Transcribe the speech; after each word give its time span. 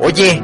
Oye, 0.00 0.42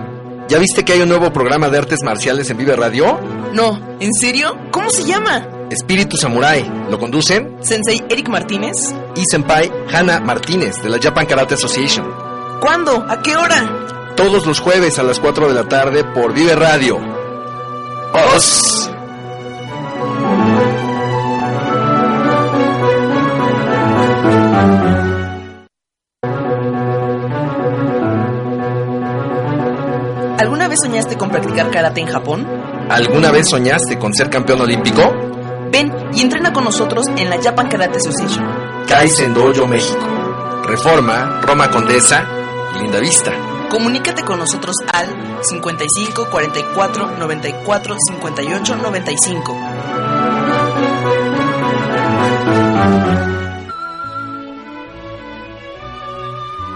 ¿ya 0.48 0.59
viste 0.59 0.84
que 0.84 0.95
hay 0.95 1.02
un 1.02 1.09
nuevo 1.09 1.32
programa 1.32 1.68
de 1.68 1.79
artes 1.79 2.02
marciales 2.02 2.50
en 2.50 2.56
Vive 2.56 2.74
Radio? 2.77 3.18
No, 3.52 3.79
¿en 4.00 4.12
serio? 4.12 4.56
¿Cómo 4.70 4.91
se 4.91 5.05
llama? 5.05 5.46
Espíritu 5.70 6.16
Samurai. 6.16 6.68
Lo 6.91 6.98
conducen 6.98 7.56
Sensei 7.60 8.02
Eric 8.09 8.29
Martínez. 8.29 8.74
y 9.15 9.24
Senpai 9.24 9.70
Hana 9.92 10.20
Martínez 10.20 10.82
de 10.82 10.91
la 10.91 10.98
Japan 11.01 11.27
Karate 11.27 11.55
Association. 11.55 12.06
¿Cuándo? 12.60 13.04
¿A 13.09 13.23
qué 13.23 13.37
hora? 13.37 14.12
Todos 14.16 14.46
los 14.46 14.59
jueves 14.60 14.98
a 14.98 15.02
las 15.02 15.20
4 15.20 15.48
de 15.48 15.54
la 15.54 15.68
tarde 15.68 16.04
por 16.04 16.32
Vive 16.34 16.54
Radio. 16.54 16.98
¡Os! 18.34 18.84
Vez 30.74 30.80
soñaste 30.83 31.16
con 31.16 31.30
practicar 31.30 31.70
karate 31.70 32.01
en 32.01 32.09
Japón? 32.09 32.46
¿Alguna 32.91 33.30
vez 33.30 33.48
soñaste 33.48 33.96
con 33.96 34.12
ser 34.12 34.28
campeón 34.28 34.60
olímpico? 34.60 35.02
Ven 35.70 35.92
y 36.12 36.20
entrena 36.20 36.52
con 36.52 36.65
nosotros 36.65 37.07
en 37.16 37.30
la 37.30 37.40
Japan 37.40 37.68
Karate 37.68 37.99
Association. 37.99 38.45
Kaizen 38.88 39.34
Dojo 39.34 39.68
México. 39.68 40.04
Reforma, 40.66 41.40
Roma 41.43 41.71
Condesa, 41.71 42.26
Linda 42.80 42.99
Vista. 42.99 43.32
Comunícate 43.71 44.24
con 44.24 44.38
nosotros 44.38 44.74
al 44.93 45.09
55 45.43 46.29
44 46.30 47.18
94 47.18 47.96
58 48.09 48.77
95. 48.77 49.59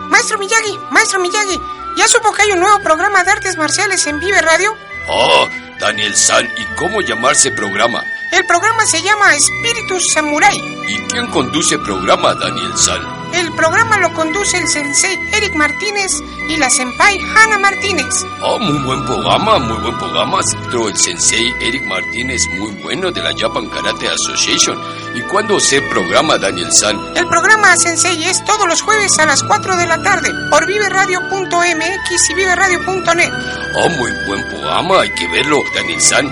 Maestro 0.08 0.38
Miyagi, 0.38 0.78
Maestro 0.90 1.20
Miyagi, 1.20 1.60
¿ya 1.98 2.06
supo 2.06 2.32
que 2.32 2.42
hay 2.42 2.52
un 2.52 2.60
nuevo 2.60 2.78
programa 2.78 3.24
de 3.24 3.32
artes 3.32 3.56
marciales 3.56 4.06
en 4.06 4.20
Vive 4.20 4.40
Radio? 4.40 4.72
Oh, 5.08 5.48
Daniel 5.80 6.14
San, 6.16 6.46
¿y 6.56 6.64
cómo 6.76 7.00
llamarse 7.00 7.50
programa? 7.50 8.04
El 8.30 8.44
programa 8.46 8.86
se 8.86 9.02
llama 9.02 9.34
Espíritus 9.34 10.12
Samurai. 10.12 10.56
¿Y 10.86 11.00
quién 11.08 11.26
conduce 11.28 11.74
el 11.74 11.82
programa, 11.82 12.34
Daniel 12.34 12.76
San? 12.76 13.00
El 13.32 13.52
programa 13.52 13.98
lo 13.98 14.12
conduce 14.14 14.58
el 14.58 14.68
sensei 14.68 15.18
Eric 15.32 15.54
Martínez 15.54 16.12
y 16.48 16.56
la 16.56 16.70
senpai 16.70 17.18
Hannah 17.20 17.58
Martínez. 17.58 18.24
Oh, 18.42 18.58
muy 18.58 18.78
buen 18.84 19.04
programa, 19.04 19.58
muy 19.58 19.78
buen 19.78 19.98
programa. 19.98 20.38
Aceptó 20.40 20.88
el 20.88 20.96
sensei 20.96 21.54
Eric 21.60 21.84
Martínez, 21.84 22.46
muy 22.58 22.70
bueno, 22.82 23.10
de 23.10 23.22
la 23.22 23.32
Japan 23.36 23.66
Karate 23.68 24.08
Association. 24.08 24.78
¿Y 25.18 25.22
cuándo 25.22 25.58
se 25.58 25.82
programa, 25.82 26.38
Daniel 26.38 26.72
San? 26.72 26.96
El 27.16 27.26
programa 27.26 27.76
Sensei 27.76 28.22
es 28.22 28.44
todos 28.44 28.68
los 28.68 28.80
jueves 28.82 29.18
a 29.18 29.26
las 29.26 29.42
4 29.42 29.76
de 29.76 29.84
la 29.84 30.00
tarde 30.00 30.32
por 30.48 30.64
viveradio.mx 30.64 32.30
y 32.30 32.34
viveradio.net. 32.34 33.32
Oh, 33.74 33.88
muy 33.88 34.12
buen 34.28 34.48
programa, 34.48 35.00
hay 35.00 35.10
que 35.10 35.26
verlo, 35.26 35.60
Daniel 35.74 36.00
San. 36.00 36.30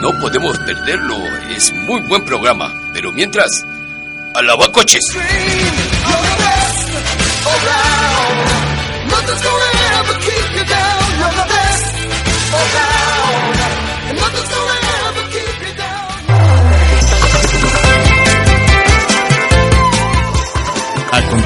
No 0.00 0.16
podemos 0.20 0.56
perderlo, 0.58 1.18
es 1.50 1.72
muy 1.72 2.00
buen 2.02 2.24
programa. 2.24 2.72
Pero 2.94 3.10
mientras, 3.10 3.66
alabacoches. 4.34 5.02
A 5.16 6.38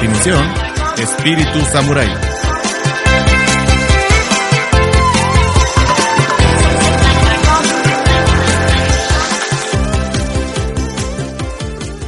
continuación, 0.03 0.45
Espíritu 0.97 1.59
Samurai. 1.71 2.07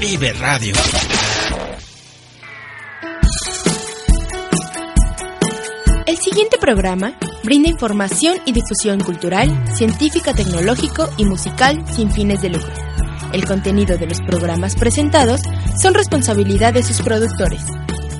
Vive 0.01 0.33
Radio. 0.33 0.75
El 6.05 6.17
siguiente 6.17 6.57
programa 6.59 7.13
brinda 7.45 7.69
información 7.69 8.39
y 8.45 8.51
difusión 8.51 8.99
cultural, 8.99 9.49
científica, 9.73 10.33
tecnológico 10.33 11.07
y 11.15 11.23
musical 11.23 11.85
sin 11.95 12.11
fines 12.11 12.41
de 12.41 12.49
lucro. 12.49 12.73
El 13.31 13.45
contenido 13.45 13.97
de 13.97 14.07
los 14.07 14.19
programas 14.19 14.75
presentados 14.75 15.39
son 15.81 15.93
responsabilidad 15.93 16.73
de 16.73 16.83
sus 16.83 17.01
productores. 17.01 17.63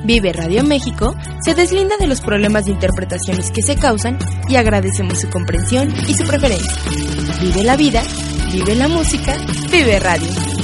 Vive 0.05 0.33
Radio 0.33 0.63
México 0.63 1.15
se 1.43 1.55
deslinda 1.55 1.97
de 1.97 2.05
los 2.05 2.21
problemas 2.21 2.65
de 2.65 2.71
interpretaciones 2.71 3.49
que 3.49 3.63
se 3.63 3.75
causan 3.75 4.19
y 4.47 4.55
agradecemos 4.55 5.19
su 5.19 5.29
comprensión 5.31 5.91
y 6.07 6.13
su 6.13 6.27
preferencia. 6.27 6.73
Vive 7.41 7.63
la 7.63 7.75
vida, 7.75 8.03
vive 8.51 8.75
la 8.75 8.87
música, 8.87 9.35
vive 9.71 9.99
radio. 9.99 10.54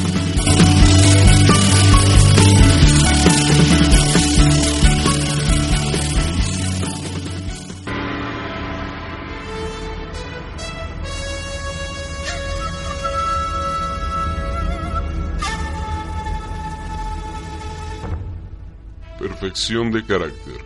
Perfección 19.52 19.92
de 19.92 20.06
carácter, 20.06 20.62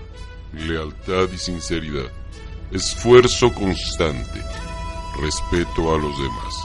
lealtad 0.54 1.28
y 1.34 1.40
sinceridad, 1.40 2.06
esfuerzo 2.72 3.52
constante, 3.52 4.40
respeto 5.20 5.96
a 5.96 5.98
los 5.98 6.16
demás, 6.16 6.56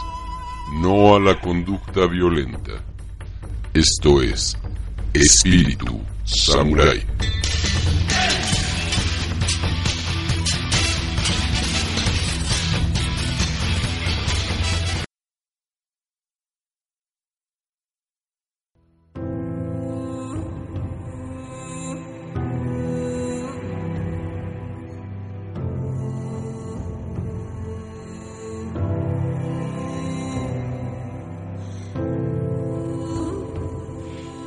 no 0.82 1.16
a 1.16 1.19
la 1.19 1.41
conducta 1.41 2.06
violenta. 2.06 2.72
Esto 3.72 4.20
es 4.20 4.54
Espíritu 5.14 5.98
Samurai. 6.26 7.03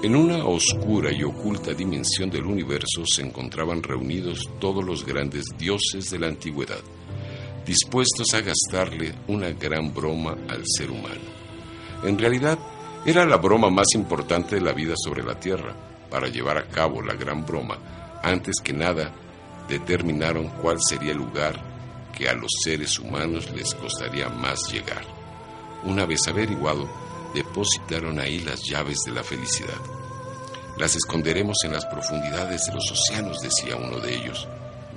En 0.04 0.18
una 0.18 0.44
oscura 0.44 1.14
y 1.14 1.24
oculta 1.24 1.74
dimensión 1.74 2.30
del 2.30 2.46
universo 2.46 3.06
se 3.06 3.22
encontraban 3.22 3.82
reunidos 3.82 4.50
todos 4.60 4.84
los 4.84 5.06
grandes 5.06 5.46
dioses 5.58 6.12
de 6.12 6.20
la 6.20 6.28
antigüedad, 6.28 6.82
dispuestos 7.66 8.34
a 8.34 8.42
gastarle 8.42 9.16
una 9.30 9.52
gran 9.52 9.94
broma 9.94 10.36
al 10.50 10.64
ser 10.66 10.92
humano. 10.92 11.22
En 12.04 12.20
realidad, 12.20 12.60
era 13.06 13.26
la 13.26 13.38
broma 13.38 13.70
más 13.70 13.96
importante 13.96 14.56
de 14.56 14.62
la 14.62 14.74
vida 14.74 14.94
sobre 15.02 15.24
la 15.24 15.40
Tierra. 15.40 15.74
Para 16.10 16.28
llevar 16.28 16.58
a 16.58 16.68
cabo 16.68 17.02
la 17.02 17.14
gran 17.14 17.46
broma, 17.46 18.20
antes 18.22 18.58
que 18.62 18.74
nada, 18.74 19.10
determinaron 19.70 20.50
cuál 20.62 20.80
sería 20.82 21.14
el 21.14 21.20
lugar 21.20 21.62
que 22.14 22.28
a 22.28 22.34
los 22.34 22.52
seres 22.62 23.00
humanos 23.00 23.50
les 23.56 23.74
costaría 23.74 24.28
más 24.28 24.70
llegar. 24.70 25.06
Una 25.86 26.06
vez 26.06 26.28
averiguado, 26.28 26.90
depositaron 27.34 28.20
ahí 28.20 28.40
las 28.40 28.64
llaves 28.64 29.00
de 29.06 29.12
la 29.12 29.24
felicidad. 29.24 30.03
Las 30.78 30.96
esconderemos 30.96 31.58
en 31.66 31.74
las 31.74 31.86
profundidades 31.86 32.66
de 32.66 32.74
los 32.74 32.92
océanos, 32.92 33.42
decía 33.42 33.76
uno 33.76 34.00
de 34.00 34.16
ellos. 34.16 34.48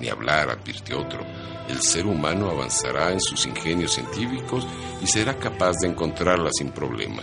Ni 0.01 0.09
hablar, 0.09 0.51
advirtió 0.51 1.01
otro. 1.01 1.21
El 1.69 1.83
ser 1.83 2.07
humano 2.07 2.51
avanzará 2.51 3.13
en 3.13 3.21
sus 3.21 3.47
ingenios 3.47 3.93
científicos 3.93 4.67
y 5.03 5.07
será 5.07 5.37
capaz 5.37 5.75
de 5.81 5.89
encontrarla 5.89 6.51
sin 6.53 6.71
problema. 6.71 7.23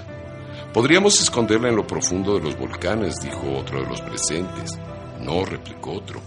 Podríamos 0.73 1.19
esconderla 1.21 1.69
en 1.69 1.75
lo 1.75 1.85
profundo 1.85 2.35
de 2.35 2.41
los 2.41 2.57
volcanes, 2.57 3.19
dijo 3.21 3.57
otro 3.57 3.81
de 3.81 3.87
los 3.87 4.01
presentes. 4.01 4.77
No, 5.19 5.45
replicó 5.45 5.93
otro. 5.93 6.19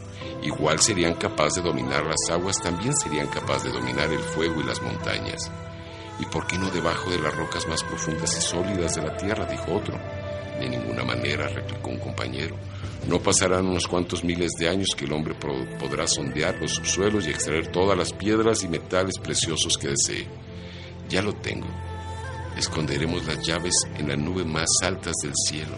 Igual 0.43 0.81
serían 0.81 1.14
capaces 1.14 1.62
de 1.62 1.69
dominar 1.69 2.05
las 2.06 2.31
aguas, 2.31 2.61
también 2.61 2.94
serían 2.96 3.26
capaces 3.28 3.64
de 3.64 3.78
dominar 3.78 4.12
el 4.12 4.20
fuego 4.20 4.61
y 4.61 4.64
las 4.64 4.81
montañas. 4.82 5.50
¿Y 6.19 6.26
por 6.26 6.46
qué 6.46 6.58
no 6.58 6.70
debajo 6.70 7.11
de 7.11 7.19
las 7.19 7.34
rocas 7.37 7.67
más 7.69 7.82
profundas 7.82 8.37
y 8.37 8.40
sólidas 8.40 8.94
de 8.94 9.02
la 9.02 9.17
tierra? 9.17 9.46
dijo 9.46 9.75
otro. 9.75 9.99
De 10.60 10.68
ninguna 10.68 11.04
manera, 11.04 11.48
replicó 11.48 11.90
un 11.90 11.98
compañero. 11.98 12.56
No 13.08 13.20
pasarán 13.20 13.66
unos 13.66 13.86
cuantos 13.86 14.24
miles 14.24 14.52
de 14.58 14.68
años 14.68 14.88
que 14.96 15.04
el 15.04 15.12
hombre 15.12 15.34
podrá 15.34 16.06
sondear 16.06 16.56
los 16.60 16.72
subsuelos 16.72 17.26
y 17.26 17.30
extraer 17.30 17.68
todas 17.68 17.96
las 17.96 18.12
piedras 18.12 18.64
y 18.64 18.68
metales 18.68 19.18
preciosos 19.22 19.78
que 19.78 19.88
desee. 19.88 20.26
Ya 21.08 21.22
lo 21.22 21.32
tengo. 21.34 21.68
Esconderemos 22.56 23.26
las 23.26 23.46
llaves 23.46 23.74
en 23.96 24.08
las 24.08 24.18
nubes 24.18 24.46
más 24.46 24.68
altas 24.82 25.14
del 25.22 25.34
cielo. 25.34 25.76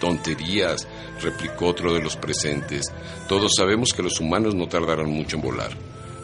Tonterías, 0.00 0.86
replicó 1.20 1.68
otro 1.68 1.94
de 1.94 2.02
los 2.02 2.16
presentes. 2.16 2.92
Todos 3.28 3.52
sabemos 3.56 3.92
que 3.92 4.02
los 4.02 4.20
humanos 4.20 4.54
no 4.54 4.68
tardarán 4.68 5.10
mucho 5.10 5.36
en 5.36 5.42
volar. 5.42 5.70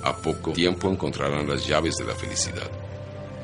A 0.02 0.14
poco 0.16 0.52
tiempo 0.52 0.90
encontrarán 0.90 1.48
las 1.48 1.66
llaves 1.66 1.94
de 1.96 2.04
la 2.04 2.14
felicidad. 2.14 2.83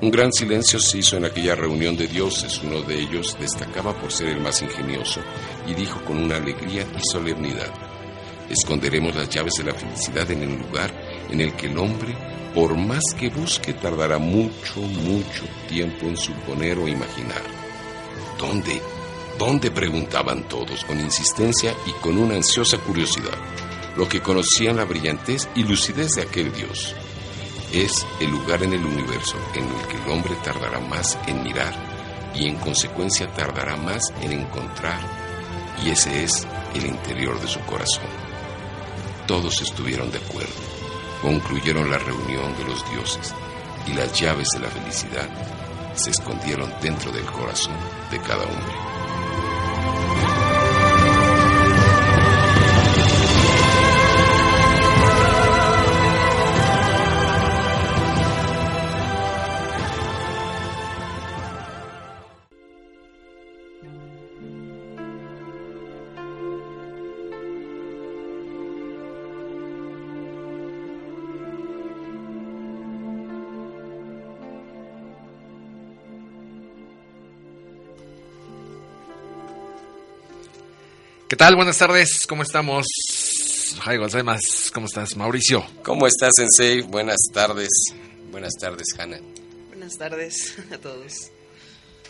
Un 0.03 0.11
gran 0.11 0.33
silencio 0.33 0.81
se 0.81 0.97
hizo 0.97 1.19
en 1.19 1.27
aquella 1.27 1.55
reunión 1.55 1.95
de 1.95 2.07
dioses. 2.07 2.63
Uno 2.65 2.81
de 2.81 2.99
ellos 2.99 3.37
destacaba 3.39 3.95
por 3.95 4.11
ser 4.11 4.29
el 4.29 4.41
más 4.41 4.63
ingenioso 4.63 5.21
y 5.67 5.75
dijo 5.75 6.03
con 6.07 6.17
una 6.17 6.37
alegría 6.37 6.87
y 6.97 7.13
solemnidad, 7.13 7.71
esconderemos 8.49 9.15
las 9.15 9.29
llaves 9.29 9.53
de 9.59 9.65
la 9.65 9.75
felicidad 9.75 10.31
en 10.31 10.43
el 10.43 10.59
lugar 10.59 10.91
en 11.29 11.43
el 11.43 11.55
que 11.55 11.67
el 11.67 11.77
hombre, 11.77 12.17
por 12.55 12.79
más 12.79 13.13
que 13.19 13.29
busque, 13.29 13.75
tardará 13.75 14.17
mucho, 14.17 14.81
mucho 14.81 15.45
tiempo 15.69 16.07
en 16.07 16.17
suponer 16.17 16.79
o 16.79 16.89
imaginar. 16.89 17.43
¿Dónde? 18.39 18.81
¿Dónde? 19.39 19.71
preguntaban 19.71 20.49
todos 20.49 20.83
con 20.87 20.99
insistencia 20.99 21.75
y 21.87 21.91
con 22.01 22.17
una 22.17 22.37
ansiosa 22.37 22.79
curiosidad, 22.79 23.37
lo 23.99 24.09
que 24.09 24.23
conocían 24.23 24.77
la 24.77 24.87
brillantez 24.87 25.47
y 25.55 25.63
lucidez 25.63 26.13
de 26.13 26.23
aquel 26.23 26.51
Dios. 26.55 26.97
Es 27.73 28.07
el 28.21 28.31
lugar 28.31 28.63
en 28.65 28.73
el 28.73 28.85
universo 28.85 29.37
en 29.55 29.65
el 29.65 29.87
que 29.87 29.97
el 29.97 30.11
hombre 30.11 30.35
tardará 30.43 30.81
más 30.81 31.17
en 31.27 31.43
mirar 31.45 31.73
y 32.35 32.49
en 32.49 32.57
consecuencia 32.57 33.33
tardará 33.33 33.77
más 33.77 34.13
en 34.23 34.33
encontrar, 34.33 35.01
y 35.83 35.91
ese 35.91 36.25
es 36.25 36.47
el 36.75 36.87
interior 36.87 37.41
de 37.41 37.49
su 37.49 37.61
corazón. 37.61 38.09
Todos 39.27 39.61
estuvieron 39.63 40.11
de 40.11 40.19
acuerdo, 40.19 40.61
concluyeron 41.23 41.91
la 41.91 41.99
reunión 41.99 42.57
de 42.57 42.65
los 42.65 42.89
dioses 42.91 43.35
y 43.87 43.93
las 43.93 44.19
llaves 44.19 44.49
de 44.53 44.61
la 44.61 44.69
felicidad 44.69 45.29
se 45.95 46.11
escondieron 46.11 46.73
dentro 46.81 47.13
del 47.13 47.25
corazón 47.27 47.77
de 48.11 48.19
cada 48.21 48.45
hombre. 48.45 49.00
¿Qué 81.31 81.37
tal? 81.37 81.55
Buenas 81.55 81.79
tardes, 81.79 82.27
¿cómo 82.27 82.43
estamos? 82.43 82.85
Jai 83.85 83.99
González, 83.99 84.73
¿cómo 84.75 84.87
estás? 84.87 85.17
Mauricio. 85.17 85.65
¿Cómo 85.85 86.09
estás, 86.09 86.33
Sensei? 86.35 86.81
Buenas 86.81 87.21
tardes. 87.33 87.69
Buenas 88.33 88.55
tardes, 88.61 88.87
Hanna. 88.99 89.21
Buenas 89.69 89.97
tardes 89.97 90.57
a 90.75 90.79
todos. 90.79 91.31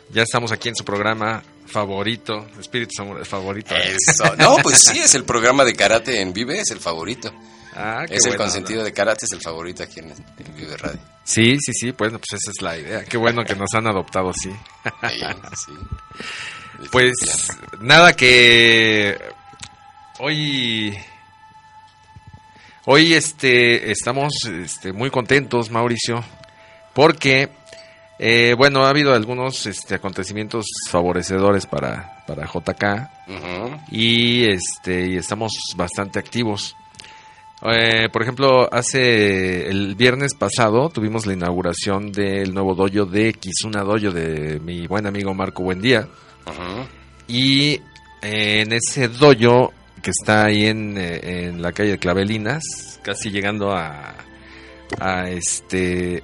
Ya 0.08 0.22
estamos 0.22 0.52
aquí 0.52 0.70
en 0.70 0.74
su 0.74 0.86
programa 0.86 1.42
favorito, 1.66 2.48
Espíritu 2.58 2.92
Samurai 2.96 3.26
favorito. 3.26 3.74
Eso. 3.76 4.36
No, 4.38 4.56
pues 4.62 4.78
sí, 4.78 4.98
es 5.00 5.14
el 5.14 5.24
programa 5.24 5.66
de 5.66 5.74
karate 5.74 6.22
en 6.22 6.32
Vive, 6.32 6.58
es 6.58 6.70
el 6.70 6.80
favorito. 6.80 7.30
Ah, 7.74 8.06
qué 8.08 8.14
es 8.14 8.24
el 8.24 8.30
buena 8.30 8.44
consentido 8.44 8.82
de 8.82 8.94
karate, 8.94 9.26
es 9.26 9.32
el 9.32 9.42
favorito 9.42 9.82
aquí 9.82 10.00
en, 10.00 10.12
en 10.12 10.56
Vive 10.56 10.78
Radio. 10.78 10.98
Sí, 11.24 11.58
sí, 11.60 11.74
sí, 11.74 11.90
bueno, 11.90 12.18
pues 12.18 12.40
esa 12.40 12.52
es 12.52 12.62
la 12.62 12.78
idea. 12.78 13.04
Qué 13.04 13.18
bueno 13.18 13.44
que 13.44 13.54
nos 13.54 13.68
han 13.74 13.86
adoptado, 13.86 14.32
sí. 14.32 14.50
Ahí, 15.02 15.20
sí. 15.54 15.72
Pues 16.88 17.14
nada 17.80 18.14
que 18.14 19.16
hoy 20.18 20.96
hoy 22.86 23.12
este 23.12 23.92
estamos 23.92 24.32
este, 24.46 24.92
muy 24.92 25.10
contentos, 25.10 25.70
Mauricio, 25.70 26.24
porque 26.94 27.50
eh, 28.18 28.54
bueno 28.56 28.84
ha 28.84 28.88
habido 28.88 29.14
algunos 29.14 29.66
este, 29.66 29.94
acontecimientos 29.94 30.66
favorecedores 30.88 31.66
para 31.66 32.24
para 32.26 32.46
JK 32.46 33.08
y 33.92 34.50
este 34.50 35.08
y 35.08 35.16
estamos 35.16 35.52
bastante 35.76 36.18
activos. 36.18 36.76
Eh, 37.62 38.08
por 38.10 38.22
ejemplo, 38.22 38.72
hace 38.72 39.68
el 39.68 39.94
viernes 39.94 40.34
pasado 40.34 40.88
tuvimos 40.88 41.26
la 41.26 41.34
inauguración 41.34 42.10
del 42.10 42.54
nuevo 42.54 42.74
dojo 42.74 43.04
de 43.04 43.34
Kizuna 43.34 43.82
Dojo 43.82 44.10
de 44.10 44.58
mi 44.60 44.86
buen 44.86 45.06
amigo 45.06 45.34
Marco 45.34 45.62
Buendía. 45.62 46.08
Y 47.28 47.74
eh, 48.22 48.62
en 48.62 48.72
ese 48.72 49.08
dojo 49.08 49.72
que 50.02 50.10
está 50.10 50.46
ahí 50.46 50.66
en, 50.66 50.96
eh, 50.98 51.46
en 51.48 51.62
la 51.62 51.72
calle 51.72 51.92
de 51.92 51.98
Clavelinas, 51.98 52.62
casi 53.02 53.30
llegando 53.30 53.72
a, 53.72 54.14
a 54.98 55.28
este, 55.28 56.22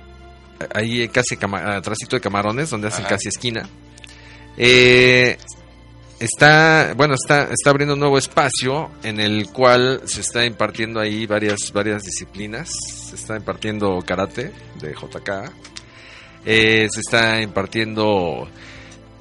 ahí 0.75 1.08
casi 1.08 1.37
atrásito 1.37 2.17
de 2.17 2.20
Camarones, 2.20 2.70
donde 2.70 2.88
hacen 2.88 3.05
Ajá. 3.05 3.14
casi 3.14 3.28
esquina. 3.28 3.69
Eh, 4.56 5.37
está, 6.19 6.94
bueno, 6.96 7.14
está, 7.14 7.49
está 7.50 7.70
abriendo 7.70 7.94
un 7.94 8.00
nuevo 8.00 8.19
espacio 8.19 8.90
en 9.02 9.20
el 9.20 9.50
cual 9.50 10.00
se 10.06 10.23
está 10.23 10.44
impartiendo 10.44 11.00
ahí 11.00 11.26
varias, 11.26 11.73
varias 11.73 12.02
disciplinas. 12.02 12.70
Se 13.08 13.17
está 13.17 13.37
impartiendo 13.37 13.99
karate 14.06 14.52
de 14.81 14.93
JK. 14.93 15.52
Eh, 16.44 16.88
se 16.90 17.00
está 17.00 17.40
impartiendo 17.43 18.49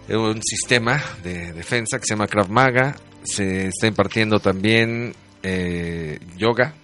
un 0.09 0.41
sistema 0.43 1.01
de 1.23 1.53
defensa 1.53 1.97
que 1.99 2.05
se 2.05 2.13
llama 2.13 2.27
Krav 2.27 2.49
Maga. 2.49 2.95
Se 3.23 3.67
está 3.67 3.87
impartiendo 3.87 4.39
también 4.39 5.15
eh, 5.41 6.19
yoga 6.37 6.75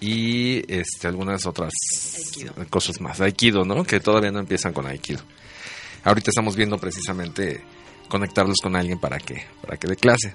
y 0.00 0.62
este, 0.72 1.08
algunas 1.08 1.46
otras 1.46 1.72
Aikido. 2.16 2.54
cosas 2.70 3.00
más. 3.00 3.20
Aikido, 3.20 3.64
¿no? 3.64 3.84
Que 3.84 4.00
todavía 4.00 4.30
no 4.30 4.40
empiezan 4.40 4.72
con 4.72 4.86
Aikido. 4.86 5.20
Ahorita 6.04 6.30
estamos 6.30 6.56
viendo 6.56 6.78
precisamente 6.78 7.62
conectarlos 8.08 8.56
con 8.62 8.76
alguien 8.76 8.98
para 8.98 9.18
que, 9.18 9.44
para 9.62 9.76
que 9.76 9.88
dé 9.88 9.96
clase. 9.96 10.34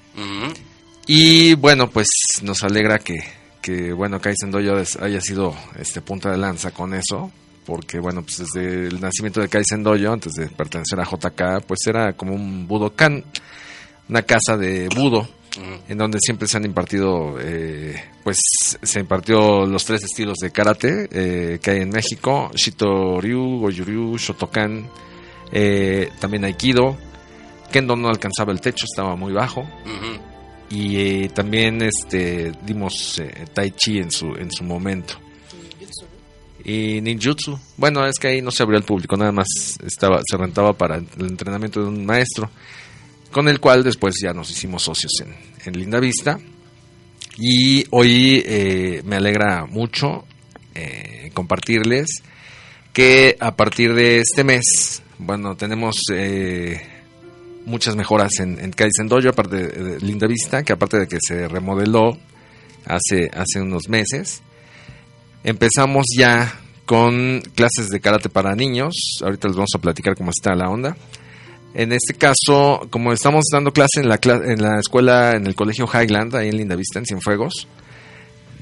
Y 1.05 1.53
bueno, 1.55 1.89
pues 1.89 2.07
nos 2.41 2.63
alegra 2.63 2.99
que, 2.99 3.17
que 3.61 3.91
bueno, 3.93 4.19
Kaizen 4.19 4.51
Dojo 4.51 4.77
es- 4.79 4.95
haya 4.97 5.21
sido 5.21 5.55
este 5.77 6.01
punta 6.01 6.31
de 6.31 6.37
lanza 6.37 6.71
con 6.71 6.93
eso, 6.93 7.31
porque 7.67 7.99
bueno, 7.99 8.23
pues 8.23 8.37
desde 8.37 8.87
el 8.87 8.99
nacimiento 9.01 9.41
de 9.41 9.49
Kaizen 9.49 9.83
Dojo, 9.83 10.11
antes 10.13 10.31
de 10.33 10.47
pertenecer 10.47 10.99
a 10.99 11.03
JK, 11.03 11.65
pues 11.67 11.81
era 11.85 12.13
como 12.13 12.33
un 12.33 12.65
Budokan, 12.67 13.23
una 14.09 14.21
casa 14.23 14.55
de 14.57 14.87
budo, 14.87 15.19
Ujú. 15.57 15.81
en 15.89 15.97
donde 15.97 16.17
siempre 16.21 16.47
se 16.47 16.55
han 16.57 16.65
impartido, 16.65 17.35
eh, 17.41 17.95
pues 18.23 18.37
se 18.81 18.99
impartió 18.99 19.65
los 19.65 19.83
tres 19.85 20.03
estilos 20.03 20.37
de 20.37 20.51
karate 20.51 21.09
eh, 21.11 21.59
que 21.61 21.71
hay 21.71 21.81
en 21.81 21.89
México, 21.89 22.49
Shito 22.55 23.19
Ryu, 23.19 23.59
Goju-Ryu, 23.61 24.17
Shotokan, 24.17 24.87
eh, 25.51 26.09
también 26.19 26.45
Aikido, 26.45 26.97
Kendo 27.71 27.97
no 27.97 28.07
alcanzaba 28.07 28.53
el 28.53 28.61
techo, 28.61 28.85
estaba 28.89 29.15
muy 29.17 29.33
bajo, 29.33 29.67
y 30.69 30.97
eh, 31.25 31.29
también 31.33 31.81
este 31.81 32.51
dimos 32.63 33.19
eh, 33.19 33.45
tai 33.53 33.71
chi 33.71 33.97
en 33.99 34.09
su 34.11 34.27
en 34.35 34.49
su 34.51 34.63
momento 34.63 35.15
y 36.67 37.01
ninjutsu 37.01 37.57
bueno 37.77 38.05
es 38.05 38.19
que 38.19 38.27
ahí 38.27 38.41
no 38.41 38.51
se 38.51 38.61
abrió 38.61 38.77
al 38.77 38.83
público 38.83 39.15
nada 39.15 39.31
más 39.31 39.47
estaba 39.83 40.21
se 40.29 40.37
rentaba 40.37 40.73
para 40.73 40.97
el 40.97 41.07
entrenamiento 41.17 41.81
de 41.81 41.87
un 41.87 42.05
maestro 42.05 42.51
con 43.31 43.47
el 43.47 43.59
cual 43.59 43.83
después 43.83 44.15
ya 44.21 44.33
nos 44.33 44.51
hicimos 44.51 44.83
socios 44.83 45.11
en, 45.65 45.73
Linda 45.73 45.99
Vista 45.99 46.39
y 47.37 47.85
hoy 47.91 48.43
eh, 48.45 49.01
me 49.03 49.15
alegra 49.17 49.65
mucho 49.65 50.25
eh, 50.75 51.31
compartirles 51.33 52.23
que 52.93 53.35
a 53.39 53.55
partir 53.55 53.93
de 53.93 54.19
este 54.19 54.43
mes 54.43 55.01
bueno 55.17 55.55
tenemos 55.55 55.97
eh, 56.13 56.81
muchas 57.67 57.95
mejoras 57.95 58.39
en, 58.39 58.59
en 58.59 58.71
Kaizen 58.71 59.07
Dojo, 59.07 59.29
aparte 59.29 59.67
de 59.67 59.99
Linda 59.99 60.25
Vista, 60.25 60.63
que 60.63 60.73
aparte 60.73 60.99
de 60.99 61.07
que 61.07 61.17
se 61.21 61.47
remodeló 61.47 62.17
hace, 62.85 63.29
hace 63.33 63.61
unos 63.61 63.89
meses. 63.89 64.41
Empezamos 65.47 66.07
ya 66.13 66.59
con 66.85 67.39
clases 67.55 67.87
de 67.87 68.01
karate 68.01 68.27
para 68.27 68.53
niños. 68.53 68.93
Ahorita 69.23 69.47
les 69.47 69.55
vamos 69.55 69.69
a 69.73 69.79
platicar 69.79 70.13
cómo 70.17 70.31
está 70.31 70.53
la 70.55 70.69
onda. 70.69 70.97
En 71.73 71.93
este 71.93 72.15
caso, 72.15 72.85
como 72.89 73.13
estamos 73.13 73.45
dando 73.49 73.71
clase 73.71 74.01
en 74.01 74.09
la, 74.09 74.19
en 74.25 74.61
la 74.61 74.77
escuela, 74.77 75.37
en 75.37 75.47
el 75.47 75.55
colegio 75.55 75.87
Highland, 75.87 76.35
ahí 76.35 76.49
en 76.49 76.57
Linda 76.57 76.75
Vista, 76.75 76.99
en 76.99 77.05
Cienfuegos, 77.05 77.65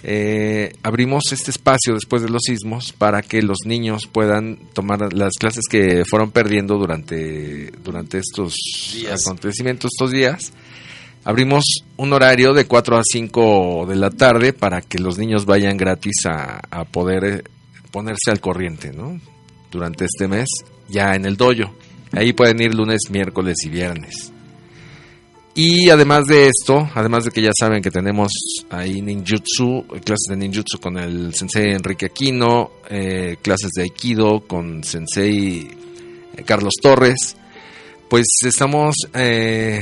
eh, 0.03 0.73
abrimos 0.83 1.23
este 1.31 1.49
espacio 1.49 1.95
después 1.95 2.21
de 2.21 2.29
los 2.29 2.43
sismos 2.45 2.93
para 2.93 3.23
que 3.23 3.41
los 3.41 3.57
niños 3.65 4.05
puedan 4.05 4.57
tomar 4.73 5.11
las 5.11 5.33
clases 5.39 5.63
que 5.67 6.03
fueron 6.07 6.29
perdiendo 6.29 6.77
durante, 6.77 7.71
durante 7.83 8.19
estos 8.19 8.53
Días. 8.93 9.25
acontecimientos, 9.25 9.89
estos 9.91 10.11
días. 10.11 10.53
Abrimos 11.25 11.63
un 11.97 12.13
horario 12.13 12.53
de 12.53 12.65
4 12.65 12.97
a 12.97 13.01
5 13.03 13.87
de 13.87 13.95
la 13.95 14.11
tarde 14.11 14.53
para 14.53 14.81
que 14.81 14.99
los 14.99 15.17
niños 15.17 15.45
vayan 15.45 15.75
gratis 15.75 16.25
a, 16.27 16.85
poder 16.85 17.25
eh, 17.25 17.43
ponerse 17.91 18.29
al 18.29 18.39
corriente, 18.39 18.93
¿no? 18.93 19.19
Durante 19.71 20.05
este 20.05 20.27
mes, 20.27 20.47
ya 20.87 21.15
en 21.15 21.25
el 21.25 21.35
dojo. 21.35 21.73
Ahí 22.11 22.31
pueden 22.31 22.61
ir 22.61 22.75
lunes, 22.75 23.09
miércoles 23.09 23.57
y 23.65 23.69
viernes. 23.69 24.31
Y 25.57 25.89
además 25.89 26.27
de 26.27 26.47
esto, 26.49 26.89
además 26.93 27.23
de 27.23 27.31
que 27.31 27.41
ya 27.41 27.51
saben 27.57 27.81
que 27.81 27.89
tenemos 27.89 28.29
ahí 28.69 29.01
ninjutsu, 29.01 29.85
clases 30.03 30.27
de 30.29 30.35
ninjutsu 30.35 30.79
con 30.79 30.97
el 30.97 31.33
sensei 31.33 31.71
Enrique 31.71 32.07
Aquino, 32.07 32.71
eh, 32.89 33.37
clases 33.41 33.71
de 33.71 33.83
aikido 33.83 34.41
con 34.41 34.83
sensei 34.83 35.65
eh, 36.35 36.43
Carlos 36.43 36.73
Torres, 36.81 37.37
pues 38.09 38.25
estamos, 38.45 38.95
eh, 39.13 39.81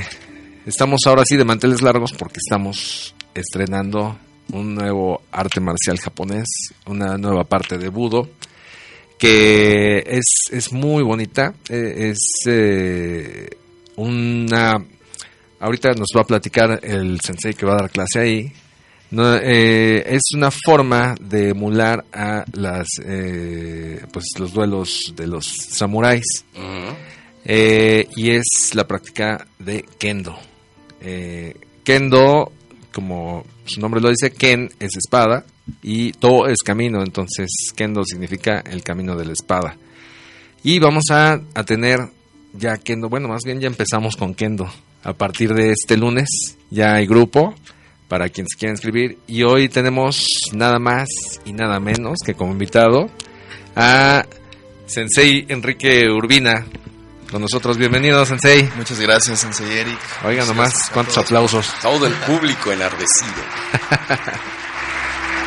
estamos 0.65 1.01
ahora 1.05 1.23
sí 1.25 1.35
de 1.37 1.45
manteles 1.45 1.81
largos 1.81 2.13
porque 2.13 2.37
estamos 2.37 3.15
estrenando 3.33 4.17
un 4.51 4.75
nuevo 4.75 5.21
arte 5.31 5.59
marcial 5.59 5.99
japonés, 5.99 6.47
una 6.85 7.17
nueva 7.17 7.43
parte 7.43 7.77
de 7.77 7.89
budo 7.89 8.29
que 9.17 10.03
es, 10.05 10.51
es 10.51 10.73
muy 10.73 11.01
bonita, 11.03 11.53
eh, 11.69 12.11
es 12.11 12.19
eh, 12.47 13.49
una 13.95 14.83
ahorita 15.59 15.93
nos 15.93 16.09
va 16.15 16.21
a 16.21 16.25
platicar 16.25 16.79
el 16.83 17.21
sensei 17.21 17.53
que 17.53 17.65
va 17.65 17.73
a 17.73 17.81
dar 17.83 17.89
clase 17.89 18.19
ahí. 18.19 18.51
No, 19.11 19.35
eh, 19.35 20.03
es 20.07 20.21
una 20.35 20.49
forma 20.49 21.15
de 21.21 21.49
emular 21.49 22.03
a 22.11 22.43
las 22.53 22.87
eh, 23.05 24.03
pues 24.11 24.25
los 24.39 24.51
duelos 24.51 25.13
de 25.15 25.27
los 25.27 25.45
samuráis 25.45 26.45
Eh, 27.45 28.07
y 28.15 28.29
es 28.31 28.71
la 28.73 28.87
práctica 28.87 29.45
de 29.59 29.83
kendo. 29.99 30.37
Eh, 31.03 31.55
kendo, 31.83 32.51
como 32.93 33.45
su 33.65 33.79
nombre 33.79 34.01
lo 34.01 34.09
dice, 34.09 34.31
ken 34.31 34.69
es 34.79 34.95
espada 34.95 35.45
y 35.81 36.11
to 36.13 36.47
es 36.47 36.59
camino, 36.63 37.03
entonces 37.03 37.49
kendo 37.75 38.03
significa 38.03 38.59
el 38.59 38.83
camino 38.83 39.15
de 39.15 39.25
la 39.25 39.33
espada. 39.33 39.77
Y 40.63 40.79
vamos 40.79 41.05
a, 41.11 41.41
a 41.53 41.63
tener 41.63 41.99
ya 42.53 42.77
kendo, 42.77 43.09
bueno, 43.09 43.27
más 43.27 43.43
bien 43.43 43.59
ya 43.59 43.67
empezamos 43.67 44.15
con 44.15 44.33
kendo 44.33 44.69
a 45.03 45.13
partir 45.13 45.53
de 45.53 45.71
este 45.71 45.97
lunes. 45.97 46.27
Ya 46.69 46.95
hay 46.95 47.05
grupo 47.05 47.53
para 48.07 48.29
quienes 48.29 48.55
quieran 48.55 48.75
escribir. 48.75 49.17
Y 49.27 49.43
hoy 49.43 49.69
tenemos 49.69 50.25
nada 50.53 50.79
más 50.79 51.07
y 51.45 51.53
nada 51.53 51.79
menos 51.79 52.19
que 52.25 52.33
como 52.33 52.51
invitado 52.51 53.09
a 53.75 54.25
Sensei 54.85 55.45
Enrique 55.49 56.09
Urbina. 56.09 56.65
Con 57.33 57.41
nosotros, 57.41 57.77
bienvenido, 57.77 58.23
Sensei. 58.27 58.69
Muchas 58.75 58.99
gracias, 58.99 59.39
Sensei 59.39 59.75
Eric. 59.79 59.97
Oigan 60.23 60.47
nomás, 60.47 60.71
cuántos 60.93 61.15
todos. 61.15 61.25
aplausos. 61.25 61.67
Todo 61.81 62.05
el 62.05 62.13
público 62.13 62.71
enardecido. 62.71 63.33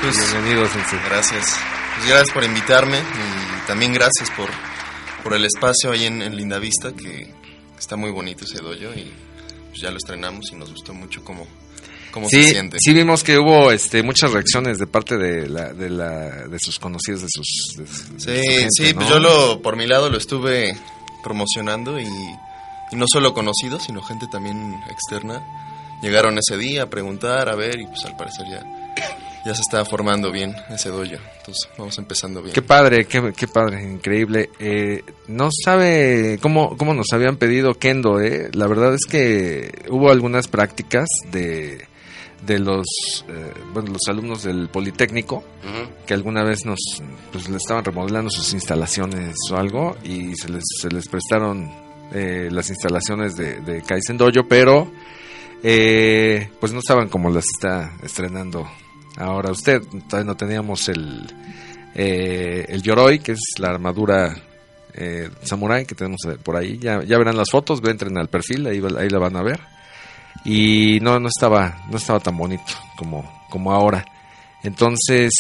Pues, 0.03 0.31
Bienvenido, 0.33 0.69
Sensei. 0.69 0.99
gracias. 1.09 1.57
Pues 1.97 2.09
gracias 2.09 2.31
por 2.35 2.45
invitarme 2.45 2.99
y 2.99 3.67
también 3.67 3.93
gracias 3.95 4.31
por, 4.37 4.49
por 5.23 5.33
el 5.35 5.45
espacio 5.47 5.91
ahí 5.91 6.05
en, 6.05 6.21
en 6.23 6.37
Linda 6.37 6.59
Vista, 6.59 6.93
que 6.93 7.33
está 7.79 7.97
muy 7.97 8.11
bonito 8.11 8.45
ese 8.45 8.59
dojo 8.59 8.75
y 8.95 9.11
pues 9.71 9.81
ya 9.81 9.91
lo 9.91 9.97
estrenamos 9.97 10.53
y 10.53 10.57
nos 10.57 10.71
gustó 10.71 10.93
mucho 10.93 11.25
cómo, 11.25 11.47
cómo 12.13 12.29
se 12.29 12.43
Sí, 12.43 12.51
siente. 12.51 12.77
sí 12.79 12.93
vimos 12.93 13.25
que 13.25 13.39
hubo 13.39 13.73
este, 13.73 14.03
muchas 14.03 14.33
reacciones 14.33 14.79
de 14.79 14.87
parte 14.87 15.17
de, 15.17 15.49
la, 15.49 15.73
de, 15.73 15.89
la, 15.89 16.47
de 16.47 16.59
sus 16.59 16.79
conocidos, 16.79 17.23
de 17.23 17.29
sus... 17.31 17.77
de- 17.77 17.85
de 17.85 17.89
su 17.89 18.19
Sí, 18.19 18.49
gente, 18.51 18.69
sí, 18.71 18.95
pues 18.95 19.09
yo 19.09 19.19
lo, 19.19 19.63
por 19.63 19.77
mi 19.77 19.87
lado 19.87 20.11
lo 20.11 20.19
estuve 20.19 20.79
promocionando 21.27 21.99
y, 21.99 22.07
no 22.93 23.07
solo 23.13 23.35
conocidos, 23.35 23.83
sino 23.83 24.01
gente 24.01 24.29
también 24.29 24.81
externa. 24.89 25.43
Llegaron 26.01 26.39
ese 26.39 26.57
día 26.57 26.85
a 26.85 26.87
preguntar, 26.87 27.49
a 27.49 27.57
ver, 27.57 27.81
y 27.81 27.87
pues 27.89 28.05
al 28.05 28.17
parecer 28.17 28.47
ya, 28.49 28.63
ya 29.45 29.55
se 29.55 29.63
está 29.63 29.85
formando 29.85 30.31
bien 30.31 30.55
ese 30.71 30.91
dojo. 30.91 31.03
Entonces 31.03 31.69
vamos 31.77 31.99
empezando 31.99 32.43
bien. 32.43 32.55
Qué 32.55 32.63
padre, 32.63 33.07
qué, 33.07 33.33
qué 33.37 33.49
padre, 33.49 33.83
increíble. 33.83 34.51
Eh, 34.61 35.03
no 35.27 35.49
sabe 35.51 36.39
cómo, 36.41 36.77
cómo 36.77 36.95
nos 36.95 37.13
habían 37.13 37.39
pedido 37.39 37.75
Kendo, 37.75 38.21
¿eh? 38.21 38.49
La 38.53 38.69
verdad 38.69 38.95
es 38.95 39.05
que 39.05 39.83
hubo 39.89 40.13
algunas 40.13 40.47
prácticas 40.47 41.09
de, 41.33 41.89
de 42.45 42.59
los, 42.59 43.25
eh, 43.29 43.53
bueno, 43.73 43.93
los 43.93 44.03
alumnos 44.09 44.43
del 44.43 44.69
Politécnico 44.69 45.43
que 46.07 46.15
alguna 46.15 46.45
vez 46.45 46.65
nos 46.65 46.79
pues, 47.33 47.49
le 47.49 47.57
estaban 47.57 47.85
remodelando 47.85 48.31
sus 48.31 48.53
instalaciones 48.53 49.35
o 49.51 49.57
algo 49.57 49.97
y 50.05 50.35
se 50.37 50.49
les, 50.49 50.63
se 50.81 50.89
les 50.89 51.09
prestaron 51.09 51.71
eh, 52.13 52.49
las 52.53 52.69
instalaciones 52.71 53.35
de, 53.35 53.61
de 53.61 53.83
Kaizen 53.83 54.17
Dojo, 54.17 54.47
pero 54.49 54.91
eh, 55.63 56.51
pues 56.61 56.73
no 56.73 56.79
estaban 56.79 57.09
como 57.09 57.31
las 57.31 57.45
está 57.47 57.93
estrenando 58.03 58.69
ahora 59.17 59.51
usted. 59.51 59.83
Todavía 60.09 60.33
no 60.33 60.37
teníamos 60.37 60.89
el, 60.89 61.27
eh, 61.95 62.67
el 62.69 62.83
Yoroi, 62.83 63.19
que 63.19 63.33
es 63.33 63.41
la 63.59 63.71
armadura 63.71 64.37
eh, 64.95 65.29
samurai 65.43 65.85
que 65.85 65.95
tenemos 65.95 66.21
eh, 66.27 66.37
por 66.43 66.57
ahí. 66.57 66.79
Ya, 66.79 67.03
ya 67.03 67.19
verán 67.19 67.37
las 67.37 67.51
fotos, 67.51 67.81
entren 67.85 68.17
al 68.19 68.29
perfil, 68.29 68.67
ahí, 68.67 68.83
ahí 68.99 69.09
la 69.09 69.19
van 69.19 69.37
a 69.37 69.43
ver. 69.43 69.61
Y 70.47 71.01
no, 71.01 71.19
no 71.21 71.29
estaba, 71.29 71.85
no 71.91 71.97
estaba 71.97 72.21
tan 72.21 72.37
bonito 72.37 72.73
como, 72.97 73.45
como 73.51 73.73
ahora. 73.73 74.05
Entonces, 74.63 75.33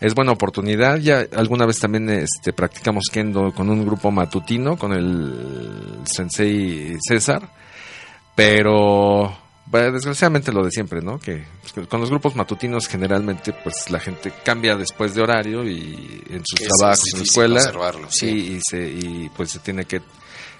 es 0.00 0.14
buena 0.14 0.32
oportunidad. 0.32 0.98
Ya 0.98 1.24
alguna 1.36 1.64
vez 1.66 1.78
también 1.80 2.08
este, 2.10 2.52
practicamos 2.52 3.04
kendo 3.10 3.52
con 3.52 3.70
un 3.70 3.84
grupo 3.84 4.10
matutino, 4.10 4.76
con 4.76 4.92
el 4.92 6.00
sensei 6.04 6.94
César. 7.00 7.48
Pero, 8.34 9.36
bueno, 9.66 9.92
desgraciadamente 9.92 10.52
lo 10.52 10.64
de 10.64 10.70
siempre, 10.70 11.00
¿no? 11.02 11.18
Que 11.18 11.44
pues, 11.60 11.72
que 11.72 11.86
con 11.86 12.00
los 12.00 12.08
grupos 12.10 12.34
matutinos 12.34 12.88
generalmente, 12.88 13.52
pues 13.52 13.90
la 13.90 14.00
gente 14.00 14.32
cambia 14.44 14.74
después 14.76 15.14
de 15.14 15.22
horario 15.22 15.64
y 15.68 16.22
en 16.30 16.42
sus 16.44 16.60
es- 16.60 16.68
trabajos, 16.68 17.04
en 17.12 17.18
la 17.18 17.24
escuela. 17.24 17.60
sí. 18.08 18.26
y, 18.56 18.60
se, 18.62 18.88
y 18.88 19.30
pues 19.36 19.50
se 19.50 19.58
tiene 19.58 19.84
que, 19.84 20.00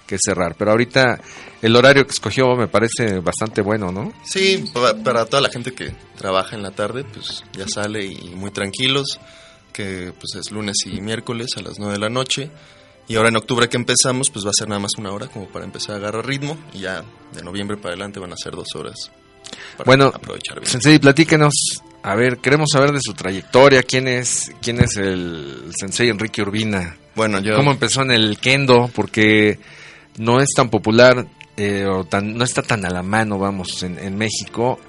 que 0.07 0.17
cerrar. 0.23 0.55
Pero 0.57 0.71
ahorita 0.71 1.19
el 1.61 1.75
horario 1.75 2.05
que 2.05 2.11
escogió 2.11 2.55
me 2.55 2.67
parece 2.67 3.19
bastante 3.19 3.61
bueno, 3.61 3.91
¿no? 3.91 4.13
Sí, 4.25 4.63
pa- 4.73 4.95
para 4.95 5.25
toda 5.25 5.41
la 5.41 5.49
gente 5.49 5.71
que 5.73 5.93
trabaja 6.17 6.55
en 6.55 6.63
la 6.63 6.71
tarde, 6.71 7.03
pues 7.03 7.43
ya 7.57 7.67
sale 7.67 8.05
y 8.05 8.31
muy 8.35 8.51
tranquilos, 8.51 9.19
que 9.71 10.13
pues 10.19 10.35
es 10.39 10.51
lunes 10.51 10.75
y 10.85 11.01
miércoles 11.01 11.51
a 11.57 11.61
las 11.61 11.79
9 11.79 11.93
de 11.93 11.99
la 11.99 12.09
noche. 12.09 12.51
Y 13.07 13.15
ahora 13.15 13.29
en 13.29 13.35
octubre 13.35 13.67
que 13.67 13.75
empezamos, 13.77 14.29
pues 14.29 14.45
va 14.45 14.49
a 14.51 14.53
ser 14.57 14.69
nada 14.69 14.79
más 14.79 14.91
una 14.97 15.11
hora 15.11 15.27
como 15.27 15.47
para 15.49 15.65
empezar 15.65 15.95
a 15.95 15.97
agarrar 15.97 16.25
ritmo. 16.25 16.57
Y 16.73 16.79
ya 16.79 17.03
de 17.33 17.43
noviembre 17.43 17.75
para 17.77 17.89
adelante 17.89 18.19
van 18.19 18.31
a 18.31 18.37
ser 18.37 18.53
dos 18.53 18.67
horas. 18.75 19.11
Para 19.77 19.85
Bueno, 19.85 20.05
aprovechar 20.13 20.59
bien. 20.59 20.71
Sensei, 20.71 20.99
platíquenos. 20.99 21.53
A 22.01 22.15
ver, 22.15 22.37
queremos 22.37 22.69
saber 22.71 22.91
de 22.91 22.99
su 23.01 23.13
trayectoria. 23.13 23.83
¿Quién 23.83 24.07
es, 24.07 24.51
quién 24.61 24.79
es 24.81 24.95
el 24.97 25.71
Sensei 25.77 26.09
Enrique 26.09 26.41
Urbina? 26.41 26.95
Bueno, 27.15 27.39
yo... 27.39 27.55
¿Cómo 27.55 27.71
empezó 27.71 28.01
en 28.03 28.11
el 28.11 28.37
kendo? 28.39 28.89
Porque 28.93 29.59
no 30.17 30.39
es 30.39 30.49
tan 30.55 30.69
popular 30.69 31.25
eh, 31.57 31.85
o 31.85 32.03
tan, 32.05 32.35
no 32.35 32.43
está 32.43 32.61
tan 32.61 32.85
a 32.85 32.89
la 32.89 33.03
mano, 33.03 33.37
vamos, 33.39 33.83
en, 33.83 33.97
en 33.99 34.17
México. 34.17 34.79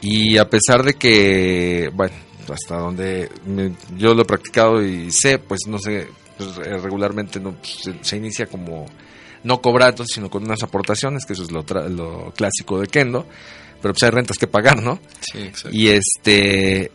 Y 0.00 0.36
a 0.38 0.48
pesar 0.50 0.82
de 0.82 0.94
que, 0.94 1.90
bueno, 1.94 2.14
hasta 2.52 2.76
donde 2.78 3.30
me- 3.46 3.72
yo 3.96 4.14
lo 4.14 4.22
he 4.22 4.26
practicado 4.26 4.82
y 4.84 5.10
sé, 5.12 5.38
pues 5.38 5.60
no 5.68 5.78
sé, 5.78 6.08
pues, 6.36 6.50
eh, 6.66 6.76
regularmente 6.78 7.38
no, 7.40 7.52
pues, 7.52 7.74
se, 7.82 7.94
se 8.02 8.16
inicia 8.16 8.46
como 8.46 8.86
no 9.44 9.60
cobrando, 9.60 10.04
sino 10.04 10.28
con 10.28 10.44
unas 10.44 10.62
aportaciones, 10.62 11.24
que 11.24 11.32
eso 11.34 11.44
es 11.44 11.50
lo, 11.52 11.64
tra- 11.64 11.88
lo 11.88 12.32
clásico 12.36 12.80
de 12.80 12.88
kendo. 12.88 13.26
Pero 13.80 13.94
pues 13.94 14.02
hay 14.04 14.10
rentas 14.10 14.38
que 14.38 14.46
pagar, 14.46 14.80
¿no? 14.82 15.00
Sí, 15.20 15.38
exacto. 15.38 15.76
Y 15.76 15.88
este 15.88 16.92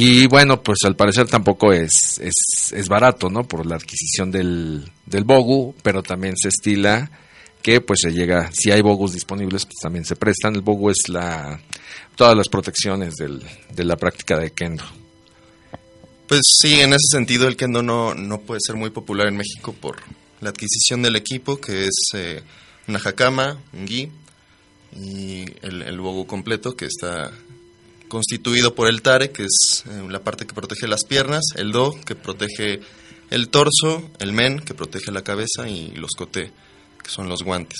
y 0.00 0.28
bueno, 0.28 0.62
pues 0.62 0.78
al 0.84 0.94
parecer 0.94 1.26
tampoco 1.26 1.72
es, 1.72 2.20
es, 2.20 2.72
es 2.72 2.88
barato, 2.88 3.28
¿no? 3.28 3.42
Por 3.42 3.66
la 3.66 3.74
adquisición 3.74 4.30
del, 4.30 4.88
del 5.06 5.24
Bogu, 5.24 5.74
pero 5.82 6.04
también 6.04 6.36
se 6.36 6.50
estila 6.50 7.10
que 7.64 7.80
pues 7.80 7.98
se 8.04 8.12
llega, 8.12 8.48
si 8.52 8.70
hay 8.70 8.80
Bogus 8.80 9.14
disponibles, 9.14 9.64
pues 9.64 9.74
también 9.82 10.04
se 10.04 10.14
prestan. 10.14 10.54
El 10.54 10.60
Bogu 10.60 10.90
es 10.90 11.08
la 11.08 11.60
todas 12.14 12.36
las 12.36 12.48
protecciones 12.48 13.16
del, 13.16 13.42
de 13.74 13.84
la 13.84 13.96
práctica 13.96 14.38
de 14.38 14.52
Kendo. 14.52 14.84
Pues 16.28 16.42
sí, 16.60 16.78
en 16.78 16.92
ese 16.92 17.08
sentido 17.10 17.48
el 17.48 17.56
kendo 17.56 17.82
no, 17.82 18.14
no 18.14 18.42
puede 18.42 18.60
ser 18.64 18.76
muy 18.76 18.90
popular 18.90 19.26
en 19.26 19.36
México 19.36 19.72
por 19.72 19.96
la 20.40 20.50
adquisición 20.50 21.02
del 21.02 21.16
equipo, 21.16 21.60
que 21.60 21.86
es 21.86 22.10
eh, 22.14 22.42
una 22.86 23.00
hakama, 23.04 23.58
un 23.72 23.88
gi 23.88 24.12
y 24.96 25.44
el, 25.62 25.82
el 25.82 25.98
bogu 25.98 26.24
completo, 26.24 26.76
que 26.76 26.86
está 26.86 27.32
constituido 28.08 28.74
por 28.74 28.88
el 28.88 29.02
tare, 29.02 29.30
que 29.30 29.44
es 29.44 29.84
eh, 29.86 30.06
la 30.08 30.20
parte 30.20 30.46
que 30.46 30.54
protege 30.54 30.88
las 30.88 31.04
piernas, 31.04 31.44
el 31.56 31.72
do, 31.72 31.94
que 32.04 32.14
protege 32.14 32.80
el 33.30 33.48
torso, 33.48 34.10
el 34.18 34.32
men, 34.32 34.60
que 34.60 34.74
protege 34.74 35.12
la 35.12 35.22
cabeza, 35.22 35.68
y 35.68 35.92
los 35.92 36.12
kote, 36.16 36.50
que 37.02 37.10
son 37.10 37.28
los 37.28 37.42
guantes. 37.42 37.78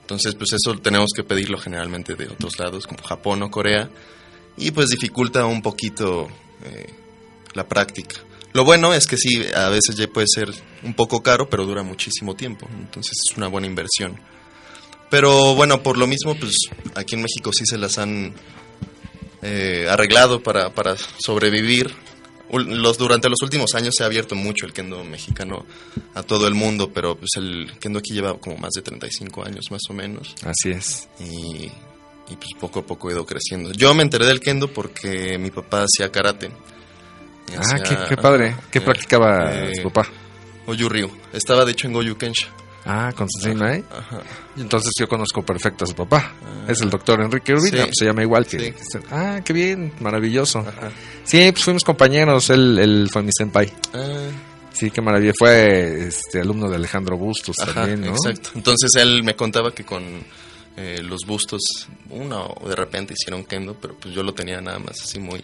Entonces, 0.00 0.34
pues 0.34 0.52
eso 0.52 0.78
tenemos 0.78 1.10
que 1.14 1.24
pedirlo 1.24 1.58
generalmente 1.58 2.14
de 2.14 2.26
otros 2.28 2.58
lados, 2.58 2.86
como 2.86 3.02
Japón 3.02 3.42
o 3.42 3.50
Corea, 3.50 3.90
y 4.56 4.70
pues 4.70 4.88
dificulta 4.88 5.44
un 5.44 5.62
poquito 5.62 6.28
eh, 6.64 6.92
la 7.54 7.68
práctica. 7.68 8.16
Lo 8.52 8.64
bueno 8.64 8.94
es 8.94 9.06
que 9.06 9.18
sí, 9.18 9.44
a 9.54 9.68
veces 9.68 9.96
ya 9.96 10.08
puede 10.08 10.26
ser 10.32 10.50
un 10.82 10.94
poco 10.94 11.22
caro, 11.22 11.50
pero 11.50 11.66
dura 11.66 11.82
muchísimo 11.82 12.34
tiempo, 12.34 12.66
entonces 12.78 13.12
es 13.28 13.36
una 13.36 13.48
buena 13.48 13.66
inversión. 13.66 14.18
Pero 15.10 15.54
bueno, 15.54 15.82
por 15.82 15.98
lo 15.98 16.06
mismo, 16.06 16.34
pues 16.36 16.54
aquí 16.94 17.14
en 17.14 17.22
México 17.22 17.50
sí 17.52 17.64
se 17.66 17.78
las 17.78 17.98
han 17.98 18.34
eh, 19.46 19.86
arreglado 19.88 20.42
para, 20.42 20.70
para 20.70 20.96
sobrevivir. 20.96 21.94
Los, 22.48 22.96
durante 22.96 23.28
los 23.28 23.42
últimos 23.42 23.74
años 23.74 23.94
se 23.96 24.04
ha 24.04 24.06
abierto 24.06 24.36
mucho 24.36 24.66
el 24.66 24.72
kendo 24.72 25.02
mexicano 25.02 25.66
a 26.14 26.22
todo 26.22 26.46
el 26.46 26.54
mundo, 26.54 26.92
pero 26.92 27.16
pues 27.16 27.30
el 27.36 27.72
kendo 27.80 27.98
aquí 27.98 28.14
lleva 28.14 28.38
como 28.38 28.56
más 28.56 28.70
de 28.70 28.82
35 28.82 29.44
años 29.44 29.64
más 29.70 29.82
o 29.90 29.92
menos. 29.92 30.34
Así 30.44 30.70
es. 30.70 31.08
Y 31.18 31.72
y 32.28 32.36
pues 32.36 32.50
poco 32.58 32.80
a 32.80 32.86
poco 32.86 33.08
he 33.08 33.12
ido 33.12 33.24
creciendo. 33.24 33.72
Yo 33.72 33.94
me 33.94 34.02
enteré 34.02 34.26
del 34.26 34.40
kendo 34.40 34.72
porque 34.72 35.38
mi 35.38 35.50
papá 35.50 35.84
hacía 35.84 36.10
karate. 36.10 36.50
Ah, 37.56 37.78
qué, 37.78 37.96
qué 38.08 38.16
padre. 38.16 38.56
¿Qué 38.70 38.78
eh, 38.78 38.82
practicaba 38.82 39.52
eh, 39.54 39.72
su 39.76 39.90
papá? 39.90 40.08
Goju 40.66 40.88
Ryu. 40.88 41.10
Estaba 41.32 41.64
de 41.64 41.72
hecho 41.72 41.86
en 41.86 41.92
Goju 41.92 42.16
Kensha. 42.16 42.48
Ah, 42.86 43.12
con 43.16 43.28
Sensei 43.28 43.54
Mai. 43.54 43.84
Ajá. 43.90 44.20
Y 44.56 44.60
Entonces 44.60 44.92
yo 44.98 45.08
conozco 45.08 45.42
perfecto 45.44 45.84
a 45.84 45.86
su 45.88 45.94
papá. 45.94 46.32
es 46.68 46.80
el 46.80 46.88
doctor 46.90 47.20
Enrique 47.20 47.52
Urbina, 47.52 47.78
Sí. 47.78 47.82
pues 47.84 47.94
se 47.98 48.04
llama 48.04 48.22
igual 48.22 48.46
que... 48.46 48.58
Sí. 48.58 48.98
Ah, 49.10 49.40
qué 49.44 49.52
bien, 49.52 49.92
maravilloso. 50.00 50.60
Ajá. 50.60 50.90
Sí, 51.24 51.50
pues 51.52 51.64
fuimos 51.64 51.82
compañeros, 51.84 52.48
él, 52.50 52.78
él 52.78 53.08
fue 53.12 53.22
mi 53.22 53.30
senpai. 53.36 53.72
Ah, 53.92 54.28
Sí, 54.72 54.90
qué 54.90 55.00
maravilla. 55.00 55.32
Fue 55.38 56.06
este 56.08 56.40
alumno 56.42 56.68
de 56.68 56.76
Alejandro 56.76 57.16
Bustos 57.16 57.56
Ajá, 57.60 57.72
también, 57.72 58.02
¿no? 58.02 58.10
exacto. 58.10 58.50
Entonces 58.54 58.90
él 58.96 59.24
me 59.24 59.34
contaba 59.34 59.72
que 59.74 59.84
con 59.84 60.02
eh, 60.76 61.00
los 61.02 61.20
bustos, 61.26 61.62
uno 62.10 62.54
de 62.68 62.76
repente 62.76 63.14
hicieron 63.18 63.44
kendo, 63.44 63.72
pero 63.80 63.94
pues 63.96 64.14
yo 64.14 64.22
lo 64.22 64.34
tenía 64.34 64.60
nada 64.60 64.78
más 64.78 65.00
así 65.02 65.18
muy... 65.18 65.42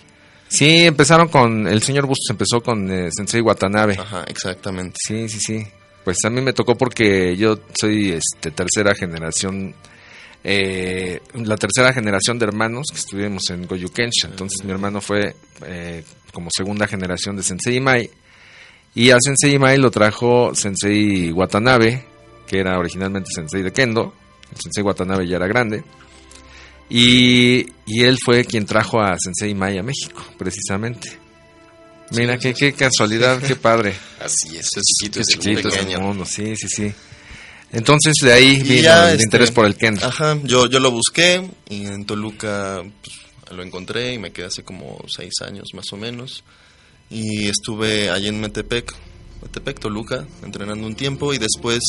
Sí, 0.49 0.85
empezaron 0.85 1.29
con... 1.29 1.67
El 1.67 1.81
señor 1.83 2.05
Bustos 2.07 2.29
empezó 2.29 2.63
con 2.63 2.91
eh, 2.91 3.09
Sensei 3.11 3.41
Watanabe. 3.41 3.97
Ajá, 3.99 4.25
exactamente. 4.29 4.99
Sí, 5.03 5.27
sí, 5.31 5.39
sí. 5.41 5.67
Pues 6.05 6.19
a 6.25 6.31
mí 6.31 6.41
me 6.41 6.53
tocó 6.53 6.77
porque 6.77 7.37
yo 7.37 7.59
soy 7.79 8.13
este 8.13 8.51
tercera 8.51 8.95
generación, 8.95 9.75
eh, 10.43 11.21
la 11.35 11.57
tercera 11.57 11.93
generación 11.93 12.39
de 12.39 12.47
hermanos 12.47 12.87
que 12.91 12.99
estuvimos 12.99 13.49
en 13.51 13.67
Goyukensha. 13.67 14.29
Entonces 14.29 14.65
mi 14.65 14.73
hermano 14.73 15.01
fue 15.01 15.37
eh, 15.65 16.03
como 16.33 16.49
segunda 16.51 16.87
generación 16.87 17.37
de 17.37 17.43
Sensei 17.43 17.81
Mai. 17.81 18.11
Y 18.95 19.11
a 19.11 19.17
Sensei 19.21 19.59
Mai 19.59 19.79
lo 19.79 19.91
trajo 19.91 20.55
Sensei 20.55 21.31
Watanabe, 21.31 22.05
que 22.47 22.59
era 22.59 22.79
originalmente 22.79 23.31
Sensei 23.33 23.63
de 23.63 23.73
Kendo. 23.73 24.13
El 24.51 24.61
Sensei 24.61 24.83
Watanabe 24.83 25.27
ya 25.27 25.37
era 25.37 25.47
grande. 25.47 25.85
Y, 26.91 27.65
y 27.87 28.03
él 28.03 28.19
fue 28.23 28.45
quien 28.45 28.67
trajo 28.67 29.01
a 29.01 29.17
Sensei 29.19 29.55
Mai 29.55 29.79
a 29.79 29.83
México, 29.83 30.23
precisamente. 30.37 31.22
Mira, 32.15 32.39
qué, 32.39 32.55
qué 32.55 32.73
casualidad, 32.73 33.41
qué 33.43 33.57
padre. 33.57 33.95
Así 34.21 34.57
es, 34.57 34.69
Es- 34.77 34.83
chiquito 34.99 35.21
es 35.21 35.27
Chiquito 35.27 35.69
es 35.69 35.77
el 35.77 36.01
mundo, 36.01 36.25
sí, 36.25 36.55
sí, 36.57 36.69
sí. 36.69 36.93
Entonces 37.73 38.13
de 38.23 38.33
ahí 38.33 38.63
vino 38.63 38.83
ya, 38.83 39.09
el 39.09 39.13
este, 39.15 39.25
interés 39.25 39.51
por 39.51 39.65
el 39.67 39.77
kendo. 39.77 40.07
Ajá, 40.07 40.39
yo, 40.45 40.67
yo 40.67 40.79
lo 40.79 40.91
busqué 40.91 41.43
y 41.71 41.87
en 41.87 42.05
Toluca 42.05 42.83
pues, 43.03 43.57
lo 43.57 43.63
encontré 43.63 44.13
y 44.13 44.19
me 44.19 44.31
quedé 44.31 44.47
hace 44.47 44.63
como 44.63 44.99
seis 45.09 45.33
años 45.41 45.69
más 45.75 45.87
o 45.93 45.97
menos. 45.97 46.45
Y 47.09 47.49
estuve 47.49 48.11
allí 48.11 48.29
en 48.29 48.41
Metepec, 48.41 48.95
Metepec, 49.43 49.79
Toluca, 49.81 50.27
entrenando 50.43 50.87
un 50.87 50.95
tiempo 50.95 51.33
y 51.33 51.39
después 51.39 51.81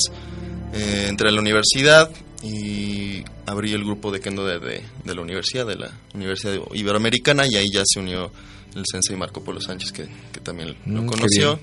eh, 0.73 1.07
entré 1.09 1.29
a 1.29 1.31
la 1.31 1.41
universidad 1.41 2.09
y 2.43 3.23
abrí 3.45 3.71
el 3.73 3.83
grupo 3.85 4.11
de 4.11 4.19
kendo 4.19 4.45
de, 4.45 4.59
de- 4.59 4.83
de 5.05 5.15
la 5.15 5.21
universidad, 5.21 5.65
de 5.65 5.75
la 5.75 5.91
Universidad 6.13 6.55
Iberoamericana 6.73 7.45
y 7.47 7.55
ahí 7.55 7.67
ya 7.71 7.83
se 7.85 7.99
unió 7.99 8.31
el 8.75 8.83
sensei 8.91 9.15
Marco 9.15 9.43
Polo 9.43 9.61
Sánchez 9.61 9.91
que, 9.91 10.07
que 10.31 10.39
también 10.41 10.75
lo 10.85 11.03
Mm, 11.03 11.05
conoció. 11.05 11.59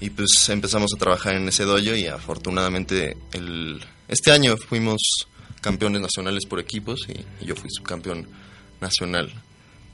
Y 0.00 0.08
pues 0.10 0.48
empezamos 0.48 0.90
a 0.94 0.98
trabajar 0.98 1.34
en 1.34 1.46
ese 1.48 1.64
dojo 1.64 1.94
y 1.94 2.06
afortunadamente 2.06 3.16
el, 3.32 3.80
este 4.08 4.32
año 4.32 4.56
fuimos 4.56 4.98
campeones 5.60 6.00
nacionales 6.00 6.46
por 6.46 6.58
equipos 6.58 7.00
y, 7.08 7.20
y 7.44 7.46
yo 7.46 7.54
fui 7.54 7.68
subcampeón 7.70 8.26
nacional 8.80 9.30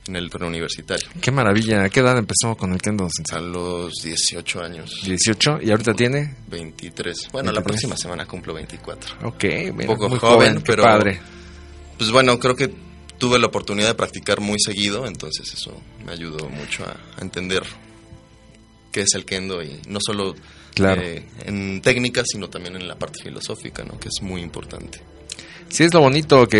en 0.09 0.15
el 0.15 0.29
torneo 0.29 0.49
universitario. 0.49 1.07
Qué 1.21 1.31
maravilla. 1.31 1.83
¿A 1.83 1.89
qué 1.89 1.99
edad 2.01 2.17
empezó 2.17 2.55
con 2.55 2.73
el 2.73 2.81
kendo? 2.81 3.07
A 3.31 3.39
los 3.39 3.93
18 4.03 4.61
años, 4.61 5.01
18 5.05 5.59
y 5.61 5.71
ahorita 5.71 5.93
tiene. 5.93 6.35
23. 6.47 7.29
Bueno, 7.31 7.51
la 7.51 7.59
23. 7.59 7.63
próxima 7.63 7.97
semana 7.97 8.25
cumplo 8.25 8.53
24. 8.53 9.27
Ok, 9.27 9.43
mira, 9.73 9.87
poco 9.87 10.09
muy 10.09 10.19
joven, 10.19 10.49
joven, 10.49 10.63
pero- 10.65 10.83
padre. 10.83 11.19
Pues 11.97 12.11
bueno, 12.11 12.39
creo 12.39 12.55
que 12.55 12.71
tuve 13.17 13.39
la 13.39 13.47
oportunidad 13.47 13.87
de 13.87 13.95
practicar 13.95 14.39
muy 14.39 14.57
seguido, 14.59 15.07
entonces 15.07 15.51
eso 15.53 15.81
me 16.05 16.11
ayudó 16.11 16.47
mucho 16.49 16.83
a, 16.85 16.95
a 17.17 17.21
entender 17.21 17.63
qué 18.91 19.01
es 19.01 19.13
el 19.15 19.25
kendo 19.25 19.63
y 19.63 19.79
no 19.87 19.99
solo 20.05 20.35
Claro. 20.75 21.01
eh, 21.01 21.25
en 21.45 21.81
técnica, 21.81 22.21
sino 22.23 22.49
también 22.51 22.75
en 22.75 22.87
la 22.87 22.95
parte 22.99 23.23
filosófica, 23.23 23.83
¿no? 23.83 23.99
que 23.99 24.09
es 24.09 24.21
muy 24.21 24.41
importante. 24.43 25.01
Sí, 25.69 25.83
es 25.83 25.93
lo 25.93 26.01
bonito 26.01 26.47
que, 26.47 26.59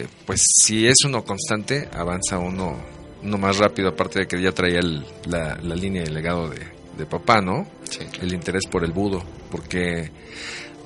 eh, 0.00 0.06
pues, 0.24 0.40
si 0.42 0.86
es 0.86 0.96
uno 1.04 1.24
constante, 1.24 1.88
avanza 1.92 2.38
uno, 2.38 2.76
uno 3.22 3.38
más 3.38 3.58
rápido, 3.58 3.88
aparte 3.90 4.20
de 4.20 4.26
que 4.26 4.40
ya 4.40 4.52
traía 4.52 4.78
el- 4.80 5.04
la, 5.28 5.56
la 5.62 5.74
línea 5.74 6.02
y 6.02 6.06
el 6.06 6.14
legado 6.14 6.48
de, 6.48 6.60
de 6.96 7.06
papá, 7.06 7.40
¿no? 7.40 7.66
Sí. 7.84 8.00
El 8.22 8.32
interés 8.32 8.62
por 8.70 8.84
el 8.84 8.92
budo, 8.92 9.22
porque, 9.50 10.10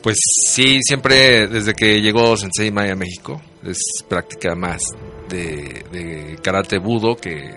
pues, 0.02 0.16
sí, 0.48 0.80
siempre 0.82 1.46
desde 1.46 1.74
que 1.74 2.00
llegó 2.02 2.36
Sensei 2.36 2.70
Mai 2.70 2.90
a 2.90 2.96
México, 2.96 3.40
es 3.64 3.78
práctica 4.08 4.54
más 4.54 4.82
de, 5.28 5.84
de 5.92 6.36
karate 6.42 6.78
budo 6.78 7.16
que, 7.16 7.54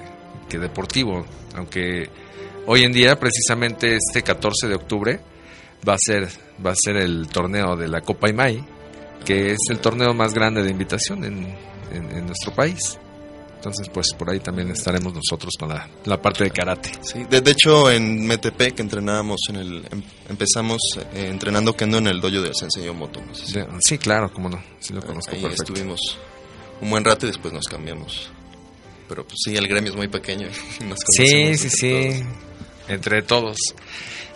que 0.50 0.60
deportivo, 0.60 1.26
aunque 1.56 2.10
hoy 2.68 2.84
en 2.84 2.92
día, 2.94 3.20
precisamente 3.20 3.96
este 3.98 4.22
14 4.22 4.68
de 4.68 4.76
octubre, 4.76 5.20
va 5.88 5.96
a 5.96 5.98
ser, 6.00 6.30
va 6.66 6.72
a 6.72 6.76
ser 6.76 6.98
el 6.98 7.28
torneo 7.28 7.76
de 7.76 7.88
la 7.88 8.02
Copa 8.02 8.30
Imai, 8.30 8.64
que 9.26 9.52
es 9.52 9.58
el 9.70 9.80
torneo 9.80 10.14
más 10.14 10.34
grande 10.34 10.64
de 10.64 10.70
invitación 10.72 11.24
en, 11.24 11.56
en- 11.92 12.12
en 12.18 12.26
nuestro 12.26 12.54
país. 12.54 12.98
Entonces, 13.56 13.88
pues 13.94 14.08
por 14.18 14.30
ahí 14.30 14.42
también 14.42 14.70
estaremos 14.72 15.14
nosotros 15.14 15.54
con 15.58 15.70
la, 15.70 15.88
la 16.04 16.22
parte 16.22 16.44
de 16.44 16.52
karate. 16.52 16.92
Sí, 17.02 17.24
de, 17.30 17.40
de 17.40 17.52
hecho 17.52 17.90
en 17.90 18.28
Metepec 18.28 18.78
entrenábamos 18.82 19.40
en 19.48 19.56
el 19.56 19.78
em- 19.90 20.04
empezamos 20.30 20.82
eh, 21.14 21.28
entrenando 21.30 21.74
kendo 21.74 21.98
en 22.00 22.08
el 22.08 22.20
dojo 22.20 22.42
del 22.42 22.54
Sensei 22.54 22.84
Yomoto. 22.86 23.22
no 23.22 23.34
sé 23.34 23.46
si- 23.46 23.54
De- 23.54 23.68
Sí, 23.80 23.98
claro, 23.98 24.30
cómo 24.34 24.50
no, 24.50 24.62
sí 24.82 24.94
lo 24.94 25.02
conozco 25.02 25.34
ahí 25.34 25.42
perfecto. 25.42 25.64
estuvimos 25.64 26.20
un 26.82 26.90
buen 26.90 27.06
rato 27.06 27.26
y 27.26 27.30
después 27.30 27.54
nos 27.54 27.66
cambiamos. 27.68 28.30
Pero 29.08 29.24
pues 29.26 29.38
sí, 29.46 29.56
el 29.56 29.66
gremio 29.68 29.92
es 29.92 29.96
muy 29.98 30.10
pequeño. 30.10 30.48
y 30.82 30.84
nos 30.90 31.00
Sí, 31.16 31.56
sí, 31.58 31.70
sí, 31.70 31.92
todos. 32.24 32.90
entre 32.90 33.22
todos. 33.22 33.58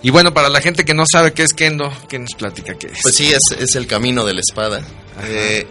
Y 0.03 0.09
bueno, 0.11 0.33
para 0.33 0.49
la 0.49 0.61
gente 0.61 0.85
que 0.85 0.93
no 0.93 1.03
sabe 1.11 1.33
qué 1.33 1.43
es 1.43 1.53
kendo, 1.53 1.91
¿qué 2.07 2.19
nos 2.19 2.33
platica 2.37 2.75
qué 2.77 2.87
es? 2.87 2.99
Pues 3.01 3.15
sí, 3.15 3.31
es, 3.33 3.41
es 3.59 3.75
el 3.75 3.87
camino 3.87 4.23
de 4.25 4.33
la 4.35 4.41
espada. 4.41 4.81
Eh, 5.23 5.65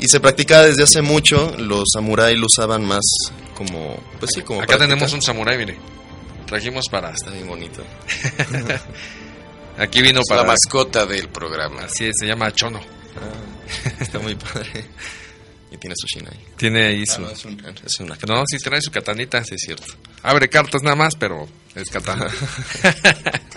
y 0.00 0.08
se 0.08 0.18
practica 0.20 0.62
desde 0.62 0.82
hace 0.82 1.00
mucho. 1.02 1.54
Los 1.58 1.84
samuráis 1.92 2.36
lo 2.38 2.46
usaban 2.46 2.84
más 2.84 3.04
como. 3.54 3.96
Pues 4.18 4.32
sí, 4.34 4.42
como. 4.42 4.62
Acá 4.62 4.78
tenemos 4.78 5.12
un 5.12 5.22
samurái, 5.22 5.58
mire. 5.58 5.76
Trajimos 6.46 6.86
para... 6.90 7.10
Está 7.10 7.30
bien 7.30 7.46
bonito. 7.46 7.84
Aquí 9.78 10.00
vino 10.02 10.20
Es 10.20 10.26
la 10.30 10.36
para... 10.38 10.48
mascota 10.48 11.06
del 11.06 11.28
programa. 11.28 11.82
Así 11.82 12.06
es, 12.06 12.14
se 12.18 12.26
llama 12.26 12.50
Chono. 12.52 12.80
Ah, 12.80 13.90
está 14.00 14.18
muy 14.18 14.34
padre. 14.34 14.84
Y 15.70 15.76
tiene 15.76 15.94
su 15.98 16.06
shinai. 16.06 16.38
Tiene 16.56 16.86
ahí 16.86 17.04
Ah, 17.08 17.14
su... 17.14 17.20
no, 17.20 17.30
es, 17.30 17.44
un- 17.44 17.62
es 17.84 18.00
una 18.00 18.16
No, 18.26 18.42
sí 18.46 18.56
trae 18.58 18.80
su 18.80 18.90
katanita. 18.90 19.44
Sí, 19.44 19.54
es 19.56 19.60
cierto. 19.64 19.92
Abre 20.22 20.48
cartas 20.48 20.82
nada 20.82 20.96
más, 20.96 21.14
pero 21.16 21.46
es 21.74 21.90
katana. 21.90 22.28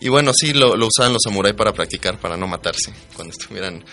Y 0.00 0.08
bueno, 0.08 0.32
sí, 0.34 0.52
lo, 0.52 0.76
lo 0.76 0.88
usaban 0.88 1.12
los 1.12 1.22
samuráis 1.22 1.54
para 1.54 1.72
practicar, 1.72 2.18
para 2.18 2.36
no 2.36 2.46
matarse 2.46 2.92
cuando 3.14 3.32
estuvieran 3.32 3.84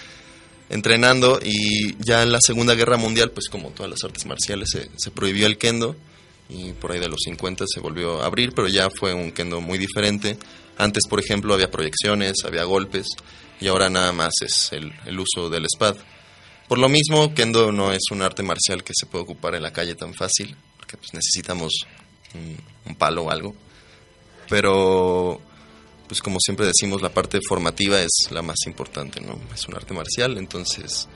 entrenando. 0.70 1.40
Y 1.44 1.96
ya 2.04 2.24
en 2.24 2.32
la 2.32 2.40
Segunda 2.42 2.74
Guerra 2.74 2.98
Mundial, 2.98 3.32
pues 3.32 3.50
como 3.50 3.70
todas 3.70 3.92
las 3.92 4.04
artes 4.04 4.26
marciales, 4.26 4.70
se, 4.72 4.90
se 4.98 5.12
prohibió 5.12 5.46
el 5.46 5.58
kendo. 5.58 5.96
Y 6.50 6.74
por 6.74 6.92
ahí 6.92 7.00
de 7.00 7.08
los 7.08 7.20
50 7.24 7.66
se 7.68 7.80
volvió 7.80 8.22
a 8.22 8.26
abrir, 8.26 8.54
pero 8.54 8.68
ya 8.68 8.90
fue 8.90 9.14
un 9.14 9.32
kendo 9.32 9.62
muy 9.62 9.78
diferente. 9.78 10.38
Antes, 10.78 11.04
por 11.08 11.20
ejemplo, 11.20 11.54
había 11.54 11.72
proyecciones, 11.72 12.44
había 12.44 12.64
golpes. 12.64 13.08
Y 13.60 13.68
ahora 13.68 13.90
nada 13.90 14.12
más 14.12 14.34
es 14.42 14.70
el, 14.74 14.92
el 15.06 15.20
uso 15.20 15.50
del 15.50 15.66
espada. 15.66 15.96
Por 16.68 16.80
lo 16.80 16.90
mismo, 16.90 17.34
kendo 17.34 17.72
no 17.72 17.92
es 17.92 18.02
un 18.12 18.22
arte 18.22 18.44
marcial 18.44 18.84
que 18.84 18.94
se 18.96 19.06
puede 19.06 19.24
ocupar 19.24 19.56
en 19.56 19.64
la 19.64 19.72
calle 19.72 19.96
tan 19.96 20.14
fácil, 20.14 20.56
porque 20.78 20.98
pues 20.98 21.14
necesitamos 21.14 21.74
un, 22.34 22.58
un 22.86 22.96
palo 22.96 23.24
o 23.24 23.30
algo. 23.30 23.56
Pero 24.50 25.42
pues 26.12 26.22
como 26.22 26.42
siempre 26.42 26.66
decimos, 26.66 27.02
la 27.02 27.08
parte 27.08 27.40
formativa 27.48 27.98
es 28.02 28.28
la 28.32 28.42
más 28.42 28.58
importante, 28.66 29.22
¿no? 29.22 29.40
Es 29.54 29.66
un 29.70 29.76
arte 29.76 29.94
marcial, 29.94 30.38
entonces 30.38 31.08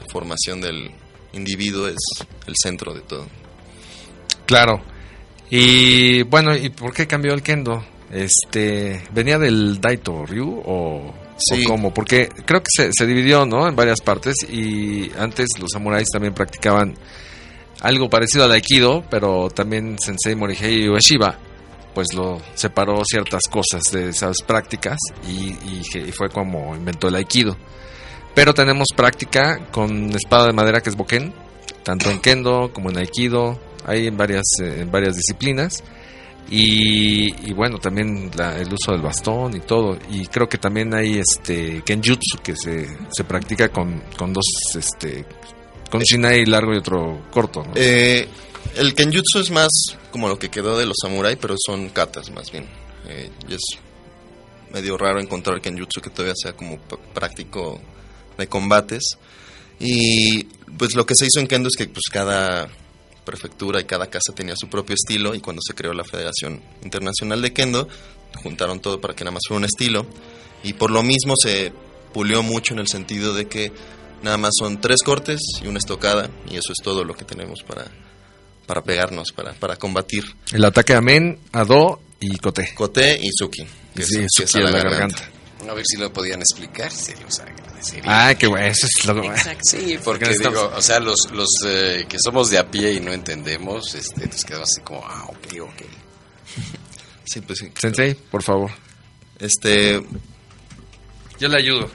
la 0.00 0.08
formación 0.08 0.60
del 0.60 0.90
individuo 1.32 1.86
es 1.86 2.00
el 2.48 2.54
centro 2.60 2.92
de 2.92 3.02
todo. 3.02 3.28
Claro. 4.44 4.82
Y 5.48 6.24
bueno, 6.24 6.56
¿y 6.56 6.70
por 6.70 6.92
qué 6.92 7.06
cambió 7.06 7.34
el 7.34 7.42
kendo? 7.44 7.84
Este, 8.10 9.04
¿venía 9.12 9.38
del 9.38 9.80
Daito 9.80 10.26
Ryu 10.26 10.60
o, 10.66 11.14
Sí. 11.36 11.64
o 11.64 11.68
cómo? 11.68 11.94
Porque 11.94 12.28
creo 12.44 12.64
que 12.64 12.70
se, 12.76 12.90
se 12.92 13.06
dividió, 13.06 13.46
¿no? 13.46 13.68
En 13.68 13.76
varias 13.76 14.00
partes 14.00 14.34
y 14.50 15.08
antes 15.20 15.50
los 15.60 15.70
samuráis 15.72 16.08
también 16.12 16.34
practicaban 16.34 16.96
algo 17.80 18.10
parecido 18.10 18.42
al 18.42 18.50
Aikido, 18.50 19.04
pero 19.08 19.50
también 19.50 20.00
Sensei 20.00 20.34
Morihei 20.34 20.88
Ueshiba 20.88 21.38
pues 21.94 22.08
lo 22.14 22.40
separó 22.54 23.02
ciertas 23.04 23.42
cosas 23.50 23.82
de 23.92 24.08
esas 24.10 24.36
prácticas 24.46 24.98
y, 25.28 25.50
y 25.50 25.82
que- 25.92 26.00
y 26.08 26.12
fue 26.12 26.28
como 26.30 26.74
inventó 26.74 27.08
el 27.08 27.14
Aikido. 27.16 27.56
Pero 28.34 28.54
tenemos 28.54 28.88
práctica 28.96 29.58
con 29.70 30.10
espada 30.14 30.46
de 30.46 30.52
madera 30.54 30.80
que 30.80 30.88
es 30.90 30.96
boken, 30.96 31.34
tanto 31.82 32.10
en 32.10 32.18
kendo 32.20 32.70
como 32.72 32.88
en 32.90 32.96
aikido, 32.98 33.58
hay 33.84 34.06
en 34.06 34.16
varias, 34.16 34.44
eh, 34.62 34.80
en 34.82 34.90
varias 34.90 35.16
disciplinas. 35.16 35.82
Y, 36.50 37.48
y 37.48 37.52
bueno, 37.54 37.78
también 37.78 38.30
la- 38.36 38.56
el 38.58 38.72
uso 38.72 38.92
del 38.92 39.00
bastón 39.02 39.56
y 39.56 39.60
todo. 39.60 39.96
Y 40.10 40.26
creo 40.26 40.48
que 40.48 40.58
también 40.58 40.94
hay 40.94 41.18
este 41.18 41.82
Kenjutsu 41.84 42.38
que 42.42 42.54
se, 42.56 42.88
se 43.10 43.24
practica 43.24 43.68
con, 43.70 44.02
con 44.18 44.32
dos, 44.32 44.44
este, 44.74 45.24
con 45.90 46.00
un 46.00 46.04
shinai 46.04 46.44
largo 46.46 46.74
y 46.74 46.78
otro 46.78 47.22
corto. 47.30 47.62
¿no? 47.64 47.72
Eh, 47.74 48.28
el 48.76 48.94
kenjutsu 48.94 49.40
es 49.40 49.50
más 49.50 49.70
como 50.10 50.28
lo 50.28 50.38
que 50.38 50.50
quedó 50.50 50.78
de 50.78 50.86
los 50.86 50.96
samurai, 51.00 51.36
pero 51.36 51.54
son 51.58 51.90
katas 51.90 52.30
más 52.30 52.50
bien. 52.50 52.66
Eh, 53.08 53.30
y 53.48 53.54
es 53.54 53.60
medio 54.72 54.96
raro 54.96 55.20
encontrar 55.20 55.60
kenjutsu 55.60 56.00
que 56.00 56.10
todavía 56.10 56.34
sea 56.36 56.54
como 56.54 56.78
práctico 57.14 57.80
de 58.38 58.46
combates. 58.46 59.18
Y 59.78 60.44
pues 60.78 60.94
lo 60.94 61.04
que 61.04 61.14
se 61.16 61.26
hizo 61.26 61.40
en 61.40 61.46
kendo 61.46 61.68
es 61.68 61.76
que 61.76 61.86
pues 61.86 62.04
cada 62.10 62.68
prefectura 63.24 63.80
y 63.80 63.84
cada 63.84 64.08
casa 64.08 64.32
tenía 64.34 64.54
su 64.56 64.68
propio 64.68 64.94
estilo 64.94 65.34
y 65.34 65.40
cuando 65.40 65.62
se 65.62 65.74
creó 65.74 65.92
la 65.92 66.04
Federación 66.04 66.60
Internacional 66.82 67.40
de 67.40 67.52
Kendo 67.52 67.88
juntaron 68.42 68.80
todo 68.80 69.00
para 69.00 69.14
que 69.14 69.24
nada 69.24 69.34
más 69.34 69.42
fuera 69.46 69.58
un 69.58 69.64
estilo 69.64 70.06
y 70.64 70.72
por 70.72 70.90
lo 70.90 71.02
mismo 71.02 71.34
se 71.40 71.72
pulió 72.12 72.42
mucho 72.42 72.74
en 72.74 72.80
el 72.80 72.88
sentido 72.88 73.34
de 73.34 73.46
que 73.46 73.72
nada 74.22 74.38
más 74.38 74.52
son 74.58 74.80
tres 74.80 75.02
cortes 75.02 75.40
y 75.62 75.66
una 75.66 75.78
estocada 75.78 76.30
y 76.50 76.56
eso 76.56 76.72
es 76.72 76.78
todo 76.82 77.04
lo 77.04 77.14
que 77.14 77.24
tenemos 77.24 77.62
para, 77.62 77.90
para 78.66 78.82
pegarnos, 78.82 79.32
para, 79.32 79.52
para 79.54 79.76
combatir. 79.76 80.24
El 80.52 80.64
ataque 80.64 80.94
a 80.94 81.00
Men, 81.00 81.38
a 81.52 81.64
Do 81.64 82.00
y 82.20 82.36
Kote. 82.38 82.72
Kote 82.74 83.18
y 83.20 83.28
Suki. 83.36 83.64
que 83.94 84.02
es- 84.02 84.08
Sí, 84.08 84.18
que 84.18 84.24
es 84.44 84.50
Suki 84.50 84.64
a 84.64 84.68
a 84.68 84.70
la 84.70 84.78
garganta. 84.82 85.28
A 85.68 85.74
ver 85.74 85.84
si 85.86 85.96
lo 85.96 86.12
podían 86.12 86.40
explicar, 86.40 86.90
se 86.90 87.14
los 87.20 87.38
agradecería. 87.38 88.02
Ah, 88.28 88.34
qué 88.34 88.48
bueno, 88.48 88.66
eso 88.66 88.86
es 88.86 89.04
lo 89.06 89.22
Exacto. 89.24 89.60
Sí, 89.62 89.96
porque 90.04 90.26
Porque 90.26 90.48
digo, 90.48 90.72
o 90.74 90.82
sea, 90.82 90.98
los, 90.98 91.30
los 91.32 91.48
eh, 91.66 92.04
que 92.08 92.16
somos 92.18 92.50
de 92.50 92.58
a 92.58 92.68
pie 92.68 92.94
y 92.94 93.00
no 93.00 93.12
entendemos, 93.12 93.94
este, 93.94 94.26
nos 94.26 94.44
quedamos 94.44 94.70
así 94.70 94.80
como, 94.80 95.06
ah, 95.06 95.24
ok, 95.28 95.60
ok. 95.60 95.82
Sí, 97.24 97.40
pues 97.42 97.60
sí. 97.60 97.70
Sensei, 97.78 98.14
por 98.14 98.42
favor. 98.42 98.72
Este, 99.38 100.02
Yo 101.38 101.48
le 101.48 101.58
ayudo. 101.58 101.88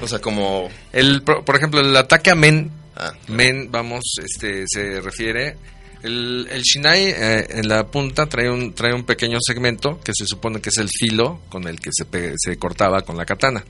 o 0.00 0.08
sea, 0.08 0.18
como... 0.18 0.68
El, 0.92 1.22
por, 1.22 1.44
por 1.44 1.56
ejemplo, 1.56 1.80
el 1.80 1.96
ataque 1.96 2.30
a 2.30 2.34
Men, 2.34 2.70
Ah, 2.96 3.12
Men, 3.28 3.70
vamos, 3.70 4.02
este, 4.24 4.64
se 4.66 5.00
refiere. 5.00 5.56
El, 6.02 6.46
el 6.50 6.62
Shinai 6.62 7.04
eh, 7.08 7.46
en 7.50 7.68
la 7.68 7.86
punta 7.90 8.26
trae 8.26 8.48
un, 8.50 8.74
trae 8.74 8.94
un 8.94 9.04
pequeño 9.04 9.38
segmento 9.40 9.98
que 10.04 10.12
se 10.16 10.26
supone 10.26 10.60
que 10.60 10.68
es 10.70 10.76
el 10.78 10.88
filo 10.88 11.40
con 11.48 11.66
el 11.66 11.80
que 11.80 11.90
se, 11.92 12.04
se 12.36 12.56
cortaba 12.58 13.02
con 13.02 13.16
la 13.16 13.24
katana. 13.24 13.64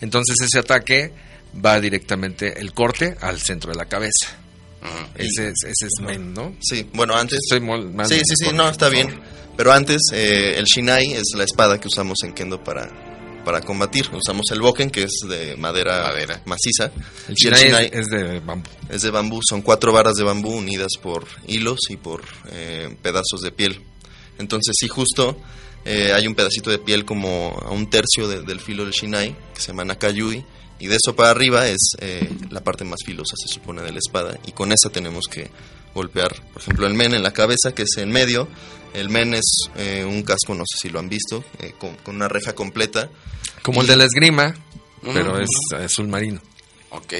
Entonces 0.00 0.36
ese 0.40 0.58
ataque 0.58 1.12
va 1.64 1.80
directamente 1.80 2.58
el 2.60 2.72
corte 2.72 3.16
al 3.20 3.38
centro 3.40 3.72
de 3.72 3.76
la 3.78 3.86
cabeza. 3.86 4.36
Ese, 5.14 5.48
es- 5.48 5.62
ese 5.64 5.86
es 5.86 6.00
Men, 6.00 6.32
¿no? 6.32 6.54
sí, 6.62 6.88
bueno, 6.94 7.14
antes... 7.16 7.38
Mol- 7.60 7.92
Sí, 8.08 8.20
sí, 8.26 8.34
sí, 8.46 8.52
no, 8.54 8.68
está 8.68 8.88
bien. 8.88 9.20
Pero 9.56 9.72
antes, 9.72 9.98
eh, 10.12 10.54
el 10.56 10.64
Shinai 10.64 11.12
es 11.12 11.32
la 11.36 11.44
espada 11.44 11.78
que 11.78 11.88
usamos 11.88 12.16
en 12.24 12.32
Kendo 12.32 12.62
para, 12.64 12.88
para 13.44 13.60
combatir. 13.60 14.08
Usamos 14.12 14.46
el 14.52 14.60
Boken, 14.60 14.90
que 14.90 15.04
es 15.04 15.12
de 15.28 15.56
madera, 15.56 16.04
Madera. 16.04 16.42
maciza. 16.46 16.92
El 17.28 17.34
y 17.36 17.46
el 17.46 17.54
Shinai 17.54 17.62
Shinai 17.64 17.86
es, 17.86 17.92
es 17.92 18.06
de 18.08 18.40
bambú. 18.40 18.70
es 18.88 19.02
de 19.02 19.10
bambú. 19.10 19.40
Son 19.48 19.62
cuatro 19.62 19.92
varas 19.92 20.14
de 20.16 20.24
bambú 20.24 20.50
unidas 20.56 20.92
por 21.02 21.26
hilos 21.46 21.80
y 21.88 21.96
por 21.96 22.22
eh, 22.50 22.94
pedazos 23.02 23.40
de 23.42 23.50
piel. 23.52 23.80
Entonces, 24.38 24.74
sí, 24.78 24.88
justo 24.88 25.36
eh, 25.84 26.12
hay 26.14 26.26
un 26.26 26.34
pedacito 26.34 26.70
de 26.70 26.78
piel 26.78 27.04
como 27.04 27.58
a 27.64 27.70
un 27.70 27.88
tercio 27.90 28.28
de- 28.28 28.42
del 28.42 28.60
filo 28.60 28.84
del 28.84 28.92
Shinai, 28.92 29.36
que 29.54 29.60
se 29.60 29.68
llama 29.68 29.84
Nakayui. 29.84 30.44
Y 30.78 30.86
de 30.86 30.96
eso 30.96 31.14
para 31.14 31.30
arriba 31.30 31.68
es 31.68 31.90
eh, 31.98 32.26
la 32.50 32.62
parte 32.64 32.84
más 32.84 33.00
filosa, 33.04 33.34
se 33.36 33.52
supone, 33.52 33.82
de 33.82 33.92
la 33.92 33.98
espada. 33.98 34.38
Y 34.46 34.52
con 34.52 34.72
esa 34.72 34.88
tenemos 34.90 35.26
que 35.30 35.50
golpear, 35.94 36.34
por 36.54 36.62
ejemplo, 36.62 36.86
el 36.86 36.94
men 36.94 37.12
en 37.12 37.22
la 37.22 37.32
cabeza, 37.34 37.72
que 37.74 37.82
es 37.82 37.96
en 37.98 38.10
medio. 38.10 38.48
El 38.94 39.08
men 39.08 39.34
es 39.34 39.68
eh, 39.76 40.04
un 40.04 40.22
casco, 40.22 40.54
no 40.54 40.64
sé 40.66 40.78
si 40.78 40.88
lo 40.90 40.98
han 40.98 41.08
visto, 41.08 41.44
eh, 41.60 41.74
con, 41.78 41.94
con 41.96 42.16
una 42.16 42.28
reja 42.28 42.54
completa 42.54 43.08
Como 43.62 43.82
el 43.82 43.86
de 43.86 43.96
la 43.96 44.04
esgrima, 44.04 44.54
pero 45.02 45.38
es 45.40 45.48
azul 45.78 46.08
marino. 46.08 46.40
Ok. 46.90 47.14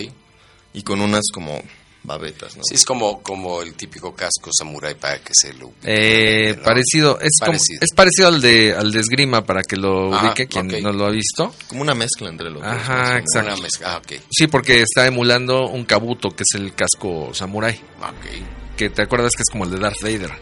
y 0.73 0.83
con 0.83 1.01
unas 1.01 1.25
como 1.33 1.63
babetas, 2.03 2.57
¿no? 2.57 2.63
Sí, 2.65 2.75
es 2.77 2.85
como, 2.85 3.23
como 3.23 3.61
el 3.63 3.75
típico 3.75 4.15
casco 4.15 4.51
samurái 4.57 4.95
para 4.95 5.19
que 5.21 5.33
se 5.35 5.53
lo... 5.53 5.73
Eh, 5.85 6.55
¿no? 6.57 6.63
parecido, 6.65 7.21
es 7.21 7.31
como- 7.41 7.53
Parecido. 7.53 7.79
es 7.83 7.91
parecido 7.95 8.29
al 8.29 8.41
de 8.41 8.75
al 8.75 8.91
de 8.91 9.01
esgrima 9.01 9.45
para 9.45 9.63
que 9.63 9.77
lo 9.77 10.13
Ajá, 10.15 10.27
ubique 10.29 10.47
quien 10.47 10.69
no 10.83 10.93
lo 10.93 11.07
ha 11.07 11.11
visto. 11.11 11.55
Como 11.69 11.83
una 11.83 11.95
mezcla 11.95 12.29
entre 12.31 12.49
los 12.51 12.63
dos. 12.63 12.73
Ajá, 12.73 12.95
menos. 13.15 13.21
exacto. 13.21 13.53
Una 13.53 13.63
mezcla. 13.63 13.95
Ah, 13.95 13.99
ok. 13.99 14.13
Sí, 14.31 14.47
porque 14.47 14.81
está 14.83 15.07
emulando 15.07 15.67
un 15.69 15.85
kabuto, 15.85 16.31
que 16.31 16.43
es 16.43 16.59
el 16.59 16.75
casco 16.75 17.35
samurai, 17.35 17.79
Ok. 18.01 18.77
que 18.79 18.89
te 18.91 19.03
acuerdas 19.03 19.33
que 19.37 19.43
es 19.43 19.51
como 19.51 19.65
el 19.65 19.71
de 19.73 19.79
Darth 19.79 20.01
Vader. 20.03 20.33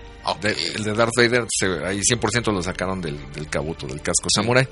De- 0.41 0.57
el 0.77 0.85
de 0.85 0.93
Darth 0.95 1.13
Vader, 1.17 1.47
se- 1.49 1.85
ahí 1.87 2.01
100% 2.03 2.53
lo 2.53 2.63
sacaron 2.63 3.01
del, 3.01 3.19
del 3.33 3.49
kabuto, 3.49 3.87
del 3.87 4.01
casco 4.03 4.29
samurai. 4.35 4.67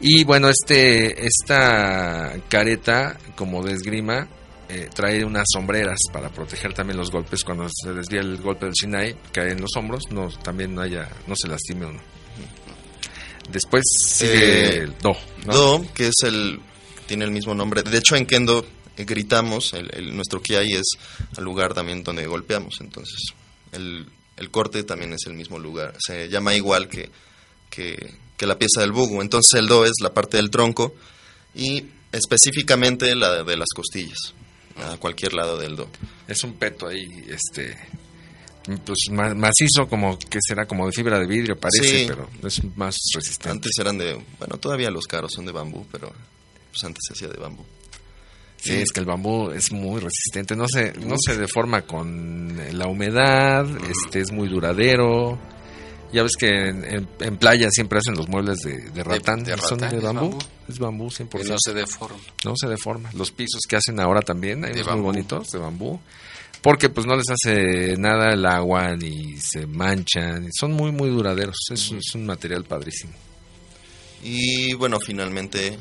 Y 0.00 0.24
bueno, 0.24 0.48
este 0.48 1.26
esta 1.26 2.34
careta 2.48 3.18
como 3.36 3.62
de 3.62 3.72
esgrima 3.74 4.26
eh, 4.68 4.88
trae 4.94 5.24
unas 5.24 5.44
sombreras 5.52 5.98
para 6.12 6.30
proteger 6.30 6.72
también 6.72 6.96
los 6.96 7.10
golpes 7.10 7.42
cuando 7.44 7.68
se 7.68 7.92
desvía 7.92 8.20
el 8.20 8.38
golpe 8.38 8.66
del 8.66 8.74
Shinai, 8.74 9.16
cae 9.32 9.50
en 9.52 9.60
los 9.60 9.70
hombros, 9.76 10.04
no 10.10 10.28
también 10.28 10.74
no 10.74 10.80
haya 10.82 11.08
no 11.26 11.34
se 11.36 11.48
lastime 11.48 11.86
uno. 11.86 12.00
Después 13.50 13.82
sigue 13.98 14.32
Eh, 14.34 14.76
el 14.84 14.94
Do, 14.98 15.12
¿no? 15.46 15.52
Do, 15.54 15.86
que 15.92 16.08
es 16.08 16.14
el 16.22 16.60
tiene 17.06 17.24
el 17.24 17.32
mismo 17.32 17.54
nombre. 17.54 17.82
De 17.82 17.98
hecho, 17.98 18.14
en 18.14 18.24
Kendo 18.26 18.64
eh, 18.96 19.04
gritamos, 19.04 19.72
el, 19.72 19.90
el- 19.92 20.14
nuestro 20.14 20.40
Kiai 20.40 20.74
es 20.74 20.86
el 21.36 21.42
lugar 21.44 21.74
también 21.74 22.04
donde 22.04 22.24
golpeamos. 22.26 22.76
Entonces, 22.80 23.18
el, 23.72 24.06
el 24.40 24.50
corte 24.50 24.82
también 24.82 25.12
es 25.12 25.20
el 25.26 25.34
mismo 25.34 25.58
lugar. 25.60 25.94
Se 26.04 26.28
llama 26.28 26.54
igual 26.54 26.88
que, 26.88 27.08
que, 27.70 28.14
que 28.36 28.46
la 28.46 28.58
pieza 28.58 28.80
del 28.80 28.90
bugu. 28.90 29.22
Entonces, 29.22 29.52
el 29.60 29.68
Do 29.68 29.84
es 29.84 29.92
la 30.02 30.12
parte 30.12 30.36
del 30.38 30.50
tronco 30.50 30.94
y 31.54 31.84
específicamente 32.10 33.14
la 33.14 33.44
de 33.44 33.56
las 33.56 33.68
costillas, 33.74 34.18
a 34.76 34.96
cualquier 34.96 35.34
lado 35.34 35.56
del 35.58 35.76
Do. 35.76 35.88
Es 36.26 36.42
un 36.42 36.54
peto 36.54 36.88
ahí, 36.88 37.06
este, 37.28 37.76
pues 38.84 38.98
ma- 39.10 39.34
macizo, 39.34 39.88
como 39.88 40.18
que 40.18 40.38
será 40.46 40.66
como 40.66 40.86
de 40.86 40.92
fibra 40.92 41.18
de 41.18 41.26
vidrio, 41.26 41.58
parece, 41.58 42.00
Sí. 42.00 42.04
pero 42.08 42.28
es 42.46 42.62
más 42.76 42.96
resistente. 43.14 43.50
Antes 43.50 43.72
eran 43.78 43.98
de, 43.98 44.14
bueno, 44.38 44.56
todavía 44.58 44.90
los 44.90 45.06
caros 45.06 45.32
son 45.34 45.46
de 45.46 45.52
bambú, 45.52 45.86
pero 45.92 46.12
pues 46.72 46.84
antes 46.84 47.00
se 47.06 47.14
hacía 47.14 47.28
de 47.28 47.38
bambú. 47.40 47.64
Sí, 48.62 48.74
es 48.74 48.90
que 48.92 49.00
el 49.00 49.06
bambú 49.06 49.50
es 49.52 49.72
muy 49.72 50.00
resistente, 50.00 50.54
no 50.54 50.66
se, 50.68 50.92
no 50.94 51.14
se 51.18 51.36
deforma 51.36 51.82
con 51.82 52.56
la 52.72 52.86
humedad, 52.88 53.66
este 53.88 54.20
es 54.20 54.32
muy 54.32 54.48
duradero. 54.48 55.38
Ya 56.12 56.24
ves 56.24 56.32
que 56.36 56.48
en, 56.48 56.84
en- 56.84 57.08
en 57.20 57.36
playa 57.36 57.68
siempre 57.70 58.00
hacen 58.00 58.14
los 58.16 58.28
muebles 58.28 58.58
de, 58.58 58.90
de 58.90 59.04
ratán, 59.04 59.44
de 59.44 59.54
y 59.54 59.58
son 59.60 59.78
ratán, 59.78 59.96
de 59.96 60.04
bambú, 60.04 60.30
bambú. 60.30 60.38
es 60.68 60.78
bambú 60.78 61.06
100%. 61.06 61.28
Que 61.38 61.44
no 61.44 61.56
se 61.58 61.72
deforma. 61.72 62.18
No 62.44 62.52
se 62.56 62.66
deforma. 62.66 63.10
Los 63.14 63.30
pisos 63.30 63.60
que 63.68 63.76
hacen 63.76 64.00
ahora 64.00 64.20
también, 64.20 64.64
hay 64.64 64.72
De 64.74 64.82
unos 64.82 64.94
muy 64.96 65.02
bonitos 65.04 65.50
de 65.52 65.58
bambú, 65.60 66.00
porque 66.62 66.88
pues 66.90 67.06
no 67.06 67.14
les 67.16 67.26
hace 67.30 67.96
nada 67.96 68.32
el 68.34 68.44
agua 68.44 68.96
ni 68.96 69.36
se 69.38 69.66
manchan, 69.68 70.44
y 70.46 70.48
son 70.52 70.72
muy 70.72 70.90
muy 70.90 71.08
duraderos. 71.10 71.56
Es, 71.72 71.92
es 71.92 72.14
un 72.14 72.26
material 72.26 72.64
padrísimo. 72.64 73.12
Y 74.22 74.74
bueno, 74.74 74.98
finalmente 75.00 75.78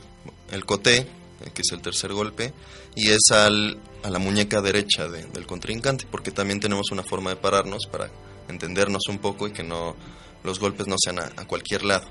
el 0.52 0.64
coté, 0.66 0.98
eh, 0.98 1.08
que 1.54 1.62
es 1.62 1.72
el 1.72 1.82
tercer 1.82 2.14
golpe, 2.14 2.54
y 2.96 3.10
es 3.10 3.32
al, 3.32 3.80
a 4.04 4.10
la 4.10 4.20
muñeca 4.20 4.62
derecha 4.62 5.08
de- 5.08 5.26
del 5.26 5.46
contrincante, 5.46 6.06
porque 6.10 6.32
también 6.32 6.60
tenemos 6.60 6.92
una 6.92 7.04
forma 7.04 7.30
de 7.32 7.36
pararnos 7.38 7.86
para 7.92 8.10
entendernos 8.50 9.04
un 9.10 9.20
poco 9.20 9.48
y 9.48 9.52
que 9.52 9.64
no 9.64 9.96
los 10.44 10.60
golpes 10.60 10.88
no 10.88 10.96
sean 11.02 11.20
a, 11.20 11.26
a 11.38 11.46
cualquier 11.46 11.84
lado. 11.84 12.08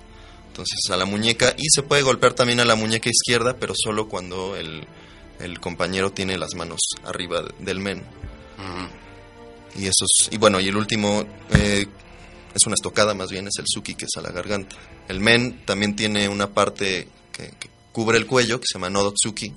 Entonces 0.49 0.79
a 0.91 0.97
la 0.97 1.05
muñeca, 1.05 1.55
y 1.57 1.69
se 1.71 1.83
puede 1.83 2.03
golpear 2.03 2.33
también 2.35 2.61
a 2.61 2.65
la 2.65 2.75
muñeca 2.75 3.09
izquierda, 3.11 3.57
pero 3.59 3.75
solo 3.77 4.09
cuando 4.09 4.57
el, 4.57 4.87
el 5.41 5.61
compañero 5.61 6.11
tiene 6.13 6.37
las 6.39 6.55
manos 6.55 6.81
arriba 7.05 7.43
de- 7.43 7.55
del 7.65 7.81
men. 7.81 8.03
Y 9.77 9.83
eso 9.87 10.05
es- 10.05 10.33
y 10.33 10.39
bueno, 10.39 10.59
y 10.61 10.69
el 10.69 10.77
último 10.77 11.25
eh, 11.51 11.87
es 12.55 12.67
una 12.67 12.75
estocada 12.75 13.15
más 13.15 13.31
bien, 13.31 13.47
es 13.47 13.55
el 13.59 13.65
suki, 13.69 13.95
que 13.95 14.07
es 14.07 14.17
a 14.17 14.21
la 14.21 14.31
garganta. 14.31 14.75
El 15.09 15.21
men 15.21 15.65
también 15.65 15.95
tiene 15.95 16.29
una 16.29 16.53
parte 16.53 17.09
que, 17.33 17.51
que 17.61 17.69
cubre 17.99 18.17
el 18.17 18.27
cuello, 18.27 18.61
que 18.61 18.67
se 18.71 18.75
llama 18.79 18.91
nodotsuki, 18.91 19.53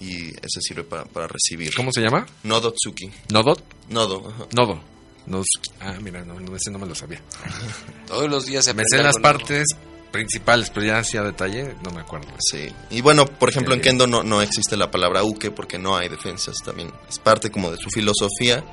y 0.00 0.30
ese 0.30 0.60
sirve 0.60 0.82
para, 0.82 1.04
para 1.04 1.28
recibir. 1.28 1.72
¿Cómo 1.72 1.92
se 1.92 2.00
llama? 2.00 2.26
Nodotsuki. 2.42 3.08
¿Nodot? 3.32 3.62
Nodo, 3.90 4.28
ajá. 4.28 4.46
Nodo. 4.54 4.80
Nos- 5.26 5.46
ah, 5.80 5.94
mira, 6.02 6.24
no, 6.24 6.40
no, 6.40 6.56
ese 6.56 6.72
no 6.72 6.80
me 6.80 6.86
lo 6.86 6.96
sabía. 6.96 7.22
Todos 8.08 8.28
los 8.28 8.44
días 8.46 8.64
se 8.64 8.74
Me 8.74 8.82
sé 8.90 8.96
las 8.98 9.14
nuevo. 9.14 9.22
partes 9.22 9.66
principales, 10.10 10.70
pero 10.70 10.84
ya 10.86 10.98
así 10.98 11.16
a 11.16 11.22
detalle 11.22 11.76
no 11.84 11.90
me 11.92 12.00
acuerdo. 12.00 12.26
Sí. 12.50 12.68
Y 12.90 13.02
bueno, 13.02 13.24
por 13.26 13.50
ejemplo, 13.50 13.74
en. 13.74 13.80
Kendo 13.80 14.06
no, 14.08 14.24
no 14.24 14.42
existe 14.42 14.76
la 14.76 14.90
palabra 14.90 15.22
uke 15.22 15.52
porque 15.52 15.78
no 15.78 15.96
hay 15.96 16.08
defensas 16.08 16.56
también. 16.64 16.90
Es 17.08 17.20
parte 17.20 17.50
como 17.52 17.70
de 17.70 17.76
su 17.78 17.88
filosofía. 17.90 18.64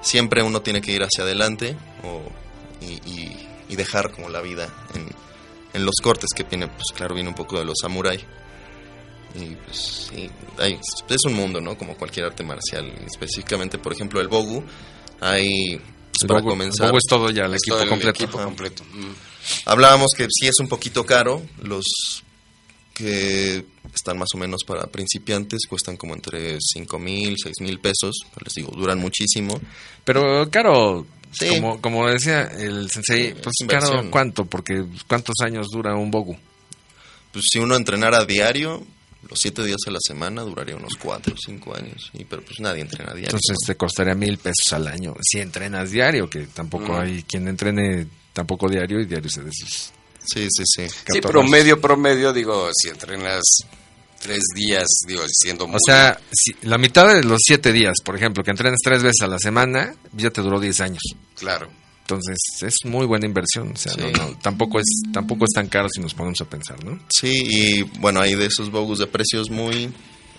Siempre 0.00 0.42
uno 0.42 0.62
tiene 0.62 0.80
que 0.80 0.90
ir 0.92 1.02
hacia 1.02 1.22
adelante 1.24 1.76
o, 2.02 2.22
y, 2.84 2.94
y- 3.08 3.48
y 3.70 3.76
dejar 3.76 4.10
como 4.12 4.28
la 4.30 4.40
vida 4.40 4.68
en, 4.94 5.06
en 5.74 5.84
los 5.84 5.96
cortes 6.02 6.30
que 6.34 6.42
viene, 6.44 6.68
pues 6.68 6.86
claro, 6.94 7.14
viene 7.14 7.28
un 7.28 7.34
poco 7.34 7.58
de 7.58 7.64
los 7.66 7.74
samurai. 7.82 8.18
Y 9.34 9.54
pues 9.56 10.08
sí, 10.10 10.28
hay- 10.58 10.78
es 11.08 11.24
un 11.26 11.34
mundo, 11.34 11.60
¿no? 11.60 11.76
Como 11.76 11.96
cualquier 11.96 12.26
arte 12.26 12.42
marcial. 12.44 12.90
Específicamente, 13.06 13.78
por 13.78 13.92
ejemplo, 13.92 14.20
el 14.20 14.28
bogu. 14.28 14.64
Hay 15.20 15.76
pues, 16.10 16.22
El 16.22 16.28
para 16.28 16.42
comenzar. 16.42 16.86
el 16.86 16.90
Bogo 16.92 16.98
es 16.98 17.04
todo 17.08 17.30
ya, 17.30 17.44
el 17.44 17.54
equipo 17.54 17.74
todo 17.76 17.82
el 17.82 17.88
completo. 17.90 18.10
equipo 18.24 18.38
Ajá. 18.38 18.46
completo. 18.46 18.84
Mm. 18.92 19.12
Hablábamos 19.66 20.08
que 20.16 20.26
sí 20.30 20.46
es 20.48 20.58
un 20.60 20.68
poquito 20.68 21.04
caro. 21.06 21.42
Los 21.62 21.84
que 22.94 23.64
están 23.94 24.18
más 24.18 24.28
o 24.34 24.38
menos 24.38 24.64
para 24.66 24.86
principiantes 24.88 25.60
cuestan 25.68 25.96
como 25.96 26.14
entre 26.14 26.58
5 26.60 26.98
mil, 26.98 27.36
6 27.42 27.54
mil 27.60 27.78
pesos. 27.80 28.16
Les 28.44 28.54
digo, 28.54 28.72
duran 28.76 28.98
muchísimo. 28.98 29.60
Pero 30.04 30.48
caro, 30.50 31.06
Sí. 31.30 31.48
como, 31.48 31.80
como 31.80 32.08
decía 32.08 32.42
el 32.44 32.90
sensei, 32.90 33.34
pues 33.34 33.54
es 33.60 33.66
caro 33.68 34.10
cuánto, 34.10 34.46
porque 34.46 34.84
¿cuántos 35.06 35.34
años 35.44 35.68
dura 35.70 35.94
un 35.94 36.10
bogu? 36.10 36.36
Pues 37.32 37.44
si 37.52 37.58
uno 37.58 37.76
entrenara 37.76 38.18
a 38.18 38.24
diario, 38.24 38.84
los 39.28 39.38
7 39.40 39.64
días 39.64 39.78
a 39.86 39.90
la 39.90 39.98
semana, 40.00 40.42
duraría 40.42 40.76
unos 40.76 40.94
4 41.00 41.34
o 41.34 41.36
5 41.36 41.76
años. 41.76 42.10
Y, 42.14 42.24
pero 42.24 42.42
pues 42.42 42.60
nadie 42.60 42.80
entrena 42.82 43.12
diario. 43.12 43.26
Entonces 43.36 43.56
te 43.66 43.76
costaría 43.76 44.14
mil 44.14 44.38
pesos 44.38 44.72
al 44.72 44.88
año 44.88 45.14
si 45.22 45.38
entrenas 45.40 45.90
diario, 45.90 46.28
que 46.30 46.46
tampoco 46.46 46.92
Mm. 46.94 47.00
hay 47.00 47.22
quien 47.24 47.46
entrene 47.48 48.06
tampoco 48.32 48.68
diario 48.68 49.00
y 49.00 49.06
diario 49.06 49.28
se 49.30 49.42
de 49.42 49.50
sus 49.52 49.92
Sí, 50.24 50.46
sí, 50.50 50.62
sí. 50.66 50.88
Sí, 50.88 50.94
14. 51.06 51.28
promedio, 51.28 51.80
promedio, 51.80 52.32
digo, 52.34 52.68
si 52.74 52.88
entrenas 52.90 53.42
tres 54.20 54.42
días, 54.54 54.86
digo, 55.06 55.22
siendo 55.26 55.66
muy... 55.66 55.76
O 55.76 55.78
sea, 55.86 56.20
si 56.30 56.52
la 56.66 56.76
mitad 56.76 57.08
de 57.14 57.22
los 57.22 57.38
siete 57.42 57.72
días, 57.72 57.94
por 58.04 58.14
ejemplo, 58.16 58.42
que 58.44 58.50
entrenes 58.50 58.78
tres 58.84 59.02
veces 59.02 59.22
a 59.22 59.26
la 59.26 59.38
semana, 59.38 59.94
ya 60.12 60.28
te 60.30 60.42
duró 60.42 60.60
10 60.60 60.80
años. 60.82 61.02
Claro. 61.38 61.70
Entonces 62.10 62.38
es 62.62 62.74
muy 62.84 63.04
buena 63.04 63.26
inversión. 63.26 63.72
O 63.74 63.76
sea, 63.76 63.92
Sí. 63.92 64.00
no, 64.00 64.10
no, 64.30 64.38
tampoco, 64.38 64.80
es, 64.80 64.86
tampoco 65.12 65.44
es 65.44 65.50
tan 65.54 65.68
caro 65.68 65.88
si 65.92 66.00
nos 66.00 66.14
ponemos 66.14 66.40
a 66.40 66.46
pensar, 66.46 66.82
¿no? 66.82 66.98
Sí, 67.14 67.32
y 67.34 67.82
bueno, 68.00 68.20
hay 68.22 68.34
de 68.34 68.46
esos 68.46 68.70
bogus 68.70 68.98
de 68.98 69.06
precios 69.06 69.50
muy 69.50 69.92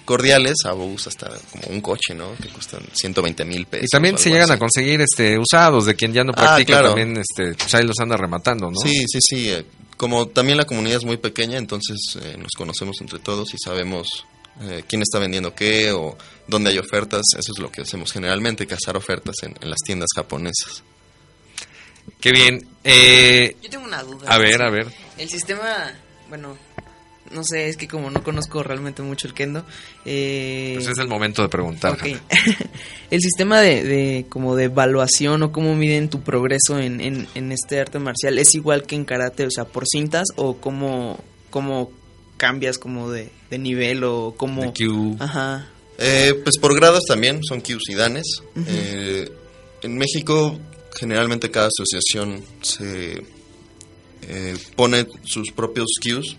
cordiales 0.05 0.55
a 0.65 0.71
bogus 0.71 1.05
hasta 1.05 1.29
como 1.51 1.67
un 1.69 1.81
coche, 1.81 2.15
¿no? 2.15 2.33
Que 2.41 2.49
cuestan 2.49 2.81
120 2.91 3.45
mil 3.45 3.67
pesos. 3.67 3.85
Y 3.85 3.89
también 3.89 4.17
se 4.17 4.31
llegan 4.31 4.49
a 4.49 4.57
conseguir 4.57 4.99
este 5.01 5.37
usados 5.37 5.85
de 5.85 5.93
quien 5.95 6.11
ya 6.11 6.23
no 6.23 6.31
Ah, 6.35 6.41
practica, 6.41 6.79
claro. 6.79 6.87
también 6.95 7.17
este, 7.17 7.53
pues 7.53 7.75
ahí 7.75 7.83
los 7.85 7.99
anda 7.99 8.17
rematando, 8.17 8.71
¿no? 8.71 8.79
Sí, 8.83 9.03
sí, 9.07 9.19
sí. 9.21 9.49
eh, 9.49 9.63
Como 9.95 10.27
también 10.27 10.57
la 10.57 10.65
comunidad 10.65 10.97
es 10.97 11.05
muy 11.05 11.17
pequeña, 11.17 11.59
entonces 11.59 11.99
eh, 12.23 12.35
nos 12.39 12.49
conocemos 12.57 12.95
entre 13.01 13.19
todos 13.19 13.53
y 13.53 13.57
sabemos 13.63 14.07
eh, 14.61 14.83
quién 14.87 15.03
está 15.03 15.19
vendiendo 15.19 15.53
qué 15.53 15.91
o 15.91 16.17
dónde 16.47 16.71
hay 16.71 16.79
ofertas. 16.79 17.21
Eso 17.37 17.51
es 17.55 17.59
lo 17.59 17.71
que 17.71 17.81
hacemos 17.83 18.11
generalmente, 18.11 18.65
cazar 18.65 18.97
ofertas 18.97 19.35
en, 19.43 19.53
en 19.61 19.69
las 19.69 19.77
tiendas 19.85 20.07
japonesas. 20.15 20.81
Qué 22.19 22.31
bien. 22.31 22.65
Eh, 22.83 23.55
Yo 23.63 23.69
tengo 23.69 23.85
una 23.85 24.03
duda. 24.03 24.27
a 24.29 24.37
ver, 24.37 24.61
a 24.61 24.69
ver. 24.69 24.87
El 25.17 25.29
sistema, 25.29 25.93
bueno, 26.29 26.57
no 27.31 27.43
sé, 27.43 27.69
es 27.69 27.77
que 27.77 27.87
como 27.87 28.09
no 28.09 28.23
conozco 28.23 28.63
realmente 28.63 29.01
mucho 29.01 29.27
el 29.27 29.33
kendo, 29.33 29.65
eh, 30.05 30.71
Pues 30.75 30.87
es 30.87 30.97
el 30.97 31.07
momento 31.07 31.41
de 31.41 31.49
preguntar. 31.49 31.93
ok. 31.93 32.03
el 33.11 33.21
sistema 33.21 33.61
de, 33.61 33.83
de 33.83 34.25
como 34.29 34.55
de 34.55 34.65
evaluación 34.65 35.43
o 35.43 35.51
cómo 35.51 35.75
miden 35.75 36.09
tu 36.09 36.21
progreso 36.21 36.79
en, 36.79 36.99
en, 37.01 37.27
en 37.35 37.51
este 37.51 37.79
arte 37.79 37.99
marcial 37.99 38.37
es 38.39 38.53
igual 38.55 38.83
que 38.83 38.95
en 38.95 39.05
karate, 39.05 39.45
o 39.45 39.51
sea, 39.51 39.65
por 39.65 39.85
cintas 39.87 40.27
o 40.35 40.57
cómo, 40.57 41.19
cómo 41.49 41.91
cambias 42.37 42.77
como 42.77 43.11
de, 43.11 43.29
de 43.49 43.59
nivel 43.59 44.03
o 44.03 44.33
cómo... 44.37 44.61
De 44.61 44.73
Q. 44.73 45.17
Ajá. 45.19 45.67
Eh, 45.97 46.33
pues 46.43 46.57
por 46.59 46.73
grados 46.75 47.03
también, 47.05 47.41
son 47.43 47.59
Qs 47.61 47.89
y 47.89 47.95
danes. 47.95 48.25
Eh, 48.67 49.29
en 49.81 49.97
México, 49.97 50.57
generalmente 50.99 51.49
cada 51.49 51.67
asociación 51.67 52.43
se 52.61 53.23
eh, 54.23 54.57
pone 54.75 55.07
sus 55.23 55.51
propios 55.51 55.87
Qs. 56.01 56.35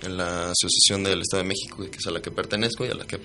En 0.00 0.16
la 0.16 0.52
Asociación 0.52 1.02
del 1.02 1.22
Estado 1.22 1.42
de 1.42 1.48
México, 1.48 1.78
que 1.90 1.96
es 1.98 2.06
a 2.06 2.12
la 2.12 2.22
que 2.22 2.30
pertenezco 2.30 2.86
y 2.86 2.88
a 2.88 2.94
la 2.94 3.04
que 3.04 3.18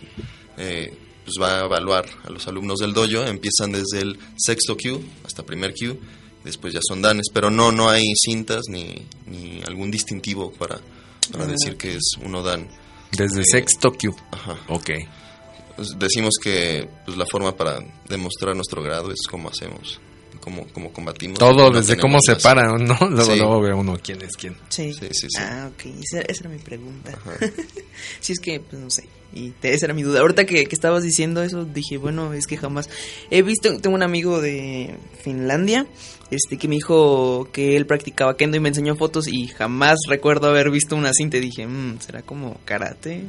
eh, 0.58 0.92
pues 1.24 1.36
va 1.40 1.60
a 1.60 1.66
evaluar 1.66 2.06
a 2.24 2.32
los 2.32 2.48
alumnos 2.48 2.80
del 2.80 2.94
dojo, 2.94 3.24
empiezan 3.28 3.72
desde 3.72 4.02
el 4.02 4.18
sexto 4.38 4.76
Q 4.76 5.00
hasta 5.24 5.44
primer 5.44 5.76
Q, 5.76 6.00
después 6.44 6.74
ya 6.74 6.80
son 6.82 7.04
danes, 7.04 7.28
pero 7.32 7.52
no, 7.52 7.72
no 7.72 7.90
hay 7.90 8.04
cintas 8.16 8.64
ni, 8.70 9.06
ni 9.28 9.62
algún 9.68 9.92
distintivo 9.92 10.52
para, 10.52 10.82
para 11.32 11.46
decir 11.46 11.78
que 11.78 11.94
es 11.94 12.14
uno 12.24 12.42
dan. 12.42 12.68
Desde 13.12 13.42
Eh, 13.42 13.46
sexto 13.46 13.92
Q. 13.94 14.16
Ajá. 14.32 14.60
Ok. 14.70 14.90
Pues 15.76 15.90
decimos 16.00 16.34
que 16.42 16.90
pues, 17.06 17.18
la 17.18 17.26
forma 17.28 17.56
para 17.56 17.80
demostrar 18.10 18.56
nuestro 18.56 18.82
grado 18.82 19.12
es 19.12 19.28
cómo 19.30 19.48
hacemos, 19.50 20.02
cómo, 20.44 20.68
cómo 20.74 20.92
combatimos. 20.92 21.40
Todo 21.40 21.72
desde 21.72 21.98
cómo 21.98 22.20
se 22.22 22.36
paran, 22.36 22.84
¿no? 22.86 22.98
Luego, 23.10 23.32
Sí. 23.32 23.38
luego 23.38 23.62
ve 23.62 23.74
uno 23.74 23.98
quién 24.04 24.22
es 24.22 24.36
quién. 24.36 24.56
Sí. 24.70 24.94
Sí, 24.94 25.08
sí, 25.12 25.28
sí. 25.30 25.38
Ah, 25.40 25.70
ok. 25.74 25.86
Esa, 26.04 26.22
esa 26.22 26.42
era 26.42 26.50
mi 26.50 26.60
pregunta. 26.60 27.18
si 28.20 28.34
es 28.34 28.40
que, 28.40 28.60
pues 28.60 28.82
no 28.82 28.90
sé. 28.90 29.08
Y 29.34 29.50
te- 29.52 29.74
esa 29.74 29.86
era 29.86 29.94
mi 29.94 30.04
duda. 30.04 30.20
Ahorita 30.20 30.46
que, 30.46 30.66
que 30.66 30.76
estabas 30.76 31.02
diciendo 31.04 31.42
eso, 31.42 31.66
dije, 31.66 31.98
bueno, 31.98 32.34
es 32.34 32.46
que 32.46 32.58
jamás. 32.58 32.90
He 33.32 33.42
visto, 33.42 33.76
tengo 33.80 33.96
un 33.96 34.04
amigo 34.04 34.42
de 34.42 34.96
Finlandia, 35.24 35.88
este, 36.30 36.58
que 36.58 36.68
me 36.68 36.76
dijo 36.76 37.48
que 37.52 37.76
él 37.78 37.86
practicaba 37.88 38.36
kendo 38.38 38.58
y 38.58 38.60
me 38.60 38.70
enseñó 38.70 38.96
fotos 38.96 39.28
y 39.28 39.48
jamás 39.48 39.98
recuerdo 40.08 40.50
haber 40.50 40.70
visto 40.70 40.96
una 40.96 41.12
cinta. 41.14 41.38
Y 41.38 41.42
dije, 41.42 41.66
"Mm, 41.66 42.00
¿será 42.00 42.22
como 42.22 42.60
karate? 42.66 43.24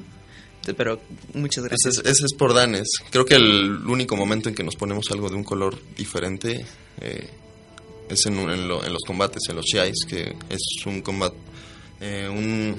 Pero 0.72 1.00
muchas 1.34 1.64
gracias. 1.64 1.98
es- 1.98 2.06
ese 2.06 2.24
es 2.26 2.32
por 2.34 2.54
danes. 2.54 2.88
Creo 3.10 3.26
que 3.26 3.34
el 3.34 3.84
único 3.86 4.16
momento 4.16 4.48
en 4.48 4.54
que 4.54 4.62
nos 4.64 4.76
ponemos 4.76 5.10
algo 5.10 5.28
de 5.28 5.36
un 5.36 5.44
color 5.44 5.76
diferente 5.96 6.64
eh, 7.00 7.28
es 8.08 8.24
en, 8.26 8.36
lo- 8.68 8.84
en 8.84 8.92
los 8.92 9.02
combates, 9.06 9.42
en 9.50 9.56
los 9.56 9.64
chiais, 9.66 9.96
que 10.08 10.34
es 10.48 10.62
un 10.86 11.02
combate, 11.02 11.36
eh, 12.00 12.28
un, 12.30 12.76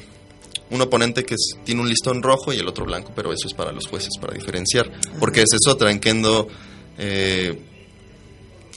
un 0.71 0.81
oponente 0.81 1.23
que 1.23 1.35
es- 1.35 1.57
tiene 1.63 1.81
un 1.81 1.89
listón 1.89 2.23
rojo 2.23 2.51
y 2.53 2.57
el 2.57 2.67
otro 2.67 2.85
blanco, 2.85 3.11
pero 3.15 3.31
eso 3.33 3.47
es 3.47 3.53
para 3.53 3.71
los 3.71 3.85
jueces, 3.87 4.11
para 4.19 4.33
diferenciar. 4.33 4.91
Porque 5.19 5.41
esa 5.41 5.57
es 5.57 5.67
otra, 5.67 5.91
en 5.91 5.99
Kendo 5.99 6.47
eh, 6.97 7.59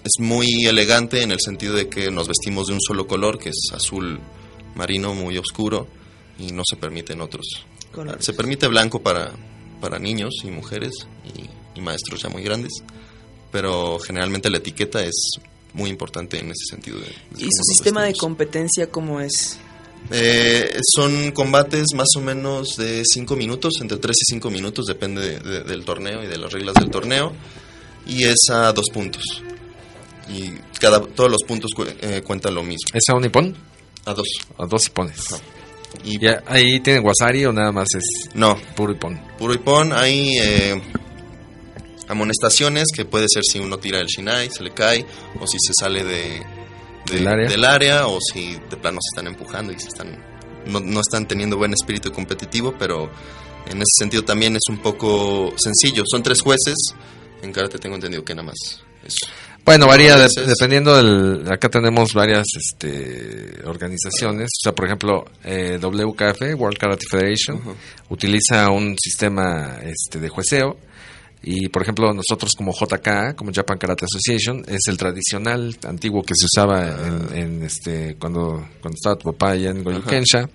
es 0.04 0.12
muy 0.20 0.66
elegante 0.66 1.22
en 1.22 1.30
el 1.32 1.38
sentido 1.40 1.74
de 1.74 1.88
que 1.88 2.10
nos 2.10 2.28
vestimos 2.28 2.66
de 2.66 2.74
un 2.74 2.80
solo 2.80 3.06
color, 3.06 3.38
que 3.38 3.50
es 3.50 3.68
azul 3.72 4.18
marino 4.74 5.14
muy 5.14 5.36
oscuro, 5.38 5.86
y 6.38 6.52
no 6.52 6.62
se 6.68 6.76
permiten 6.76 7.20
otros. 7.20 7.46
Colores. 7.92 8.24
Se 8.24 8.32
permite 8.32 8.66
blanco 8.68 9.00
para, 9.02 9.32
para 9.80 9.98
niños 9.98 10.34
y 10.44 10.48
mujeres 10.48 10.92
y, 11.24 11.78
y 11.78 11.82
maestros 11.82 12.22
ya 12.22 12.28
muy 12.28 12.42
grandes, 12.42 12.72
pero 13.50 13.98
generalmente 13.98 14.50
la 14.50 14.58
etiqueta 14.58 15.02
es 15.04 15.32
muy 15.72 15.90
importante 15.90 16.38
en 16.38 16.46
ese 16.50 16.64
sentido. 16.70 16.98
de- 16.98 17.06
de 17.06 17.44
¿Y 17.44 17.48
su 17.50 17.62
sistema 17.74 18.02
de 18.04 18.14
competencia 18.14 18.90
cómo 18.90 19.20
es? 19.20 19.58
Eh, 20.10 20.78
son 20.94 21.32
combates 21.32 21.86
más 21.94 22.08
o 22.16 22.20
menos 22.20 22.76
de 22.76 23.02
5 23.04 23.36
minutos, 23.36 23.74
entre 23.80 23.98
3 23.98 24.16
y 24.16 24.24
5 24.34 24.50
minutos, 24.50 24.86
depende 24.86 25.20
de- 25.20 25.40
de- 25.40 25.64
del 25.64 25.84
torneo 25.84 26.22
y 26.22 26.26
de 26.26 26.38
las 26.38 26.52
reglas 26.52 26.74
del 26.76 26.88
torneo, 26.90 27.32
y 28.06 28.24
es 28.24 28.38
a 28.50 28.72
dos 28.72 28.86
puntos. 28.92 29.42
Y 30.30 30.50
cada, 30.80 31.00
todos 31.00 31.30
los 31.30 31.42
puntos 31.42 31.72
cu- 31.74 31.84
eh, 32.00 32.22
cuentan 32.24 32.54
lo 32.54 32.62
mismo, 32.62 32.86
¿Es 32.92 33.04
a 33.08 33.14
un 33.14 33.22
nipón? 33.22 33.56
a 34.04 34.14
dos. 34.14 34.28
A 34.56 34.66
dos 34.66 34.86
hipones. 34.86 35.20
Y 36.04 36.18
¿Ya 36.18 36.42
ahí 36.46 36.80
tienen 36.80 37.04
wasari 37.04 37.44
o 37.46 37.52
nada 37.52 37.72
más 37.72 37.88
es 37.96 38.30
no, 38.34 38.56
puro 38.76 38.92
hipón? 38.92 39.20
puro 39.38 39.54
hipón, 39.54 39.92
hay 39.92 40.38
eh, 40.38 40.80
amonestaciones 42.08 42.88
que 42.94 43.04
puede 43.04 43.26
ser 43.28 43.42
si 43.44 43.58
uno 43.58 43.78
tira 43.78 43.98
el 44.00 44.06
shinai, 44.06 44.50
se 44.50 44.62
le 44.62 44.72
cae, 44.72 45.04
o 45.40 45.46
si 45.46 45.58
se 45.60 45.72
sale 45.78 46.04
de, 46.04 46.42
de- 47.06 47.14
Del 47.14 47.26
área. 47.28 47.48
del 47.48 47.64
área, 47.64 48.06
o 48.06 48.18
si 48.20 48.52
de 48.70 48.76
plano 48.76 48.98
se 49.02 49.14
están 49.16 49.26
empujando 49.26 49.72
y 49.72 49.78
se 49.78 49.88
están 49.88 50.16
no, 50.66 50.80
no 50.80 51.00
están 51.00 51.26
teniendo 51.26 51.56
buen 51.56 51.72
espíritu 51.72 52.12
competitivo, 52.12 52.74
pero 52.78 53.10
en 53.66 53.78
ese 53.78 53.98
sentido 53.98 54.24
también 54.24 54.54
es 54.56 54.62
un 54.68 54.78
poco 54.78 55.54
sencillo. 55.56 56.02
Son 56.10 56.22
tres 56.22 56.40
jueces, 56.42 56.74
en 57.42 57.52
karate 57.52 57.78
tengo 57.78 57.94
entendido 57.94 58.24
que 58.24 58.34
nada 58.34 58.48
más 58.48 58.56
es 59.06 59.14
Bueno, 59.68 59.86
varía 59.86 60.16
de- 60.16 60.46
dependiendo 60.46 60.96
del... 60.96 61.50
Acá 61.50 61.68
tenemos 61.68 62.12
varias 62.14 62.46
este, 62.56 63.60
organizaciones. 63.64 64.46
O 64.46 64.62
sea, 64.62 64.72
por 64.74 64.86
ejemplo, 64.86 65.24
eh, 65.44 65.78
WKF, 65.80 66.40
World 66.58 66.78
Karate 66.78 67.04
Federation, 67.10 67.60
utiliza 68.08 68.70
un 68.70 68.96
sistema 68.98 69.78
este, 69.82 70.18
de 70.20 70.28
jueceo. 70.28 70.76
Y, 71.42 71.68
por 71.68 71.82
ejemplo, 71.82 72.12
nosotros 72.12 72.52
como 72.56 72.72
JK, 72.72 73.36
como 73.36 73.52
Japan 73.54 73.78
Karate 73.78 74.06
Association, 74.06 74.64
es 74.66 74.80
el 74.88 74.96
tradicional 74.96 75.76
antiguo 75.86 76.22
que 76.22 76.34
se 76.36 76.46
usaba 76.46 76.88
en, 77.06 77.38
en, 77.38 77.62
este, 77.62 78.16
cuando, 78.18 78.66
cuando 78.80 78.96
estaba 78.96 79.16
tu 79.16 79.30
papá 79.32 79.50
allá 79.52 79.70
en 79.70 79.84
Goyukensha. 79.84 80.48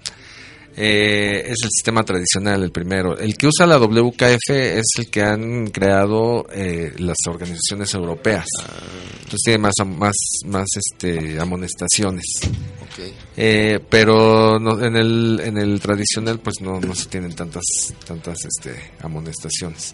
Eh, 0.75 1.41
es 1.45 1.57
el 1.63 1.69
sistema 1.69 2.03
tradicional, 2.03 2.63
el 2.63 2.71
primero. 2.71 3.17
El 3.17 3.37
que 3.37 3.47
usa 3.47 3.65
la 3.67 3.77
WKF 3.77 4.49
es 4.49 4.85
el 4.97 5.09
que 5.11 5.21
han 5.21 5.67
creado 5.67 6.47
eh, 6.51 6.93
las 6.97 7.17
organizaciones 7.27 7.93
europeas. 7.93 8.45
Entonces 9.17 9.41
tiene 9.45 9.59
más, 9.59 9.73
más, 9.85 10.15
más 10.47 10.67
este, 10.75 11.39
amonestaciones. 11.39 12.25
Eh, 13.37 13.79
pero 13.89 14.59
no- 14.59 14.83
en, 14.83 14.95
el, 14.95 15.41
en 15.43 15.57
el 15.57 15.79
tradicional 15.79 16.39
pues 16.39 16.55
no, 16.61 16.79
no 16.79 16.93
se 16.95 17.07
tienen 17.07 17.33
tantas, 17.35 17.63
tantas 18.05 18.37
este, 18.45 18.75
amonestaciones. 19.01 19.93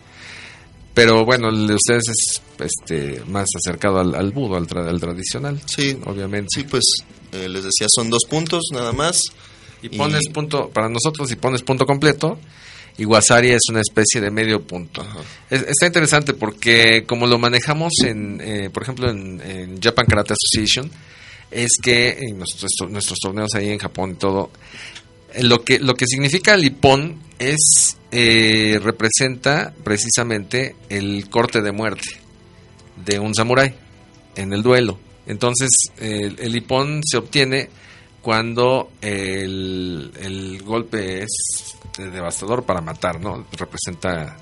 Pero 0.93 1.23
bueno, 1.23 1.49
el 1.49 1.67
de 1.67 1.75
ustedes 1.75 2.03
es 2.09 2.41
este, 2.59 3.21
más 3.25 3.47
acercado 3.55 3.99
al, 3.99 4.15
al 4.15 4.31
budo, 4.31 4.55
al, 4.57 4.67
tra- 4.67 4.87
al 4.87 4.99
tradicional. 4.99 5.61
Sí, 5.65 5.97
obviamente. 6.05 6.47
sí, 6.53 6.63
pues 6.63 6.83
eh, 7.31 7.47
les 7.47 7.63
decía, 7.63 7.87
son 7.89 8.09
dos 8.09 8.23
puntos 8.29 8.63
nada 8.73 8.91
más. 8.91 9.21
Y 9.81 9.89
pones 9.97 10.27
punto, 10.29 10.69
para 10.69 10.89
nosotros, 10.89 11.31
y 11.31 11.35
pones 11.35 11.61
punto 11.61 11.85
completo, 11.85 12.39
y 12.97 13.05
Wasari 13.05 13.51
es 13.51 13.61
una 13.69 13.79
especie 13.81 14.19
de 14.19 14.29
medio 14.29 14.61
punto. 14.61 15.01
Es- 15.49 15.63
está 15.67 15.87
interesante 15.87 16.33
porque 16.33 17.05
como 17.07 17.27
lo 17.27 17.39
manejamos 17.39 17.93
en, 18.05 18.41
eh, 18.43 18.69
por 18.69 18.83
ejemplo, 18.83 19.09
en, 19.09 19.41
en 19.41 19.81
Japan 19.81 20.05
Karate 20.05 20.33
Association, 20.33 20.91
es 21.51 21.71
que 21.81 22.17
en 22.19 22.37
nuestros, 22.37 22.69
nuestros 22.89 23.17
torneos 23.19 23.55
ahí 23.55 23.69
en 23.69 23.79
Japón 23.79 24.11
y 24.11 24.15
todo, 24.15 24.51
eh, 25.33 25.43
lo 25.43 25.63
que, 25.63 25.79
lo 25.79 25.93
que 25.95 26.05
significa 26.07 26.53
el 26.55 26.65
Ippon 26.65 27.17
es, 27.39 27.95
eh, 28.11 28.79
representa 28.83 29.73
precisamente 29.83 30.75
el 30.89 31.29
corte 31.29 31.61
de 31.61 31.71
muerte 31.71 32.09
de 33.05 33.17
un 33.17 33.33
samurái 33.33 33.73
en 34.35 34.51
el 34.53 34.61
duelo. 34.61 34.99
Entonces, 35.25 35.69
el, 35.99 36.37
el 36.39 36.55
Ippon 36.55 37.01
se 37.05 37.17
obtiene 37.17 37.69
cuando 38.21 38.91
el, 39.01 40.11
el 40.19 40.61
golpe 40.63 41.23
es 41.23 41.75
devastador 41.97 42.63
para 42.63 42.81
matar, 42.81 43.19
¿no? 43.19 43.45
Representa 43.51 44.37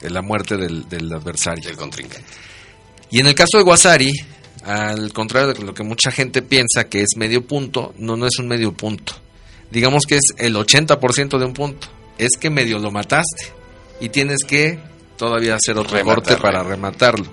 la 0.00 0.22
muerte 0.22 0.56
del, 0.56 0.88
del 0.88 1.12
adversario. 1.12 1.68
El 1.68 1.76
contrincante. 1.76 2.26
Y 3.10 3.20
en 3.20 3.26
el 3.26 3.34
caso 3.34 3.58
de 3.58 3.64
Wasari, 3.64 4.12
al 4.64 5.12
contrario 5.12 5.52
de 5.52 5.64
lo 5.64 5.74
que 5.74 5.82
mucha 5.82 6.10
gente 6.10 6.42
piensa 6.42 6.88
que 6.88 7.02
es 7.02 7.16
medio 7.16 7.46
punto, 7.46 7.94
no, 7.98 8.16
no 8.16 8.26
es 8.26 8.38
un 8.38 8.48
medio 8.48 8.72
punto. 8.72 9.12
Digamos 9.70 10.06
que 10.06 10.16
es 10.16 10.32
el 10.38 10.54
80% 10.54 11.38
de 11.38 11.44
un 11.44 11.54
punto. 11.54 11.88
Es 12.18 12.32
que 12.38 12.50
medio 12.50 12.78
lo 12.78 12.90
mataste 12.90 13.52
y 14.00 14.08
tienes 14.08 14.38
que 14.46 14.78
todavía 15.16 15.56
hacer 15.56 15.78
otro 15.78 16.02
corte 16.04 16.36
para 16.36 16.62
rematarlo. 16.62 17.26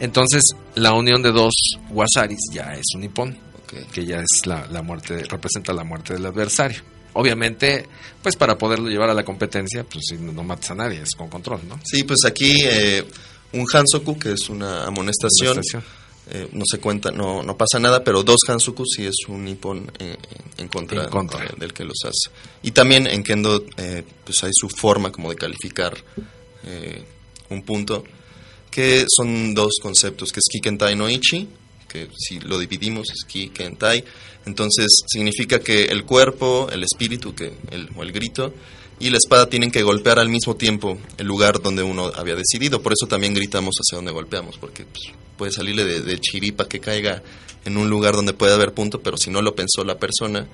Entonces, 0.00 0.42
la 0.74 0.94
unión 0.94 1.22
de 1.22 1.30
dos 1.30 1.52
Wasaris 1.90 2.50
ya 2.52 2.74
es 2.74 2.86
un 2.96 3.04
Que 3.92 4.04
ya 4.04 4.20
es 4.20 4.46
la, 4.46 4.66
la 4.68 4.82
muerte, 4.82 5.24
representa 5.24 5.72
la 5.72 5.84
muerte 5.84 6.14
del 6.14 6.26
adversario. 6.26 6.82
Obviamente, 7.14 7.86
pues 8.22 8.36
para 8.36 8.56
poderlo 8.56 8.88
llevar 8.88 9.10
a 9.10 9.14
la 9.14 9.24
competencia, 9.24 9.84
pues 9.84 10.04
si 10.08 10.16
no, 10.16 10.32
no 10.32 10.42
matas 10.42 10.70
a 10.70 10.74
nadie, 10.74 11.02
es 11.02 11.14
con 11.14 11.28
control, 11.28 11.60
¿no? 11.68 11.78
Sí, 11.84 12.04
pues 12.04 12.24
aquí 12.24 12.56
eh, 12.64 13.04
un 13.52 13.66
Hansoku, 13.70 14.18
que 14.18 14.32
es 14.32 14.48
una 14.48 14.84
amonestación, 14.86 15.50
Amonestación. 15.52 15.82
eh, 16.30 16.48
no 16.52 16.64
se 16.70 16.78
cuenta, 16.78 17.10
no, 17.10 17.42
no 17.42 17.56
pasa 17.56 17.78
nada, 17.78 18.02
pero 18.02 18.22
dos 18.22 18.40
Hansoku 18.48 18.84
sí 18.86 19.04
es 19.04 19.16
un 19.28 19.44
nippon 19.44 19.90
eh, 19.98 20.16
en 20.56 20.68
contra, 20.68 21.04
En 21.04 21.10
contra. 21.10 21.44
del 21.58 21.74
que 21.74 21.84
los 21.84 21.98
hace. 22.04 22.34
Y 22.62 22.70
también 22.70 23.06
en 23.06 23.22
Kendo, 23.22 23.62
eh, 23.76 24.04
pues 24.24 24.42
hay 24.44 24.50
su 24.54 24.70
forma 24.70 25.12
como 25.12 25.28
de 25.28 25.36
calificar 25.36 25.94
eh, 26.64 27.04
un 27.50 27.62
punto, 27.62 28.04
que 28.70 29.04
son 29.14 29.52
dos 29.52 29.72
conceptos, 29.82 30.32
que 30.32 30.40
es 30.40 30.46
Kikentai 30.50 30.96
no 30.96 31.10
Ichi, 31.10 31.46
que 31.92 32.08
si 32.16 32.40
lo 32.40 32.58
dividimos 32.58 33.10
es 33.10 33.24
Kikentai, 33.24 34.04
entonces 34.46 34.86
significa 35.06 35.60
que 35.60 35.84
el 35.84 36.04
cuerpo, 36.04 36.68
el 36.72 36.82
espíritu 36.82 37.34
que 37.34 37.52
el, 37.70 37.90
o 37.94 38.02
el 38.02 38.12
grito 38.12 38.54
y 38.98 39.10
la 39.10 39.18
espada 39.18 39.48
tienen 39.48 39.70
que 39.70 39.82
golpear 39.82 40.18
al 40.18 40.28
mismo 40.28 40.56
tiempo 40.56 40.98
el 41.18 41.26
lugar 41.26 41.60
donde 41.60 41.82
uno 41.82 42.10
había 42.14 42.36
decidido. 42.36 42.82
Por 42.82 42.92
eso 42.92 43.06
también 43.06 43.34
gritamos 43.34 43.74
hacia 43.80 43.96
donde 43.96 44.12
golpeamos, 44.12 44.58
porque 44.58 44.84
pues, 44.84 45.14
puede 45.36 45.52
salirle 45.52 45.84
de, 45.84 46.00
de 46.00 46.18
chiripa 46.18 46.68
que 46.68 46.80
caiga 46.80 47.22
en 47.64 47.76
un 47.76 47.90
lugar 47.90 48.14
donde 48.14 48.32
puede 48.32 48.54
haber 48.54 48.72
punto, 48.72 49.00
pero 49.00 49.16
si 49.16 49.30
no 49.30 49.42
lo 49.42 49.54
pensó 49.54 49.84
la 49.84 49.98
persona, 49.98 50.48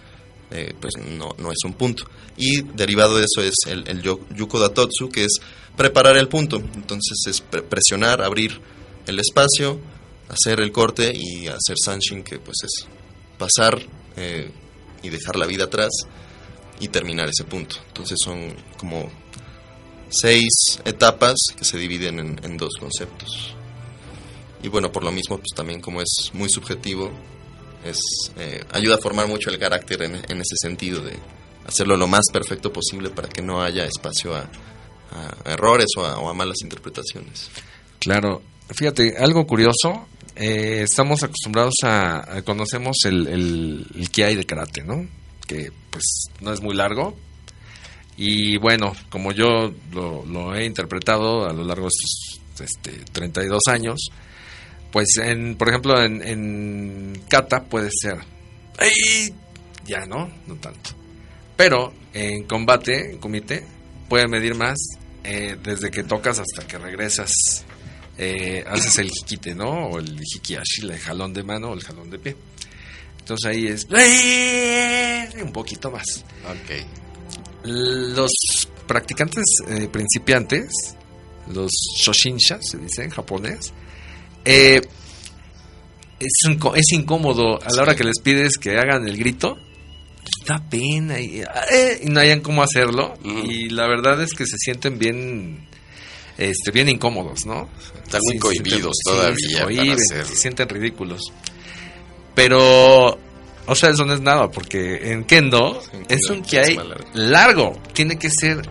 eh, 0.51 0.74
pues 0.81 0.94
no, 0.96 1.35
no 1.38 1.51
es 1.51 1.59
un 1.64 1.74
punto. 1.74 2.05
Y 2.37 2.62
derivado 2.62 3.16
de 3.16 3.24
eso 3.24 3.42
es 3.42 3.55
el, 3.66 3.87
el 3.88 4.03
Yuko 4.03 4.59
Datotsu, 4.59 5.09
que 5.11 5.24
es 5.24 5.40
preparar 5.77 6.16
el 6.16 6.29
punto. 6.29 6.57
Entonces 6.57 7.18
es 7.27 7.40
pre- 7.40 7.62
presionar, 7.62 8.22
abrir 8.22 8.61
el 9.07 9.18
espacio, 9.18 9.81
hacer 10.29 10.61
el 10.61 10.73
corte 10.73 11.12
y 11.14 11.47
hacer 11.49 11.77
Sanshin, 11.83 12.23
que 12.23 12.38
pues 12.38 12.59
es 12.64 12.87
pasar 13.38 13.81
eh, 14.17 14.51
y 15.03 15.09
dejar 15.09 15.37
la 15.37 15.47
vida 15.47 15.64
atrás 15.64 15.91
y 16.81 16.88
terminar 16.88 17.29
ese 17.29 17.45
punto. 17.45 17.77
Entonces 17.88 18.19
son 18.23 18.55
como 18.77 19.11
seis 20.11 20.81
etapas 20.85 21.37
que 21.57 21.64
se 21.64 21.79
dividen 21.79 22.38
en, 22.43 22.57
dos 22.57 22.75
conceptos. 22.79 23.55
Y 24.62 24.69
bueno, 24.69 24.91
por 24.91 25.05
lo 25.05 25.12
mismo, 25.12 25.37
pues 25.37 25.51
también 25.55 25.81
como 25.81 26.01
es 26.01 26.31
muy 26.33 26.49
subjetivo, 26.49 27.11
es 27.85 27.99
eh, 28.37 28.64
ayuda 28.73 28.97
a 28.97 28.99
formar 28.99 29.29
mucho 29.29 29.51
el 29.51 29.59
carácter 29.59 30.03
en, 30.03 30.14
ese 30.14 30.57
sentido 30.61 31.03
de 31.03 31.17
hacerlo 31.67 31.97
lo 31.97 32.09
más 32.09 32.25
perfecto 32.33 32.73
posible 32.73 33.11
para 33.11 33.29
que 33.29 33.43
no 33.43 33.62
haya 33.62 33.85
espacio 33.85 34.35
a, 34.35 34.49
a 35.45 35.53
errores 35.53 35.87
o 35.97 36.05
a, 36.05 36.19
o 36.19 36.29
a 36.29 36.35
malas 36.35 36.57
interpretaciones. 36.62 37.51
Claro, 38.01 38.43
fíjate, 38.75 39.17
algo 39.19 39.47
curioso, 39.47 40.07
eh, 40.38 40.83
estamos 40.85 41.22
acostumbrados 41.22 41.74
a, 41.83 42.37
a- 42.38 42.42
conocemos 42.42 42.96
el, 43.05 43.27
el 43.27 44.11
Kiai 44.11 44.35
de 44.37 44.44
karate, 44.44 44.83
¿no? 44.83 45.07
Que 45.46 45.70
pues 45.90 46.05
no 46.40 46.53
es 46.53 46.61
muy 46.61 46.74
largo. 46.74 47.16
Y 48.16 48.57
bueno, 48.59 48.92
como 49.11 49.33
yo 49.33 49.72
lo, 49.92 50.55
he 50.55 50.64
interpretado 50.64 51.46
a 51.48 51.53
lo 51.53 51.64
largo 51.64 51.87
de 51.87 51.90
estos 51.94 52.40
este, 52.68 52.90
32 53.12 53.62
años, 53.68 54.01
pues 54.90 55.16
en, 55.18 55.55
por 55.57 55.68
ejemplo 55.68 56.03
en, 56.03 57.22
kata 57.29 57.64
puede 57.64 57.90
ser, 57.92 58.16
¡ay! 58.79 59.33
ya 59.87 60.05
no, 60.07 60.29
no 60.46 60.57
tanto. 60.57 60.90
Pero 61.57 61.92
en 62.12 62.44
combate, 62.44 63.12
en 63.12 63.18
comité, 63.18 63.64
puede 64.09 64.27
medir 64.27 64.55
más 64.57 64.77
eh, 65.22 65.57
desde 65.62 65.90
que 65.90 66.03
tocas 66.03 66.40
hasta 66.40 66.66
que 66.66 66.79
regresas. 66.79 67.31
Eh, 68.18 68.64
haces 68.66 68.98
el 68.98 69.11
jiquite, 69.11 69.54
¿no? 69.54 69.90
O 69.90 69.98
el 69.98 70.20
hikiashi, 70.20 70.83
el 70.83 70.98
jalón 70.98 71.33
de 71.33 71.42
mano 71.44 71.70
o 71.70 71.74
el 71.74 71.83
jalón 71.83 72.11
de 72.11 72.18
pie. 72.18 72.37
Entonces 73.20 73.50
ahí 73.50 73.66
es 73.66 73.87
¡ay! 73.92 75.42
un 75.42 75.52
poquito 75.52 75.90
más. 75.90 76.24
Ok. 76.44 76.85
Los 77.64 78.31
practicantes 78.87 79.44
eh, 79.68 79.88
principiantes, 79.88 80.96
los 81.52 81.70
shoshinsha, 81.98 82.61
se 82.61 82.78
dice 82.78 83.04
en 83.04 83.11
japonés, 83.11 83.72
eh, 84.44 84.81
es, 86.18 86.92
incómodo 86.92 87.62
a 87.62 87.72
la 87.72 87.83
hora 87.83 87.94
que 87.94 88.04
les 88.04 88.18
pides 88.20 88.59
que 88.59 88.78
hagan 88.78 89.07
el 89.07 89.16
grito, 89.16 89.59
da 90.46 90.64
pena 90.68 91.20
y, 91.20 91.40
eh, 91.40 92.00
y 92.02 92.07
no 92.09 92.20
hayan 92.20 92.40
cómo 92.40 92.62
hacerlo. 92.62 93.14
Y 93.22 93.68
la 93.68 93.87
verdad 93.87 94.22
es 94.22 94.33
que 94.33 94.46
se 94.46 94.57
sienten 94.59 94.98
bien 94.98 95.67
este, 96.38 96.70
bien 96.70 96.88
incómodos, 96.88 97.44
¿no? 97.44 97.68
Están 98.05 98.20
muy 98.24 98.35
se 98.35 98.38
cohibidos 98.38 98.96
sienten- 99.05 99.05
todavía 99.05 99.96
se 99.98 100.14
para 100.14 100.24
sienten 100.24 100.68
ridículos. 100.68 101.20
Pero, 102.35 103.18
o 103.66 103.74
sea, 103.74 103.90
eso 103.90 104.05
no 104.05 104.14
es 104.14 104.20
nada, 104.20 104.48
porque 104.51 105.11
en 105.12 105.24
Kendo 105.24 105.83
es 106.09 106.31
un 106.31 106.42
que 106.42 106.61
hay 106.61 106.79
largo. 107.14 107.81
Tiene 107.92 108.16
que 108.18 108.31
ser 108.31 108.62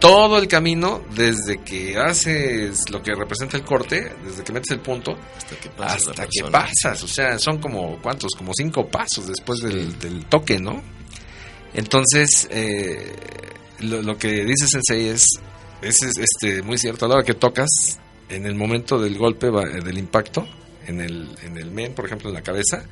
todo 0.00 0.38
el 0.38 0.48
camino 0.48 1.02
desde 1.14 1.58
que 1.62 1.96
haces 1.96 2.90
lo 2.90 3.02
que 3.02 3.14
representa 3.14 3.56
el 3.56 3.62
corte, 3.64 4.12
desde 4.24 4.42
que 4.44 4.52
metes 4.52 4.72
el 4.72 4.80
punto, 4.80 5.16
hasta 5.36 5.56
que 5.56 5.70
pasas. 5.70 6.08
hasta 6.08 6.26
que 6.26 6.42
pasas. 6.50 7.02
O 7.04 7.08
sea, 7.08 7.38
son 7.38 7.58
como, 7.58 7.98
¿cuántos? 8.02 8.32
Como 8.36 8.52
cinco 8.54 8.86
pasos 8.88 9.28
después 9.28 9.60
del, 9.60 9.96
del 9.98 10.24
toque, 10.26 10.58
¿no? 10.58 10.82
Entonces, 11.74 12.48
eh, 12.50 13.14
lo, 13.80 14.02
lo 14.02 14.16
que 14.18 14.44
dice 14.44 14.66
Sensei 14.66 15.08
es, 15.08 15.24
es, 15.82 15.96
es, 16.02 16.12
este, 16.18 16.62
muy 16.62 16.78
cierto. 16.78 17.06
A 17.06 17.08
la 17.08 17.14
hora 17.16 17.24
que 17.24 17.34
tocas, 17.34 17.68
en 18.28 18.46
el 18.46 18.54
momento 18.54 18.98
del 18.98 19.16
golpe, 19.18 19.48
eh, 19.48 19.80
del 19.82 19.98
impacto, 19.98 20.46
en 20.86 21.00
el, 21.00 21.28
en 21.42 21.56
el 21.56 21.70
men, 21.70 21.94
por 21.94 22.06
ejemplo, 22.06 22.28
en 22.28 22.34
la 22.34 22.42
cabeza, 22.42 22.84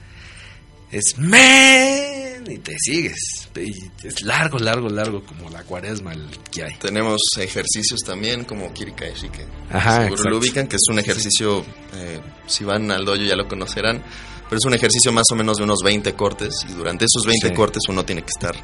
es 0.90 1.16
men 1.18 2.44
y 2.46 2.58
te 2.58 2.74
sigues. 2.78 3.48
Y 3.56 4.06
es 4.06 4.22
largo, 4.22 4.58
largo, 4.58 4.88
largo, 4.88 5.24
como 5.24 5.48
la 5.50 5.62
cuaresma 5.62 6.12
el 6.12 6.28
que 6.50 6.64
hay. 6.64 6.74
Tenemos 6.76 7.20
ejercicios 7.38 8.00
también 8.04 8.44
como 8.44 8.72
Kirikaishi, 8.72 9.28
que 9.28 9.46
Ajá, 9.70 10.04
seguro 10.04 10.30
lo 10.30 10.38
ubican, 10.38 10.66
que 10.66 10.76
es 10.76 10.82
un 10.90 10.98
ejercicio, 10.98 11.64
eh, 11.94 12.20
si 12.46 12.64
van 12.64 12.90
al 12.90 13.04
dojo 13.04 13.16
ya 13.22 13.36
lo 13.36 13.48
conocerán, 13.48 14.02
pero 14.48 14.58
es 14.58 14.64
un 14.66 14.74
ejercicio 14.74 15.10
más 15.12 15.26
o 15.30 15.36
menos 15.36 15.56
de 15.56 15.64
unos 15.64 15.82
20 15.82 16.12
cortes 16.14 16.54
y 16.68 16.72
durante 16.72 17.06
esos 17.06 17.24
20 17.26 17.48
Sí. 17.48 17.54
cortes 17.54 17.82
uno 17.88 18.04
tiene 18.04 18.22
que 18.22 18.30
estar 18.30 18.54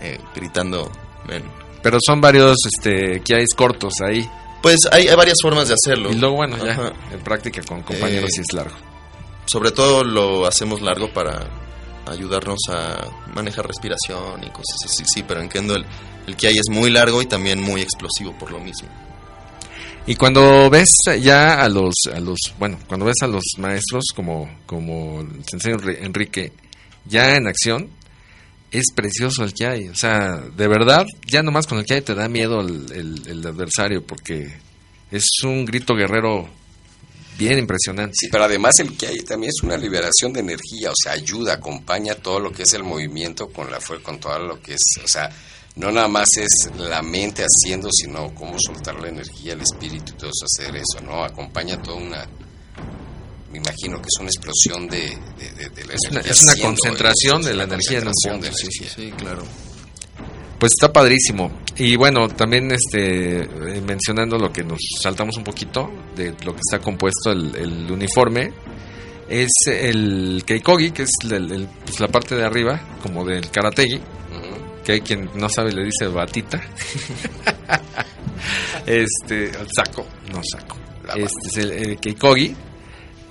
eh, 0.00 0.18
gritando. 0.34 0.90
"Men". 1.26 1.42
Pero 1.84 1.98
son 2.04 2.20
varios 2.20 2.56
este, 2.66 3.20
que 3.20 3.36
hay 3.36 3.44
cortos 3.56 4.00
ahí. 4.00 4.28
Pues 4.60 4.78
hay, 4.90 5.06
hay 5.06 5.14
varias 5.14 5.36
formas 5.40 5.68
de 5.68 5.74
hacerlo. 5.74 6.10
Y 6.10 6.16
luego, 6.16 6.34
bueno, 6.36 6.56
ya 6.64 6.72
Ajá. 6.72 6.92
en 7.12 7.20
práctica 7.20 7.62
con 7.62 7.82
compañeros 7.82 8.30
Eh, 8.30 8.32
sí 8.36 8.40
es 8.40 8.52
largo. 8.56 8.74
Sobre 9.46 9.70
todo 9.70 10.02
lo 10.02 10.46
hacemos 10.46 10.80
largo 10.80 11.12
para 11.12 11.46
ayudarnos 12.06 12.58
a 12.70 13.06
manejar 13.34 13.66
respiración 13.66 14.42
y 14.42 14.48
cosas 14.48 14.76
así, 14.86 15.04
sí, 15.06 15.22
pero 15.22 15.40
en 15.42 15.48
Kendo 15.48 15.76
el, 15.76 15.84
el 16.26 16.36
Kiai 16.36 16.54
es 16.56 16.68
muy 16.70 16.90
largo 16.90 17.22
y 17.22 17.26
también 17.26 17.60
muy 17.60 17.80
explosivo 17.82 18.32
por 18.38 18.50
lo 18.50 18.58
mismo. 18.58 18.88
Y 20.06 20.16
cuando 20.16 20.68
ves 20.68 20.90
ya 21.20 21.62
a 21.62 21.68
los, 21.68 21.94
a 22.14 22.20
los, 22.20 22.38
bueno, 22.58 22.78
cuando 22.88 23.06
ves 23.06 23.16
a 23.22 23.26
los 23.26 23.42
maestros 23.58 24.04
como, 24.14 24.50
como 24.66 25.20
el 25.20 25.44
sensei 25.48 25.72
Enri- 25.72 25.98
Enrique, 26.00 26.52
ya 27.06 27.36
en 27.36 27.46
acción, 27.46 27.88
es 28.78 28.92
precioso 28.94 29.44
el 29.44 29.54
que 29.54 29.66
hay. 29.66 29.88
O 29.88 29.94
sea, 29.94 30.36
de 30.56 30.68
verdad, 30.68 31.06
ya 31.26 31.42
nomás 31.42 31.66
con 31.66 31.78
el 31.78 31.84
que 31.86 31.94
hay 31.94 32.02
te 32.02 32.14
da 32.14 32.28
miedo 32.28 32.60
el, 32.60 32.90
el- 32.92 33.22
el 33.28 33.46
adversario 33.46 34.04
porque 34.04 34.52
es 35.10 35.24
un 35.44 35.64
grito 35.64 35.94
guerrero 35.94 36.48
bien 37.38 37.58
impresionante. 37.58 38.14
Sí, 38.16 38.28
pero 38.30 38.44
además 38.44 38.78
el 38.78 38.96
que 38.96 39.06
hay 39.08 39.18
también 39.20 39.50
es 39.56 39.62
una 39.62 39.76
liberación 39.76 40.32
de 40.32 40.40
energía, 40.40 40.90
o 40.90 40.94
sea, 41.00 41.12
ayuda, 41.12 41.54
acompaña 41.54 42.14
todo 42.14 42.38
lo 42.38 42.52
que 42.52 42.62
es 42.62 42.72
el 42.74 42.84
movimiento 42.84 43.48
con 43.48 43.70
la 43.70 43.80
fuerza, 43.80 44.04
con 44.04 44.20
todo 44.20 44.38
lo 44.38 44.60
que 44.62 44.74
es, 44.74 44.82
o 45.02 45.08
sea, 45.08 45.30
no 45.76 45.90
nada 45.90 46.06
más 46.06 46.28
es 46.36 46.70
la 46.78 47.02
mente 47.02 47.42
haciendo, 47.44 47.88
sino 47.92 48.32
cómo 48.34 48.54
soltar 48.60 48.94
la 49.00 49.08
energía, 49.08 49.54
el 49.54 49.62
espíritu 49.62 50.12
y 50.12 50.16
todo 50.16 50.30
eso, 50.30 50.44
hacer 50.46 50.76
eso, 50.76 51.00
¿no? 51.04 51.24
Acompaña 51.24 51.80
toda 51.82 51.96
una, 51.96 52.28
me 53.54 53.58
imagino 53.58 53.96
que 54.02 54.08
es 54.08 54.20
una 54.20 54.28
explosión 54.30 54.88
de, 54.88 55.16
de, 55.38 55.50
de- 55.54 55.68
de 55.70 55.84
la 55.84 55.94
Es 55.94 56.00
una, 56.10 56.20
energía 56.20 56.32
es 56.32 56.42
una 56.42 56.52
haciendo, 56.52 56.76
concentración 56.76 57.42
de 57.42 57.54
la 57.54 57.62
energía 57.64 57.98
en 57.98 58.04
punto. 58.04 58.46
de 58.46 58.52
Sí, 58.52 58.84
sí. 58.88 59.12
claro. 59.16 59.44
Pues 60.58 60.72
está 60.78 60.92
padrísimo. 60.92 61.50
Y 61.76 61.96
bueno, 61.96 62.28
también 62.28 62.70
este 62.72 63.42
eh, 63.42 63.80
mencionando 63.86 64.38
lo 64.38 64.52
que 64.52 64.64
nos 64.64 64.78
saltamos 65.02 65.36
un 65.36 65.44
poquito 65.44 65.90
de 66.16 66.30
lo 66.44 66.52
que 66.54 66.60
está 66.60 66.78
compuesto 66.80 67.30
el, 67.32 67.54
el 67.56 67.90
uniforme, 67.90 68.52
es 69.28 69.50
el 69.66 70.42
keikogi, 70.46 70.90
que 70.90 71.02
es 71.04 71.10
el- 71.24 71.52
el- 71.52 71.68
pues, 71.84 72.00
la 72.00 72.08
parte 72.08 72.34
de 72.34 72.44
arriba, 72.44 72.80
como 73.02 73.24
del 73.24 73.50
karategi, 73.50 74.00
que 74.84 74.92
hay 74.92 75.00
quien 75.00 75.30
no 75.34 75.48
sabe 75.48 75.72
le 75.72 75.84
dice 75.84 76.06
batita. 76.08 76.60
este, 78.86 79.44
el 79.46 79.68
saco, 79.74 80.06
no 80.32 80.40
saco. 80.50 80.76
Este 81.16 81.48
es 81.48 81.56
el, 81.58 81.70
el 81.72 81.96
keikogi. 81.98 82.54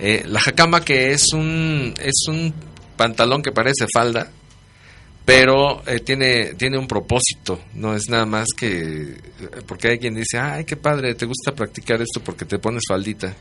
Eh, 0.06 0.24
la 0.28 0.41
hakama 0.45 0.84
que 0.84 1.12
es 1.12 1.32
un 1.32 1.93
es 1.97 2.26
un 2.28 2.54
pantalón 2.97 3.41
que 3.41 3.54
parece 3.54 3.86
falda, 3.93 4.30
pero 5.26 5.82
eh, 5.88 6.01
tiene 6.01 6.56
tiene 6.56 6.78
un 6.78 6.88
propósito, 6.88 7.62
no 7.76 7.95
es 7.95 8.10
nada 8.10 8.26
más 8.26 8.47
que 8.58 9.16
porque 9.66 9.88
hay 9.91 9.99
quien 9.99 10.16
dice, 10.16 10.38
"Ay, 10.39 10.66
qué 10.66 10.76
padre, 10.76 11.16
te 11.16 11.26
gusta 11.26 11.54
practicar 11.56 12.01
esto 12.01 12.20
porque 12.22 12.43
te 12.43 12.60
pones 12.60 12.84
faldita." 12.88 13.34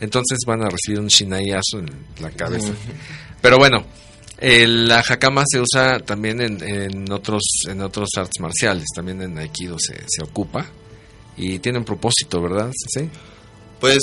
Entonces 0.00 0.38
van 0.46 0.62
a 0.62 0.68
recibir 0.68 1.00
un 1.00 1.08
shinayazo 1.08 1.78
en 1.80 1.90
la 2.20 2.30
cabeza. 2.30 2.72
Pero 3.40 3.58
bueno, 3.58 3.84
el- 4.38 4.86
la 4.88 5.00
hakama 5.00 5.42
se 5.46 5.58
usa 5.60 5.98
también 6.00 6.40
en, 6.40 6.62
en 6.62 7.10
otros 7.12 7.42
en 7.68 7.80
otros 7.80 8.08
artes 8.16 8.40
marciales, 8.40 8.84
también 8.94 9.20
en 9.22 9.36
aikido 9.38 9.76
se, 9.80 9.96
se 10.06 10.22
ocupa 10.22 10.64
y 11.36 11.58
tiene 11.58 11.78
un 11.78 11.84
propósito, 11.84 12.40
¿verdad? 12.40 12.70
Sí. 12.94 13.08
Pues 13.80 13.98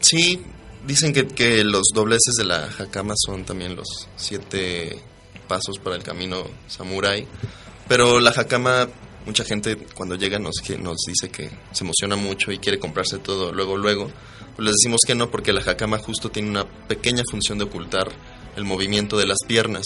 sí, 0.00 0.40
dicen 0.88 1.12
que, 1.12 1.28
que 1.28 1.62
los 1.62 1.84
dobleces 1.94 2.34
de 2.36 2.44
la 2.44 2.68
Hakama 2.78 3.14
son 3.16 3.44
también 3.44 3.76
los 3.76 4.08
siete 4.16 4.98
pasos 5.46 5.78
para 5.78 5.94
el 5.96 6.02
camino 6.02 6.44
samurái. 6.66 7.26
Pero 7.86 8.18
la 8.20 8.30
Hakama, 8.30 8.88
mucha 9.26 9.44
gente 9.44 9.76
cuando 9.94 10.14
llega 10.16 10.38
nos, 10.38 10.56
que- 10.64 10.76
nos 10.78 10.96
dice 11.06 11.30
que 11.30 11.50
se 11.72 11.84
emociona 11.84 12.16
mucho 12.16 12.50
y 12.52 12.58
quiere 12.58 12.78
comprarse 12.78 13.18
todo 13.18 13.52
luego, 13.52 13.76
luego. 13.76 14.10
Pues 14.56 14.66
les 14.66 14.74
decimos 14.76 15.00
que 15.06 15.14
no, 15.14 15.30
porque 15.30 15.52
la 15.52 15.60
Hakama 15.60 15.98
justo 15.98 16.30
tiene 16.30 16.50
una 16.50 16.64
pequeña 16.66 17.22
función 17.30 17.58
de 17.58 17.64
ocultar 17.64 18.10
el 18.56 18.64
movimiento 18.64 19.16
de 19.16 19.26
las 19.26 19.38
piernas. 19.46 19.84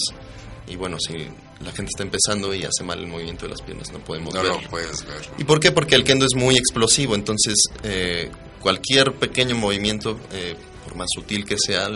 Y 0.67 0.77
bueno, 0.77 0.97
si 0.99 1.15
la 1.63 1.73
gente 1.73 1.91
está 1.91 2.03
empezando 2.05 2.55
y 2.55 2.65
hace 2.65 2.83
mal 2.85 2.99
el 3.01 3.07
movimiento 3.07 3.45
de 3.47 3.51
las 3.51 3.61
piernas, 3.61 3.93
no 3.93 3.99
podemos 3.99 4.33
No 4.33 4.43
verlo. 4.43 4.61
lo 4.63 4.71
puedes 4.71 5.05
ver. 5.05 5.21
¿Y 5.37 5.45
por 5.45 5.61
qué? 5.61 5.73
Porque 5.73 5.95
el 5.97 6.05
kendo 6.05 6.25
es 6.25 6.35
muy 6.35 6.57
explosivo, 6.57 7.15
entonces 7.15 7.57
eh, 7.83 8.31
cualquier 8.61 9.13
pequeño 9.15 9.55
movimiento, 9.57 10.19
eh, 10.33 10.57
por 10.93 10.97
más 10.99 11.09
sutil 11.15 11.45
que 11.45 11.57
sea, 11.59 11.89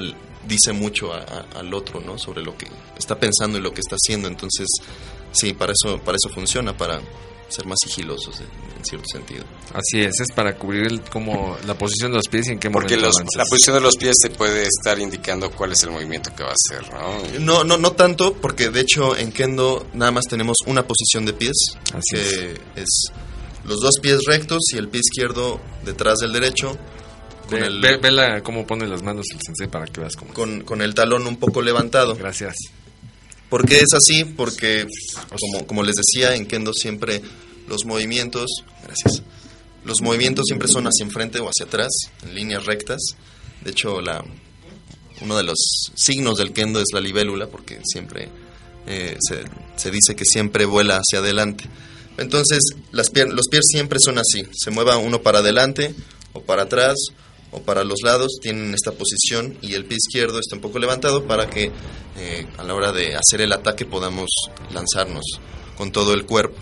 dice 0.49 0.73
mucho 0.73 1.13
a- 1.13 1.19
a- 1.19 1.59
al 1.61 1.73
otro, 1.75 2.01
¿no? 2.01 2.19
Sobre 2.19 2.43
lo 2.43 2.57
que 2.57 2.67
está 2.99 3.19
pensando 3.19 3.59
y 3.59 3.61
lo 3.61 3.73
que 3.73 3.81
está 3.81 3.97
haciendo. 3.97 4.27
Entonces, 4.29 4.67
sí, 5.33 5.53
para 5.53 5.73
eso, 5.73 5.99
para 5.99 6.17
eso 6.17 6.33
funciona, 6.35 6.77
para 6.77 7.01
ser 7.49 7.65
más 7.67 7.79
sigilosos 7.85 8.41
en, 8.41 8.47
en 8.77 8.85
cierto 8.85 9.05
sentido. 9.13 9.45
Así 9.73 10.01
es, 10.01 10.19
es 10.21 10.35
para 10.35 10.57
cubrir 10.57 10.87
el, 10.87 11.01
como 11.03 11.57
la 11.67 11.75
posición 11.79 12.11
de 12.11 12.17
los 12.17 12.27
pies 12.29 12.49
y 12.49 12.53
en 12.53 12.59
qué 12.59 12.71
Porque 12.71 12.97
momento 12.97 13.17
avanzas. 13.19 13.37
la 13.37 13.45
posición 13.45 13.75
de 13.77 13.81
los 13.83 13.97
pies 13.97 14.17
te 14.21 14.31
puede 14.31 14.63
estar 14.67 14.99
indicando 14.99 15.51
cuál 15.53 15.71
es 15.73 15.83
el 15.85 15.91
movimiento 15.91 16.35
que 16.35 16.43
va 16.43 16.51
a 16.51 16.55
hacer, 16.55 16.93
¿no? 16.93 17.39
No, 17.41 17.63
no, 17.65 17.77
no 17.77 17.93
tanto, 17.93 18.33
porque 18.35 18.71
de 18.71 18.81
hecho 18.81 19.17
en 19.17 19.31
kendo 19.31 19.87
nada 19.95 20.11
más 20.11 20.25
tenemos 20.25 20.57
una 20.67 20.85
posición 20.87 21.25
de 21.25 21.35
pies, 21.35 21.55
Así 21.93 22.15
que 22.17 22.61
es 22.81 23.05
los 23.65 23.81
dos 23.81 23.95
pies 24.01 24.19
rectos 24.27 24.61
y 24.75 24.79
el 24.79 24.89
pie 24.89 25.01
izquierdo 25.05 25.61
detrás 25.85 26.19
del 26.19 26.33
derecho. 26.33 26.77
Con 27.49 27.61
Ve, 27.61 27.67
el, 27.67 27.81
ve- 27.81 27.97
ve 27.99 28.11
la- 28.11 28.43
cómo 28.43 28.67
pone 28.67 28.87
las 28.89 29.03
manos 29.03 29.27
el 29.33 29.39
sensei 29.41 29.69
para 29.69 29.87
que 29.87 30.01
veas 30.01 30.17
cómo. 30.17 30.33
con, 30.35 30.63
con 30.63 30.83
el 30.83 30.95
talón 30.95 31.27
un 31.27 31.37
poco 31.37 31.63
levantado. 31.63 32.15
Gracias. 32.17 32.55
¿Por 33.49 33.65
qué 33.67 33.77
es 33.79 33.95
así? 33.95 34.25
Porque, 34.25 34.87
como, 35.41 35.67
como 35.67 35.83
les 35.85 35.95
decía, 35.95 36.35
en 36.35 36.47
Kendo 36.47 36.73
siempre 36.73 37.23
los 37.69 37.85
movimientos, 37.85 38.51
gracias, 38.85 39.23
los 39.85 40.01
movimientos 40.03 40.47
siempre 40.47 40.67
son 40.67 40.87
hacia 40.87 41.05
enfrente 41.05 41.39
o 41.39 41.49
hacia 41.49 41.67
atrás, 41.67 41.91
en 42.25 42.35
líneas 42.35 42.67
rectas. 42.67 43.01
De 43.63 43.71
hecho, 43.71 44.01
la, 44.01 44.25
uno 45.21 45.37
de 45.37 45.45
los 45.45 45.59
signos 45.95 46.39
del 46.39 46.53
Kendo 46.53 46.81
es 46.81 46.87
la 46.93 47.01
libélula, 47.01 47.47
porque 47.47 47.79
siempre 47.85 48.29
eh, 48.89 49.17
se, 49.21 49.45
se 49.77 49.91
dice 49.93 50.17
que 50.17 50.25
siempre 50.25 50.65
vuela 50.65 50.97
hacia 50.99 51.21
adelante. 51.21 51.65
Entonces, 52.19 52.59
las 52.91 53.13
pier- 53.13 53.31
los 53.33 53.47
pies 53.49 53.63
siempre 53.69 54.01
son 54.01 54.19
así, 54.19 54.45
se 54.53 54.73
mueva 54.73 54.97
uno 54.97 55.23
para 55.23 55.39
adelante 55.39 55.95
o 56.33 56.41
para 56.43 56.63
atrás 56.63 56.97
o 57.53 57.61
para 57.63 57.85
los 57.85 58.01
lados, 58.03 58.39
tienen 58.41 58.75
esta 58.75 58.93
posición 58.93 59.57
y 59.63 59.75
el 59.75 59.85
pie 59.85 59.97
izquierdo 59.99 60.39
está 60.39 60.57
un 60.57 60.61
poco 60.63 60.79
levantado 60.79 61.27
para 61.27 61.49
que 61.49 61.71
eh, 62.19 62.47
a 62.59 62.65
la 62.65 62.75
hora 62.75 62.93
de 62.93 63.15
hacer 63.17 63.41
el 63.41 63.53
ataque 63.53 63.85
podamos 63.85 64.29
lanzarnos 64.73 65.25
con 65.77 65.93
todo 65.93 66.13
el 66.15 66.25
cuerpo. 66.27 66.57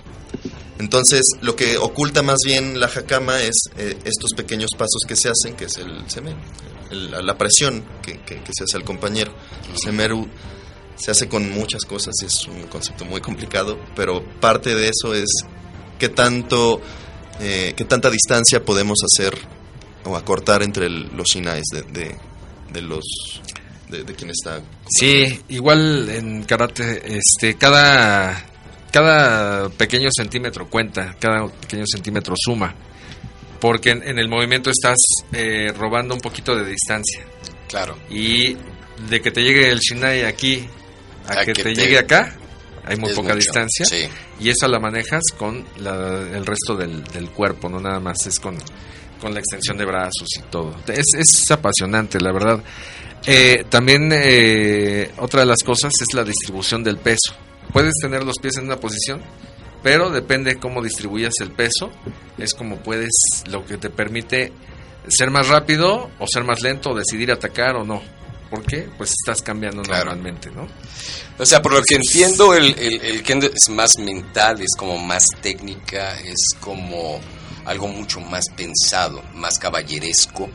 Entonces, 0.78 1.22
lo 1.40 1.54
que 1.54 1.78
oculta 1.78 2.22
más 2.22 2.38
bien 2.44 2.80
la 2.80 2.86
hakama 2.86 3.40
es 3.42 3.54
eh, 3.78 3.96
estos 4.04 4.32
pequeños 4.36 4.70
pasos 4.76 5.02
que 5.06 5.14
se 5.16 5.28
hacen, 5.30 5.54
que 5.54 5.66
es 5.66 5.78
el 5.78 6.08
seme, 6.10 6.34
el- 6.90 7.10
la 7.24 7.38
presión 7.38 7.84
que, 8.02 8.18
que- 8.20 8.42
que 8.42 8.50
se 8.52 8.64
hace 8.64 8.76
al 8.76 8.84
compañero. 8.84 9.32
El 9.72 9.78
semeru 9.78 10.26
se 10.96 11.10
hace 11.12 11.28
con 11.28 11.48
muchas 11.50 11.84
cosas, 11.84 12.14
es 12.24 12.46
un 12.48 12.64
concepto 12.64 13.04
muy 13.04 13.20
complicado, 13.20 13.78
pero 13.96 14.24
parte 14.40 14.74
de 14.74 14.88
eso 14.88 15.14
es 15.14 15.28
qué 15.98 16.08
tanto, 16.08 16.80
eh, 17.40 17.72
qué 17.76 17.84
tanta 17.84 18.10
distancia 18.10 18.64
podemos 18.64 18.98
hacer 19.04 19.38
o 20.04 20.16
acortar 20.16 20.62
entre 20.62 20.86
el- 20.86 21.10
los 21.16 21.28
shinais 21.28 21.64
de, 21.72 21.82
de, 21.82 22.16
de 22.72 22.82
los 22.82 23.04
de, 23.88 24.02
de 24.04 24.14
quien 24.14 24.30
está. 24.30 24.60
Sí, 24.88 25.40
igual 25.48 26.08
en 26.10 26.42
karate, 26.44 27.16
este, 27.18 27.54
cada, 27.56 28.44
cada 28.90 29.68
pequeño 29.70 30.08
centímetro 30.14 30.68
cuenta, 30.68 31.14
cada 31.20 31.46
pequeño 31.48 31.84
centímetro 31.86 32.34
suma, 32.36 32.74
porque 33.60 33.90
en, 33.90 34.02
en 34.06 34.18
el 34.18 34.28
movimiento 34.28 34.70
estás 34.70 34.98
eh, 35.32 35.72
robando 35.76 36.14
un 36.14 36.20
poquito 36.20 36.54
de 36.56 36.64
distancia 36.70 37.20
Claro. 37.68 37.96
y 38.10 38.56
de 39.08 39.20
que 39.20 39.30
te 39.30 39.42
llegue 39.42 39.68
el 39.70 39.78
shinai 39.80 40.24
aquí 40.24 40.66
a, 41.28 41.32
A 41.32 41.44
que, 41.44 41.52
que 41.52 41.62
te, 41.62 41.62
te- 41.62 41.74
llegue 41.74 41.98
acá 41.98 42.36
hay 42.86 42.96
muy 42.98 43.10
poca 43.14 43.28
mucho, 43.28 43.36
distancia 43.36 43.84
sí. 43.86 44.06
y 44.40 44.50
esa 44.50 44.68
la 44.68 44.78
manejas 44.78 45.22
con 45.38 45.64
la- 45.78 46.20
el 46.36 46.44
resto 46.44 46.74
del, 46.76 47.02
del 47.04 47.30
cuerpo, 47.30 47.68
no 47.68 47.80
nada 47.80 47.98
más 48.00 48.26
es 48.26 48.38
con, 48.38 48.56
con 49.24 49.32
la 49.32 49.40
extensión 49.40 49.78
de 49.78 49.86
brazos 49.86 50.28
y 50.38 50.42
todo. 50.50 50.76
Es, 50.86 51.06
es 51.18 51.50
apasionante, 51.50 52.20
la 52.20 52.30
verdad. 52.30 52.60
Eh, 53.26 53.64
también 53.70 54.10
eh, 54.12 55.10
otra 55.16 55.40
de 55.40 55.46
las 55.46 55.62
cosas 55.64 55.94
es 55.98 56.14
la 56.14 56.24
distribución 56.24 56.84
del 56.84 56.98
peso. 56.98 57.32
Puedes 57.72 57.94
tener 58.02 58.22
los 58.22 58.36
pies 58.38 58.58
en 58.58 58.64
una 58.66 58.76
posición, 58.76 59.22
pero 59.82 60.10
depende 60.10 60.56
cómo 60.56 60.82
distribuyas 60.82 61.32
el 61.40 61.52
peso, 61.52 61.90
es 62.36 62.52
como 62.52 62.76
puedes, 62.82 63.12
lo 63.46 63.64
que 63.64 63.78
te 63.78 63.88
permite 63.88 64.52
ser 65.08 65.30
más 65.30 65.48
rápido 65.48 66.10
o 66.18 66.26
ser 66.26 66.44
más 66.44 66.60
lento, 66.60 66.90
o 66.90 66.94
decidir 66.94 67.32
atacar 67.32 67.76
o 67.76 67.84
no. 67.84 68.02
¿Por 68.50 68.62
qué? 68.66 68.86
Pues 68.98 69.10
estás 69.10 69.40
cambiando 69.40 69.80
Claro. 69.82 70.04
normalmente, 70.10 70.50
¿no? 70.50 70.68
O 71.38 71.46
sea, 71.46 71.62
por 71.62 71.72
lo 71.72 71.82
que 71.82 71.94
entiendo, 71.94 72.52
el, 72.54 72.78
el, 72.78 73.00
el 73.00 73.22
kendo 73.22 73.46
es 73.46 73.70
más 73.70 73.92
mental, 73.98 74.60
es 74.60 74.76
como 74.76 74.98
más 74.98 75.24
técnica, 75.40 76.20
es 76.20 76.36
como 76.60 77.18
algo 77.64 77.88
mucho 77.88 78.20
más 78.20 78.44
pensado, 78.56 79.22
más 79.34 79.58
caballeresco. 79.58 80.48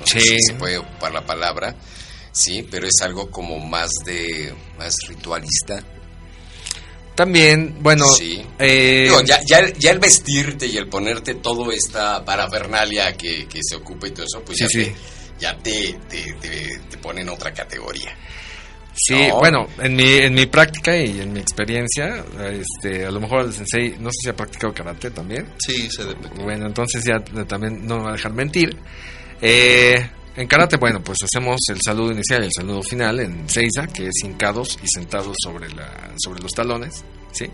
No 0.00 0.06
sé 0.06 0.20
si 0.20 0.36
se 0.40 0.54
puede 0.54 0.78
ocupar 0.78 1.12
la 1.12 1.24
palabra, 1.24 1.74
sí, 2.32 2.66
pero 2.70 2.86
es 2.86 3.00
algo 3.02 3.30
como 3.30 3.58
más 3.60 3.90
de, 4.04 4.52
más 4.78 4.94
ritualista. 5.08 5.82
También, 7.14 7.76
bueno, 7.80 8.06
Sí. 8.14 8.42
eh, 8.58 9.02
Digo, 9.04 9.20
ya, 9.22 9.40
ya, 9.46 9.58
el- 9.58 9.74
ya 9.78 9.90
el 9.90 9.98
vestirte 9.98 10.66
y 10.66 10.78
el 10.78 10.88
ponerte 10.88 11.34
todo 11.34 11.70
esta 11.70 12.24
parafernalia 12.24 13.12
que, 13.16 13.46
que 13.46 13.60
se 13.62 13.76
ocupa 13.76 14.08
y 14.08 14.12
todo 14.12 14.24
eso, 14.24 14.42
pues 14.44 14.58
Sí, 14.66 14.66
ya. 14.66 14.78
Te, 14.82 14.94
ya 15.38 15.58
te, 15.58 15.98
te, 16.08 16.32
te, 16.40 16.78
te 16.90 16.98
pone 16.98 17.20
en 17.20 17.28
otra 17.28 17.52
categoría. 17.52 18.16
Sí, 18.94 19.28
No. 19.28 19.38
bueno, 19.38 19.66
en 19.78 19.96
mi, 19.96 20.04
en 20.04 20.34
mi 20.34 20.46
práctica 20.46 20.96
y 20.96 21.20
en 21.20 21.32
mi 21.32 21.40
experiencia, 21.40 22.24
este, 22.50 23.06
a 23.06 23.10
lo 23.10 23.20
mejor 23.20 23.46
el 23.46 23.52
sensei, 23.52 23.96
no 23.98 24.10
sé 24.10 24.16
si 24.24 24.28
ha 24.28 24.36
practicado 24.36 24.74
karate 24.74 25.10
también. 25.10 25.46
Sí, 25.66 25.88
se. 25.90 26.04
Bueno, 26.42 26.66
entonces 26.66 27.02
ya 27.04 27.18
también 27.46 27.86
no 27.86 27.96
me 27.98 28.02
va 28.04 28.08
a 28.10 28.12
dejar 28.12 28.32
mentir. 28.34 28.76
Eh, 29.40 29.94
en 30.36 30.46
karate, 30.46 30.76
bueno, 30.76 31.02
pues 31.02 31.18
hacemos 31.24 31.56
el 31.70 31.78
saludo 31.84 32.12
inicial 32.12 32.42
y 32.42 32.46
el 32.46 32.52
saludo 32.54 32.82
final 32.82 33.20
en 33.20 33.48
seiza, 33.48 33.86
que 33.86 34.08
es 34.08 34.24
hincados 34.24 34.78
y 34.82 34.86
sentados 34.88 35.36
sobre, 35.42 35.68
la, 35.74 36.12
sobre 36.22 36.42
los 36.42 36.52
talones, 36.52 37.02
¿sí? 37.32 37.46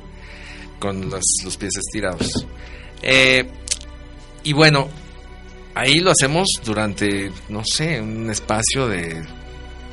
Con 0.78 1.08
los, 1.08 1.24
los 1.44 1.56
pies 1.56 1.72
estirados. 1.76 2.46
Eh, 3.02 3.48
y 4.42 4.52
bueno, 4.52 4.88
ahí 5.74 5.94
lo 6.00 6.10
hacemos 6.10 6.48
durante, 6.64 7.30
no 7.48 7.62
sé, 7.64 8.00
un 8.00 8.28
espacio 8.30 8.88
de 8.88 9.24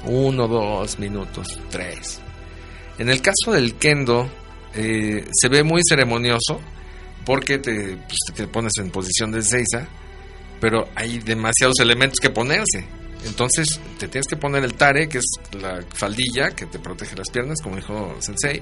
uno, 0.05 0.47
dos 0.47 0.99
minutos, 0.99 1.59
tres. 1.69 2.19
En 2.97 3.09
el 3.09 3.21
caso 3.21 3.51
del 3.51 3.75
kendo, 3.75 4.29
eh, 4.73 5.27
se 5.31 5.49
ve 5.49 5.63
muy 5.63 5.81
ceremonioso 5.87 6.59
porque 7.25 7.57
te, 7.57 7.97
pues, 7.97 8.19
te 8.35 8.47
pones 8.47 8.73
en 8.77 8.91
posición 8.91 9.31
de 9.31 9.41
Seiza, 9.41 9.87
pero 10.61 10.87
hay 10.95 11.19
demasiados 11.19 11.79
elementos 11.79 12.19
que 12.21 12.29
ponerse. 12.29 12.85
Entonces 13.25 13.79
te 13.97 14.07
tienes 14.07 14.27
que 14.27 14.37
poner 14.37 14.63
el 14.63 14.75
tare, 14.75 15.09
que 15.09 15.17
es 15.17 15.25
la 15.59 15.83
faldilla 15.93 16.51
que 16.51 16.67
te 16.67 16.79
protege 16.79 17.15
las 17.15 17.29
piernas, 17.29 17.59
como 17.61 17.75
dijo 17.75 18.15
Sensei, 18.19 18.61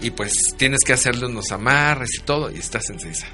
y 0.00 0.10
pues 0.10 0.32
tienes 0.56 0.80
que 0.86 0.92
hacerle 0.92 1.26
unos 1.26 1.50
amarres 1.50 2.10
y 2.18 2.22
todo, 2.22 2.50
y 2.50 2.58
estás 2.58 2.88
en 2.90 3.00
Seiza. 3.00 3.26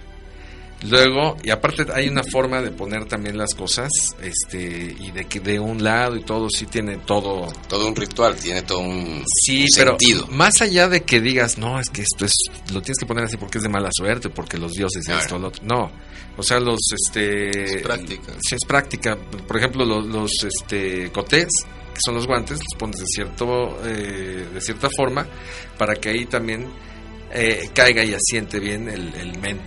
Luego, 0.84 1.36
y 1.42 1.50
aparte 1.50 1.86
hay 1.94 2.08
una 2.08 2.22
forma 2.24 2.60
de 2.60 2.70
poner 2.72 3.04
también 3.06 3.38
las 3.38 3.54
cosas, 3.54 3.88
este, 4.20 4.96
y 4.98 5.10
de 5.12 5.26
que 5.26 5.38
de 5.40 5.60
un 5.60 5.82
lado 5.82 6.16
y 6.16 6.24
todo, 6.24 6.48
sí 6.50 6.66
tiene 6.66 6.96
todo. 6.98 7.52
Todo 7.68 7.86
un 7.88 7.94
ritual, 7.94 8.34
tiene 8.36 8.62
todo 8.62 8.80
un, 8.80 9.24
sí, 9.26 9.62
un 9.62 9.68
pero 9.76 9.90
sentido. 9.92 10.26
Más 10.28 10.60
allá 10.60 10.88
de 10.88 11.02
que 11.02 11.20
digas, 11.20 11.56
no, 11.58 11.78
es 11.78 11.88
que 11.88 12.02
esto 12.02 12.24
es, 12.24 12.32
lo 12.72 12.82
tienes 12.82 12.98
que 12.98 13.06
poner 13.06 13.24
así 13.24 13.36
porque 13.36 13.58
es 13.58 13.64
de 13.64 13.70
mala 13.70 13.90
suerte, 13.92 14.28
porque 14.28 14.58
los 14.58 14.72
dioses 14.72 15.04
Claro. 15.04 15.20
esto, 15.20 15.38
lo 15.38 15.48
otro. 15.48 15.62
No, 15.64 15.90
o 16.36 16.42
sea, 16.42 16.58
los, 16.58 16.80
este. 16.92 17.76
Es 17.76 17.82
práctica. 17.82 18.32
Sí, 18.40 18.56
es 18.56 18.64
práctica. 18.66 19.16
Por 19.46 19.56
ejemplo, 19.56 19.84
los, 19.84 20.04
los 20.06 20.30
este, 20.44 21.10
cotés, 21.12 21.48
que 21.94 22.00
son 22.04 22.14
los 22.14 22.26
guantes, 22.26 22.58
los 22.58 22.78
pones 22.78 22.96
de, 22.96 23.06
cierto, 23.06 23.78
eh, 23.84 24.46
de 24.52 24.60
cierta 24.60 24.88
forma 24.96 25.26
para 25.78 25.94
que 25.94 26.08
ahí 26.08 26.26
también 26.26 26.66
eh, 27.32 27.68
caiga 27.74 28.02
y 28.02 28.14
asiente 28.14 28.58
bien 28.58 28.88
el, 28.88 29.14
el 29.14 29.38
men. 29.38 29.60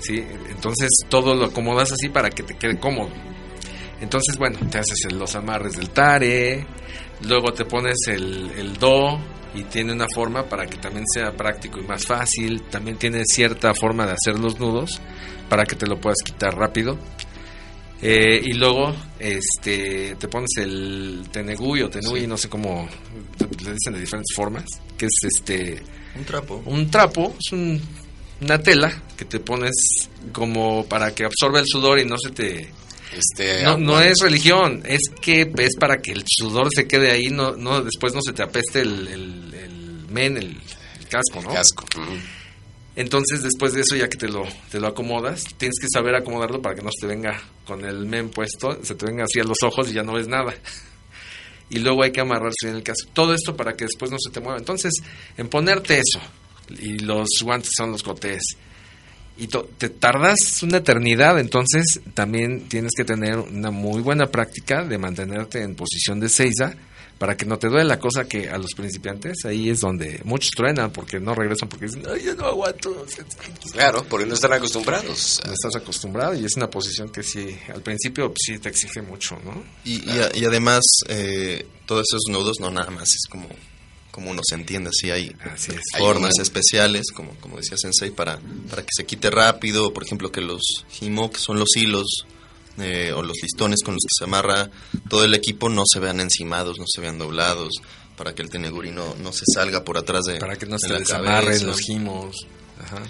¿Sí? 0.00 0.24
Entonces 0.50 0.88
todo 1.08 1.34
lo 1.34 1.46
acomodas 1.46 1.92
así 1.92 2.08
para 2.08 2.30
que 2.30 2.42
te 2.42 2.54
quede 2.54 2.78
cómodo. 2.78 3.10
Entonces, 4.00 4.36
bueno, 4.38 4.58
te 4.70 4.78
haces 4.78 5.12
los 5.12 5.34
amarres 5.34 5.76
del 5.76 5.90
tare, 5.90 6.64
luego 7.22 7.52
te 7.52 7.64
pones 7.64 7.96
el, 8.06 8.50
el 8.56 8.74
do 8.78 9.18
y 9.54 9.64
tiene 9.64 9.92
una 9.92 10.06
forma 10.14 10.44
para 10.48 10.66
que 10.66 10.76
también 10.76 11.04
sea 11.12 11.32
práctico 11.32 11.80
y 11.80 11.82
más 11.82 12.06
fácil. 12.06 12.62
También 12.70 12.96
tiene 12.96 13.22
cierta 13.24 13.74
forma 13.74 14.06
de 14.06 14.12
hacer 14.12 14.38
los 14.38 14.58
nudos 14.60 15.00
para 15.48 15.64
que 15.64 15.74
te 15.74 15.86
lo 15.86 16.00
puedas 16.00 16.18
quitar 16.24 16.54
rápido. 16.56 16.96
Eh, 18.00 18.40
y 18.44 18.52
luego 18.52 18.94
este 19.18 20.14
te 20.16 20.28
pones 20.28 20.50
el 20.58 21.24
tenegui 21.32 21.82
o 21.82 21.90
tenui, 21.90 22.28
no 22.28 22.36
sé 22.36 22.48
cómo 22.48 22.88
le 23.40 23.72
dicen 23.72 23.94
de 23.94 23.98
diferentes 23.98 24.36
formas, 24.36 24.64
que 24.96 25.06
es 25.06 25.18
este 25.24 25.82
Un 26.16 26.24
trapo. 26.24 26.62
un 26.66 26.88
trapo, 26.88 27.34
es 27.36 27.52
un- 27.52 27.82
una 28.40 28.58
tela 28.58 29.02
que 29.16 29.24
te 29.24 29.40
pones 29.40 29.72
como 30.32 30.84
para 30.86 31.14
que 31.14 31.24
absorba 31.24 31.60
el 31.60 31.66
sudor 31.66 31.98
y 31.98 32.04
no 32.04 32.16
se 32.18 32.30
te... 32.30 32.70
Este, 33.12 33.62
No, 33.64 33.78
no 33.78 34.00
es 34.00 34.18
religión, 34.20 34.82
es 34.84 35.00
que 35.20 35.50
es 35.56 35.76
para 35.76 36.02
que 36.02 36.12
el 36.12 36.24
sudor 36.26 36.68
se 36.74 36.86
quede 36.86 37.10
ahí, 37.10 37.28
no, 37.28 37.56
no 37.56 37.82
después 37.82 38.14
no 38.14 38.20
se 38.20 38.32
te 38.32 38.42
apeste 38.42 38.82
el, 38.82 39.08
el, 39.08 39.54
el 39.54 40.06
men, 40.10 40.36
el, 40.36 40.60
el 40.98 41.08
casco, 41.08 41.40
¿no? 41.42 41.48
casco. 41.52 41.86
Mm. 41.96 42.38
Entonces 42.96 43.42
después 43.42 43.72
de 43.74 43.82
eso 43.82 43.94
ya 43.94 44.08
que 44.08 44.18
te 44.18 44.28
lo, 44.28 44.42
te 44.70 44.80
lo 44.80 44.88
acomodas, 44.88 45.44
tienes 45.56 45.78
que 45.80 45.86
saber 45.92 46.16
acomodarlo 46.16 46.60
para 46.60 46.74
que 46.74 46.82
no 46.82 46.90
se 46.92 47.06
te 47.06 47.14
venga 47.14 47.40
con 47.64 47.84
el 47.84 48.06
men 48.06 48.28
puesto, 48.28 48.84
se 48.84 48.94
te 48.94 49.06
venga 49.06 49.22
así 49.22 49.40
a 49.40 49.44
los 49.44 49.58
ojos 49.62 49.88
y 49.90 49.94
ya 49.94 50.02
no 50.02 50.14
ves 50.14 50.28
nada. 50.28 50.54
Y 51.70 51.80
luego 51.80 52.02
hay 52.02 52.12
que 52.12 52.22
amarrarse 52.22 52.66
en 52.66 52.76
el 52.76 52.82
casco. 52.82 53.10
Todo 53.12 53.34
esto 53.34 53.54
para 53.54 53.74
que 53.74 53.84
después 53.84 54.10
no 54.10 54.16
se 54.18 54.32
te 54.32 54.40
mueva. 54.40 54.56
Entonces, 54.56 54.90
en 55.36 55.48
ponerte 55.48 55.98
eso, 55.98 56.18
y 56.80 56.98
los 56.98 57.28
guantes 57.42 57.70
son 57.76 57.92
los 57.92 58.02
cotés, 58.02 58.42
y 59.36 59.46
to- 59.46 59.68
te 59.78 59.88
tardas 59.88 60.62
una 60.62 60.78
eternidad, 60.78 61.38
entonces 61.38 62.00
también 62.14 62.68
tienes 62.68 62.92
que 62.96 63.04
tener 63.04 63.38
una 63.38 63.70
muy 63.70 64.02
buena 64.02 64.26
práctica 64.26 64.84
de 64.84 64.98
mantenerte 64.98 65.62
en 65.62 65.74
posición 65.76 66.18
de 66.20 66.28
seiza 66.28 66.74
para 67.18 67.36
que 67.36 67.46
no 67.46 67.58
te 67.58 67.66
duele 67.68 67.84
la 67.84 67.98
cosa 67.98 68.24
que 68.26 68.48
a 68.48 68.58
los 68.58 68.74
principiantes 68.76 69.44
ahí 69.44 69.70
es 69.70 69.80
donde 69.80 70.20
muchos 70.24 70.50
truenan 70.52 70.92
porque 70.92 71.18
no 71.18 71.34
regresan 71.34 71.68
porque 71.68 71.86
dicen, 71.86 72.04
ay, 72.12 72.22
yo 72.24 72.34
no 72.36 72.46
aguanto. 72.46 73.04
Claro, 73.72 74.04
porque 74.08 74.24
no 74.26 74.34
están 74.34 74.52
acostumbrados. 74.52 75.40
No 75.44 75.52
estás 75.52 75.74
acostumbrado 75.76 76.34
y 76.34 76.44
es 76.44 76.56
una 76.56 76.70
posición 76.70 77.08
que 77.10 77.24
sí, 77.24 77.56
al 77.74 77.82
principio 77.82 78.28
pues, 78.28 78.38
sí 78.44 78.58
te 78.60 78.68
exige 78.68 79.02
mucho, 79.02 79.36
¿no? 79.44 79.64
Y, 79.84 80.08
y 80.08 80.18
a- 80.18 80.30
y 80.36 80.44
además, 80.44 80.82
eh, 81.08 81.66
todos 81.86 82.04
esos 82.08 82.22
nudos 82.28 82.56
no 82.60 82.70
nada 82.70 82.90
más 82.90 83.10
es 83.10 83.26
como, 83.28 83.48
como 84.18 84.32
uno 84.32 84.42
se 84.44 84.56
entiende, 84.56 84.90
así 84.90 85.12
hay 85.12 85.32
Así 85.44 85.70
es. 85.70 85.80
Hay 85.94 86.00
formas 86.00 86.40
especiales, 86.40 87.12
como, 87.14 87.36
como 87.36 87.58
decía 87.58 87.76
Sensei, 87.76 88.10
para, 88.10 88.40
para 88.68 88.82
que 88.82 88.88
se 88.92 89.06
quite 89.06 89.30
rápido, 89.30 89.94
por 89.94 90.02
ejemplo, 90.02 90.32
que 90.32 90.40
los 90.40 90.60
himo, 91.00 91.30
que 91.30 91.38
son 91.38 91.60
los 91.60 91.68
hilos, 91.76 92.26
eh, 92.78 93.12
o 93.14 93.22
los 93.22 93.36
listones 93.40 93.84
con 93.84 93.94
los 93.94 94.02
que 94.02 94.18
se 94.18 94.24
amarra 94.24 94.70
todo 95.08 95.22
el 95.22 95.34
equipo, 95.34 95.68
no 95.68 95.84
se 95.86 96.00
vean 96.00 96.18
encimados, 96.18 96.80
no 96.80 96.84
se 96.88 97.00
vean 97.00 97.16
doblados, 97.16 97.74
para 98.16 98.34
que 98.34 98.42
el 98.42 98.50
teneguri 98.50 98.90
no, 98.90 99.14
no 99.22 99.32
se 99.32 99.44
salga 99.54 99.84
por 99.84 99.96
atrás 99.98 100.24
de 100.24 100.38
Para 100.38 100.56
que 100.56 100.66
no 100.66 100.80
se 100.80 100.92
desamarren 100.92 101.44
cabeza. 101.50 101.66
los 101.66 101.78
gimos. 101.78 102.34
Ajá. 102.80 103.00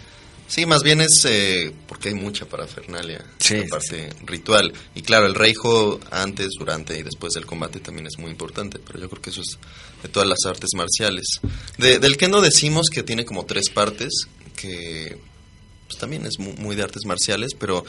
Sí, 0.49 0.65
más 0.65 0.83
bien 0.83 1.03
es 1.03 1.25
eh, 1.27 1.73
porque 1.87 2.09
hay 2.09 2.15
mucha 2.15 2.47
parafernalia, 2.47 3.23
Sí, 3.39 3.55
la 3.57 3.63
sí, 3.63 3.69
parte 3.69 4.09
ritual. 4.25 4.73
Y 4.95 5.03
claro, 5.03 5.27
el 5.27 5.35
reijo 5.35 6.01
antes, 6.11 6.49
durante 6.59 6.99
y 6.99 7.03
después 7.03 7.35
del 7.35 7.45
combate 7.45 7.81
también 7.81 8.07
es 8.07 8.19
muy 8.19 8.31
importante, 8.31 8.79
pero 8.79 8.99
yo 8.99 9.11
creo 9.11 9.21
que 9.23 9.29
eso 9.31 9.43
es 9.43 9.59
de 10.03 10.09
todas 10.09 10.27
las 10.29 10.39
artes 10.47 10.71
marciales. 10.75 11.27
De- 11.77 11.99
del 11.99 12.17
kendo 12.17 12.41
decimos 12.41 12.89
que 12.91 13.03
tiene 13.03 13.27
como 13.27 13.45
tres 13.45 13.69
partes, 13.69 14.11
que 14.57 15.19
pues, 15.87 15.99
también 15.99 16.25
es 16.25 16.39
mu- 16.39 16.55
muy, 16.55 16.75
de 16.77 16.83
artes 16.83 17.05
marciales, 17.05 17.51
pero 17.59 17.85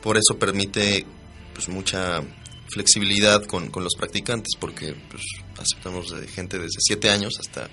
por 0.00 0.16
eso 0.16 0.38
permite 0.38 1.04
pues 1.52 1.68
mucha 1.68 2.22
flexibilidad 2.68 3.44
con, 3.44 3.70
con 3.70 3.82
los 3.82 3.94
practicantes, 3.96 4.52
porque 4.60 4.94
pues, 5.10 5.22
aceptamos 5.58 6.10
de 6.10 6.26
gente 6.28 6.58
desde 6.58 6.78
siete 6.80 7.10
años 7.10 7.34
hasta, 7.40 7.68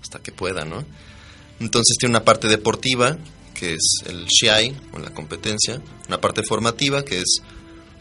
hasta 0.00 0.18
que 0.20 0.32
pueda, 0.32 0.64
¿no? 0.64 0.84
Entonces 1.60 1.96
tiene 1.98 2.10
una 2.16 2.24
parte 2.24 2.48
deportiva, 2.48 3.18
que 3.62 3.74
es 3.74 3.94
el 4.06 4.26
Shiai, 4.26 4.74
o 4.92 4.98
la 4.98 5.14
competencia, 5.14 5.80
una 6.08 6.20
parte 6.20 6.42
formativa, 6.42 7.04
que 7.04 7.20
es 7.20 7.40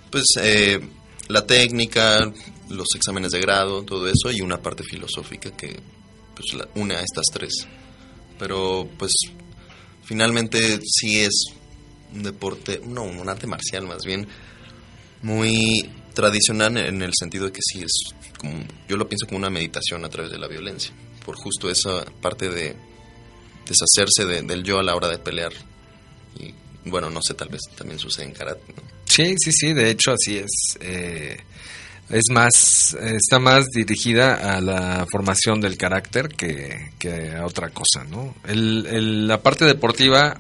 pues 0.10 0.26
eh, 0.42 0.80
la 1.28 1.46
técnica, 1.46 2.34
los 2.70 2.88
exámenes 2.96 3.32
de 3.32 3.42
grado, 3.42 3.84
todo 3.84 4.08
eso, 4.08 4.32
y 4.32 4.42
una 4.42 4.60
parte 4.60 4.82
filosófica 4.84 5.56
que 5.56 5.80
pues 6.36 6.54
la- 6.56 6.68
une 6.74 6.96
a 6.96 7.02
estas 7.02 7.26
tres. 7.32 7.68
Pero 8.40 8.90
pues 8.98 9.12
finalmente 10.04 10.80
sí 10.84 11.20
es 11.20 11.44
un 12.12 12.24
deporte, 12.24 12.82
no, 12.84 13.04
un 13.04 13.30
arte 13.30 13.46
marcial 13.46 13.86
más 13.86 14.04
bien, 14.04 14.28
muy 15.22 15.92
tradicional 16.16 16.76
en 16.78 17.04
el 17.04 17.12
sentido 17.14 17.46
de 17.46 17.52
que 17.52 17.62
sí 17.64 17.84
es 17.84 17.92
como, 18.40 18.66
yo 18.90 18.98
lo 18.98 19.08
pienso 19.08 19.28
como 19.28 19.38
una 19.38 19.52
meditación 19.52 20.04
a 20.06 20.10
través 20.10 20.32
de 20.32 20.40
la 20.40 20.48
violencia, 20.48 20.92
por 21.24 21.36
justo 21.36 21.70
esa 21.70 22.04
parte 22.20 22.50
de 22.50 22.76
deshacerse 23.68 24.26
de- 24.26 24.42
del 24.44 24.64
yo 24.64 24.80
a 24.80 24.84
la 24.84 24.96
hora 24.96 25.08
de 25.10 25.18
pelear. 25.18 25.52
Y 26.40 26.54
bueno, 26.90 27.10
no 27.10 27.22
sé, 27.22 27.34
tal 27.34 27.50
vez 27.50 27.62
también 27.78 28.00
sucede 28.00 28.26
en 28.26 28.32
karate. 28.34 28.62
¿no? 28.76 28.82
Sí, 29.06 29.36
sí, 29.38 29.52
sí, 29.52 29.74
de 29.74 29.90
hecho 29.90 30.12
así 30.14 30.38
es. 30.38 30.78
Eh, 30.80 31.38
es 32.10 32.24
más, 32.32 32.94
está 33.00 33.40
más 33.40 33.66
dirigida 33.68 34.56
a 34.58 34.62
la 34.62 35.06
formación 35.10 35.62
del 35.62 35.78
carácter 35.78 36.28
que, 36.30 36.92
que 37.00 37.32
a 37.36 37.46
otra 37.46 37.70
cosa, 37.70 38.04
¿no? 38.10 38.36
El, 38.46 38.86
el- 38.88 39.28
la 39.28 39.42
parte 39.42 39.66
deportiva 39.66 40.40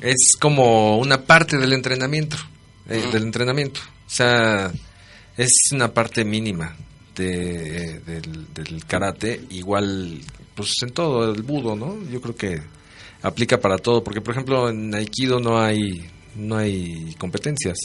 es 0.00 0.32
como 0.40 0.98
una 0.98 1.22
parte 1.22 1.56
del 1.58 1.72
entrenamiento, 1.72 2.36
eh, 2.88 3.08
del 3.12 3.22
entrenamiento. 3.24 3.80
O 4.06 4.10
sea, 4.10 4.72
es 5.36 5.50
una 5.72 5.92
parte 5.94 6.24
mínima 6.24 6.76
de, 7.14 8.00
del, 8.00 8.52
del 8.52 8.84
karate, 8.86 9.40
igual, 9.50 10.20
pues 10.54 10.70
en 10.82 10.90
todo 10.90 11.32
el 11.32 11.42
budo, 11.42 11.74
¿no? 11.76 11.96
Yo 12.10 12.20
creo 12.20 12.34
que 12.36 12.60
aplica 13.22 13.60
para 13.60 13.78
todo, 13.78 14.02
porque 14.02 14.20
por 14.20 14.32
ejemplo 14.34 14.68
en 14.68 14.94
aikido 14.94 15.38
no 15.40 15.58
hay 15.60 16.08
no 16.36 16.56
hay 16.56 17.14
competencias. 17.18 17.76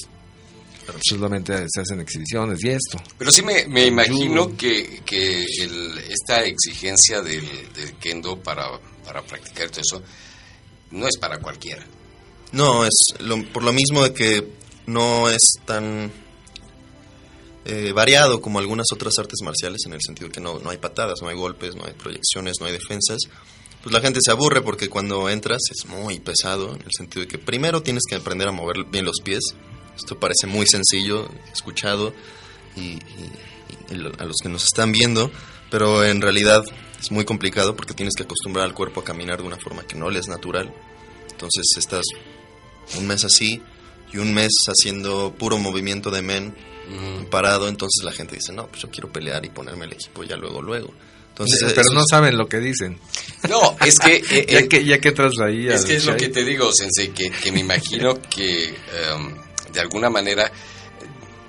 Solamente 1.02 1.54
se 1.68 1.82
hacen 1.82 2.00
exhibiciones 2.00 2.64
y 2.64 2.70
esto. 2.70 2.98
Pero 3.18 3.30
sí 3.30 3.42
me, 3.42 3.68
me 3.68 3.86
imagino 3.88 4.56
que, 4.56 5.02
que 5.06 5.44
el- 5.60 5.98
esta 6.10 6.44
exigencia 6.46 7.22
del, 7.22 7.46
del 7.74 7.94
kendo 8.00 8.42
para, 8.42 8.68
para 9.06 9.22
practicar 9.22 9.70
todo 9.70 9.82
eso 9.82 10.02
no 10.92 11.06
es 11.08 11.18
para 11.18 11.40
cualquiera. 11.40 11.86
No, 12.54 12.86
es 12.86 12.94
lo- 13.20 13.44
por 13.52 13.64
lo 13.64 13.74
mismo 13.74 14.02
de 14.04 14.14
que 14.14 14.48
no 14.86 15.30
es 15.30 15.42
tan 15.66 16.10
eh, 17.70 17.92
variado 17.92 18.40
como 18.40 18.60
algunas 18.60 18.88
otras 18.94 19.20
artes 19.20 19.42
marciales, 19.44 19.82
en 19.86 19.94
el 19.94 20.00
sentido 20.02 20.30
que 20.30 20.40
no, 20.40 20.58
no 20.60 20.70
hay 20.70 20.78
patadas, 20.78 21.22
no 21.22 21.28
hay 21.28 21.36
golpes, 21.36 21.76
no 21.76 21.84
hay 21.86 21.92
proyecciones, 21.92 22.62
no 22.62 22.66
hay 22.66 22.72
defensas. 22.72 23.20
Pues 23.84 23.94
la 23.94 24.00
gente 24.00 24.22
se 24.24 24.32
aburre 24.32 24.62
porque 24.62 24.88
cuando 24.88 25.30
entras 25.30 25.60
es 25.70 25.86
muy 25.86 26.18
pesado, 26.20 26.74
en 26.74 26.82
el 26.82 26.92
sentido 26.98 27.24
de 27.24 27.28
que 27.28 27.38
primero 27.38 27.84
tienes 27.84 28.04
que 28.10 28.16
aprender 28.16 28.48
a 28.48 28.54
mover 28.54 28.86
bien 28.86 29.04
los 29.04 29.18
pies. 29.22 29.42
Esto 29.98 30.18
parece 30.18 30.48
muy 30.48 30.66
sencillo, 30.66 31.28
escuchado, 31.52 32.14
y, 32.78 33.00
a 34.18 34.24
los 34.24 34.38
que 34.42 34.48
nos 34.48 34.64
están 34.64 34.94
viendo, 34.94 35.30
pero 35.70 36.06
en 36.06 36.22
realidad 36.22 36.64
es 37.02 37.12
muy 37.12 37.26
complicado 37.26 37.76
porque 37.76 37.94
tienes 37.94 38.14
que 38.16 38.24
acostumbrar 38.24 38.64
al 38.64 38.74
cuerpo 38.74 39.02
a 39.02 39.04
caminar 39.04 39.42
de 39.42 39.48
una 39.48 39.58
forma 39.58 39.84
que 39.84 39.96
no 39.96 40.10
le 40.10 40.20
es 40.20 40.30
natural. 40.30 40.74
Entonces 41.32 41.66
estás 41.78 42.06
un 42.98 43.08
mes 43.08 43.26
así 43.26 43.62
y 44.14 44.20
un 44.20 44.34
mes 44.34 44.54
haciendo 44.68 45.36
puro 45.38 45.58
movimiento 45.58 46.12
de 46.12 46.22
men 46.22 46.56
parado, 47.30 47.68
entonces 47.68 48.04
la 48.04 48.12
gente 48.12 48.36
dice, 48.36 48.54
no, 48.54 48.68
pues 48.68 48.82
yo 48.82 48.90
quiero 48.90 49.12
pelear 49.12 49.44
y 49.46 49.50
ponerme 49.50 49.86
el 49.86 49.94
equipo 49.94 50.24
ya 50.24 50.36
luego, 50.36 50.62
luego. 50.62 50.94
Entonces, 51.30 51.60
pero 51.70 51.82
eso 51.82 51.94
no 51.94 52.04
saben 52.10 52.36
lo 52.36 52.48
que 52.48 52.58
dicen. 52.58 53.00
No, 53.48 53.78
es 53.86 54.00
que... 54.00 54.16
eh, 54.32 54.46
Ya 54.50 54.60
eh, 54.60 54.68
que, 54.68 54.84
ya 54.84 55.00
que 55.00 55.14
ahí 55.44 55.68
Es 55.68 55.86
que 55.86 55.98
es 55.98 56.06
lo 56.06 56.18
que 56.18 56.30
te 56.30 56.44
digo, 56.44 56.72
Sensei, 56.74 57.10
que, 57.10 57.30
que 57.30 57.52
me 57.52 57.60
imagino 57.60 58.20
que 58.30 58.70
em, 58.70 59.36
de 59.72 59.80
alguna 59.80 60.10
manera 60.10 60.48
eh, 60.48 60.52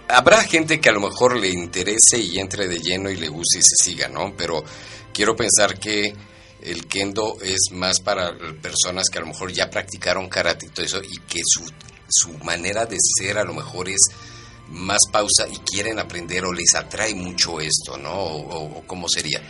habrá 0.09 0.43
gente 0.43 0.78
que 0.78 0.91
a 0.91 0.93
lo 0.93 1.01
mejor 1.01 1.39
le 1.39 1.49
interese 1.49 2.18
y 2.18 2.39
entre 2.39 2.68
de 2.68 2.78
lleno 2.78 3.09
y 3.09 3.16
le 3.16 3.28
guste 3.28 3.61
y 3.61 3.62
se 3.62 3.82
siga, 3.82 4.09
¿no? 4.09 4.34
Pero 4.36 4.62
quiero 5.14 5.34
pensar 5.34 5.78
que 5.78 6.12
el 6.61 6.86
kendo 6.86 7.39
es 7.41 7.70
más 7.72 8.01
para 8.01 8.36
personas 8.61 9.09
que 9.09 9.18
a 9.18 9.22
lo 9.22 9.28
mejor 9.28 9.53
ya 9.53 9.70
practicaron 9.70 10.28
karate 10.28 10.66
y 10.66 10.68
todo 10.68 10.84
eso 10.84 11.01
y 11.03 11.16
que 11.20 11.41
su, 11.47 11.64
su 12.11 12.32
manera 12.45 12.84
de 12.84 12.99
ser 13.01 13.39
a 13.39 13.45
lo 13.45 13.55
mejor 13.55 13.89
es 13.89 14.01
más 14.71 15.01
pausa 15.11 15.47
y 15.51 15.57
quieren 15.59 15.99
aprender 15.99 16.45
o 16.45 16.53
les 16.53 16.75
atrae 16.75 17.14
mucho 17.14 17.61
esto, 17.61 17.97
¿no? 17.99 18.12
O, 18.14 18.83
cómo 18.87 19.09
sería. 19.09 19.41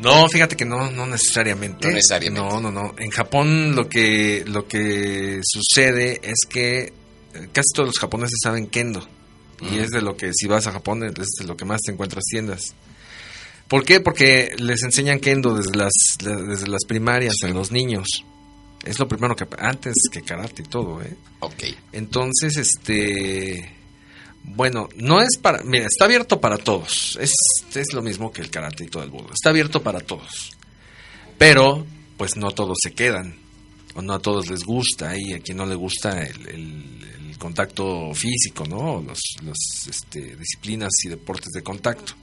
No, 0.00 0.28
fíjate 0.28 0.56
que 0.56 0.64
no, 0.64 0.90
no 0.90 1.06
necesariamente. 1.06 1.88
No 1.88 1.94
necesariamente. 1.94 2.48
No, 2.48 2.60
no, 2.60 2.70
no. 2.70 2.94
En 2.98 3.10
Japón 3.10 3.74
lo 3.74 3.88
que, 3.88 4.44
lo 4.46 4.66
que 4.68 5.40
sucede 5.42 6.20
es 6.22 6.38
que 6.48 6.92
eh, 7.34 7.48
casi 7.52 7.66
todos 7.74 7.88
los 7.88 7.98
japoneses 7.98 8.38
saben 8.42 8.66
kendo. 8.68 9.06
Y 9.60 9.64
Mm. 9.76 9.80
es 9.80 9.90
de 9.90 10.02
lo 10.02 10.16
que, 10.16 10.30
si 10.32 10.46
vas 10.46 10.68
a 10.68 10.72
Japón, 10.72 11.02
es 11.02 11.14
de 11.40 11.44
lo 11.46 11.56
que 11.56 11.64
más 11.64 11.80
te 11.82 11.90
encuentras 11.90 12.22
tiendas. 12.30 12.62
¿Por 13.66 13.84
qué? 13.84 14.00
Porque 14.00 14.54
les 14.56 14.82
enseñan 14.84 15.18
kendo 15.18 15.54
desde 15.56 15.76
las, 15.76 15.92
la- 16.22 16.36
desde 16.42 16.68
las 16.68 16.84
primarias 16.86 17.34
a 17.44 17.48
los 17.48 17.72
niños. 17.72 18.06
Es 18.84 19.00
lo 19.00 19.08
primero 19.08 19.34
que, 19.34 19.46
antes 19.58 19.94
que 20.12 20.22
karate 20.22 20.62
y 20.62 20.66
todo, 20.66 21.02
¿eh? 21.02 21.14
Ok. 21.40 21.64
Entonces, 21.92 22.56
este. 22.56 23.74
Bueno, 24.54 24.88
no 24.96 25.20
es 25.20 25.36
para. 25.40 25.62
Mira, 25.62 25.86
está 25.86 26.04
abierto 26.04 26.40
para 26.40 26.58
todos. 26.58 27.18
Es, 27.20 27.32
es 27.74 27.92
lo 27.92 28.02
mismo 28.02 28.32
que 28.32 28.42
el 28.42 28.50
karate 28.50 28.84
y 28.84 28.88
todo 28.88 29.02
el 29.02 29.10
budo. 29.10 29.30
Está 29.32 29.50
abierto 29.50 29.82
para 29.82 30.00
todos. 30.00 30.56
Pero, 31.36 31.86
pues 32.16 32.36
no 32.36 32.50
todos 32.50 32.78
se 32.82 32.92
quedan. 32.92 33.36
O 33.94 34.02
no 34.02 34.14
a 34.14 34.18
todos 34.18 34.48
les 34.50 34.64
gusta. 34.64 35.14
Y 35.16 35.32
a 35.32 35.40
quien 35.40 35.56
no 35.56 35.66
le 35.66 35.74
gusta 35.74 36.22
el, 36.22 37.36
contacto 37.38 38.12
físico, 38.14 38.64
¿no? 38.66 39.00
Los, 39.00 39.20
los, 39.44 39.86
este, 39.88 40.34
disciplinas 40.34 40.90
y 41.04 41.08
deportes 41.08 41.52
de 41.52 41.62
contacto. 41.62 42.14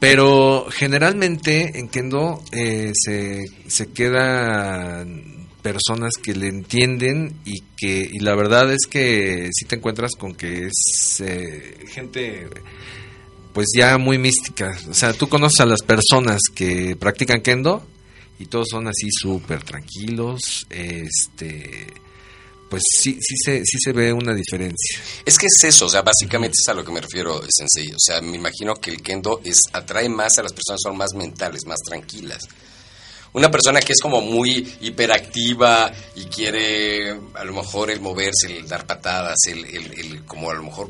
Pero 0.00 0.66
generalmente 0.70 1.78
en 1.78 1.88
Kendo 1.88 2.42
eh, 2.52 2.92
se, 2.94 3.44
se 3.66 3.92
quedan 3.92 5.45
personas 5.66 6.12
que 6.22 6.32
le 6.32 6.46
entienden 6.46 7.34
y 7.44 7.60
que 7.76 8.08
y 8.12 8.20
la 8.20 8.36
verdad 8.36 8.72
es 8.72 8.86
que 8.88 9.50
si 9.52 9.64
te 9.64 9.74
encuentras 9.74 10.12
con 10.16 10.32
que 10.32 10.66
es 10.66 11.20
eh, 11.20 11.84
gente 11.88 12.48
pues 13.52 13.68
ya 13.74 13.98
muy 13.98 14.16
mística. 14.18 14.78
O 14.88 14.94
sea, 14.94 15.12
tú 15.12 15.28
conoces 15.28 15.60
a 15.60 15.66
las 15.66 15.82
personas 15.82 16.40
que 16.54 16.94
practican 16.94 17.40
Kendo 17.40 17.84
y 18.38 18.46
todos 18.46 18.68
son 18.70 18.86
así 18.86 19.08
súper 19.10 19.64
tranquilos. 19.64 20.66
Este, 20.70 21.86
pues 22.68 22.82
sí, 23.00 23.18
sí, 23.20 23.34
se, 23.42 23.62
sí 23.64 23.78
se 23.80 23.92
ve 23.92 24.12
una 24.12 24.34
diferencia. 24.34 25.00
Es 25.24 25.38
que 25.38 25.46
es 25.46 25.64
eso, 25.64 25.86
o 25.86 25.88
sea, 25.88 26.02
básicamente 26.02 26.56
es 26.62 26.68
a 26.68 26.74
lo 26.74 26.84
que 26.84 26.92
me 26.92 27.00
refiero, 27.00 27.40
Sensei. 27.48 27.92
O 27.92 27.98
sea, 27.98 28.20
me 28.20 28.36
imagino 28.36 28.74
que 28.74 28.90
el 28.90 29.02
kendo 29.02 29.40
es, 29.42 29.58
atrae 29.72 30.08
más 30.08 30.38
a 30.38 30.42
las 30.42 30.52
personas, 30.52 30.80
son 30.82 30.96
más 30.96 31.14
mentales, 31.14 31.64
más 31.66 31.80
tranquilas. 31.80 32.42
Una 33.36 33.50
persona 33.50 33.80
que 33.80 33.92
es 33.92 34.00
como 34.00 34.20
muy 34.22 34.76
hiperactiva 34.80 35.92
y 36.14 36.24
quiere 36.24 37.10
a 37.34 37.44
lo 37.44 37.52
mejor 37.52 37.90
el 37.90 38.00
moverse, 38.00 38.46
el 38.56 38.66
dar 38.66 38.86
patadas, 38.86 39.36
el, 39.48 39.64
el- 39.64 39.92
el- 39.98 40.24
como 40.24 40.50
a 40.50 40.54
lo 40.54 40.62
mejor... 40.62 40.88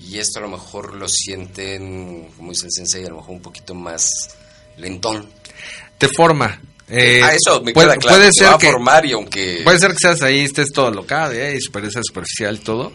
y 0.00 0.18
esto 0.18 0.40
a 0.40 0.42
lo 0.42 0.48
mejor 0.48 0.94
lo 0.94 1.08
sienten, 1.08 2.28
como 2.36 2.50
dice 2.52 2.66
el 2.66 2.72
Sensei, 2.72 3.04
a 3.04 3.10
lo 3.10 3.16
mejor 3.16 3.30
un 3.30 3.42
poquito 3.42 3.74
más 3.74 4.08
lentón. 4.76 5.28
Te 5.98 6.08
forma. 6.08 6.60
Eh, 6.88 7.20
ah, 7.22 7.34
eso 7.34 7.62
me 7.62 7.72
puede, 7.72 7.88
queda 7.88 7.96
claro. 7.98 8.16
puede 8.18 8.30
se 8.32 8.38
ser 8.40 8.48
va 8.48 8.54
a 8.54 8.58
que 8.58 8.70
formar 8.70 9.06
y 9.06 9.12
aunque... 9.12 9.60
Puede 9.62 9.78
ser 9.78 9.90
que 9.92 9.98
seas 10.00 10.22
ahí, 10.22 10.40
estés 10.40 10.70
todo 10.72 10.90
local, 10.90 11.34
¿eh? 11.36 11.54
y 11.56 11.60
super, 11.60 11.90
sea 11.92 12.02
superficial 12.02 12.60
todo. 12.60 12.92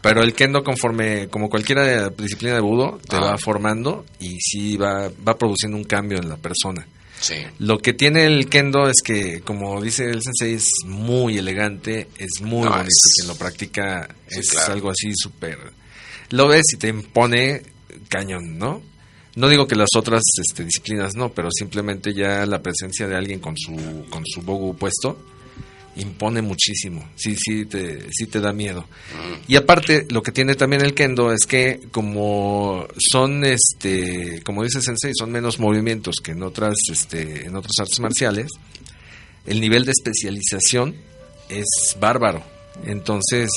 Pero 0.00 0.22
el 0.22 0.34
kendo, 0.34 0.62
conforme, 0.64 1.28
como 1.28 1.48
cualquier 1.48 2.12
disciplina 2.16 2.54
de 2.54 2.60
budo, 2.60 2.98
te 3.08 3.16
Ah. 3.16 3.20
va 3.20 3.38
formando 3.38 4.04
y 4.20 4.38
sí 4.40 4.76
va, 4.76 5.10
va 5.26 5.36
produciendo 5.36 5.76
un 5.76 5.84
cambio 5.84 6.18
en 6.18 6.28
la 6.28 6.36
persona. 6.36 6.86
Sí. 7.20 7.34
Lo 7.58 7.78
que 7.78 7.92
tiene 7.94 8.26
el 8.26 8.48
kendo 8.48 8.88
es 8.88 8.96
que, 9.02 9.40
como 9.40 9.80
dice 9.82 10.04
el 10.10 10.22
sensei, 10.22 10.54
es 10.54 10.68
muy 10.84 11.38
elegante, 11.38 12.08
es 12.18 12.40
muy 12.42 12.64
No, 12.64 12.70
bonito. 12.70 12.88
es- 12.88 13.14
Quien 13.16 13.28
lo 13.28 13.36
practica 13.36 14.08
Sí, 14.28 14.40
es 14.40 14.50
claro. 14.50 14.72
algo 14.74 14.90
así 14.90 15.12
súper... 15.14 15.58
Lo 16.30 16.48
ves 16.48 16.64
y 16.74 16.76
te 16.76 16.88
impone 16.88 17.62
cañón, 18.08 18.58
¿no? 18.58 18.82
No 19.36 19.48
digo 19.48 19.66
que 19.66 19.76
las 19.76 19.90
otras 19.96 20.22
este, 20.40 20.64
disciplinas 20.64 21.14
no, 21.14 21.30
pero 21.32 21.50
simplemente 21.52 22.12
ya 22.14 22.44
la 22.46 22.62
presencia 22.62 23.06
de 23.06 23.16
alguien 23.16 23.38
con 23.38 23.56
su, 23.56 24.06
con 24.10 24.22
su 24.26 24.42
bogu 24.42 24.76
puesto 24.76 25.18
impone 25.96 26.42
muchísimo. 26.42 27.08
Sí, 27.16 27.36
sí 27.36 27.66
te, 27.66 28.06
sí 28.12 28.26
te 28.26 28.40
da 28.40 28.52
miedo. 28.52 28.86
Y 29.48 29.56
aparte, 29.56 30.06
lo 30.10 30.22
que 30.22 30.32
tiene 30.32 30.54
también 30.54 30.82
el 30.82 30.94
kendo 30.94 31.32
es 31.32 31.46
que 31.46 31.80
como 31.90 32.86
son, 32.98 33.44
este, 33.44 34.42
como 34.44 34.62
dice 34.62 34.80
Sensei, 34.80 35.12
son 35.18 35.32
menos 35.32 35.58
movimientos 35.58 36.16
que 36.22 36.32
en 36.32 36.42
otras, 36.42 36.74
este, 36.92 37.46
en 37.46 37.56
otras 37.56 37.72
artes 37.80 38.00
marciales, 38.00 38.48
el 39.46 39.60
nivel 39.60 39.84
de 39.84 39.92
especialización 39.92 40.96
es 41.48 41.96
bárbaro. 41.98 42.42
Entonces, 42.84 43.50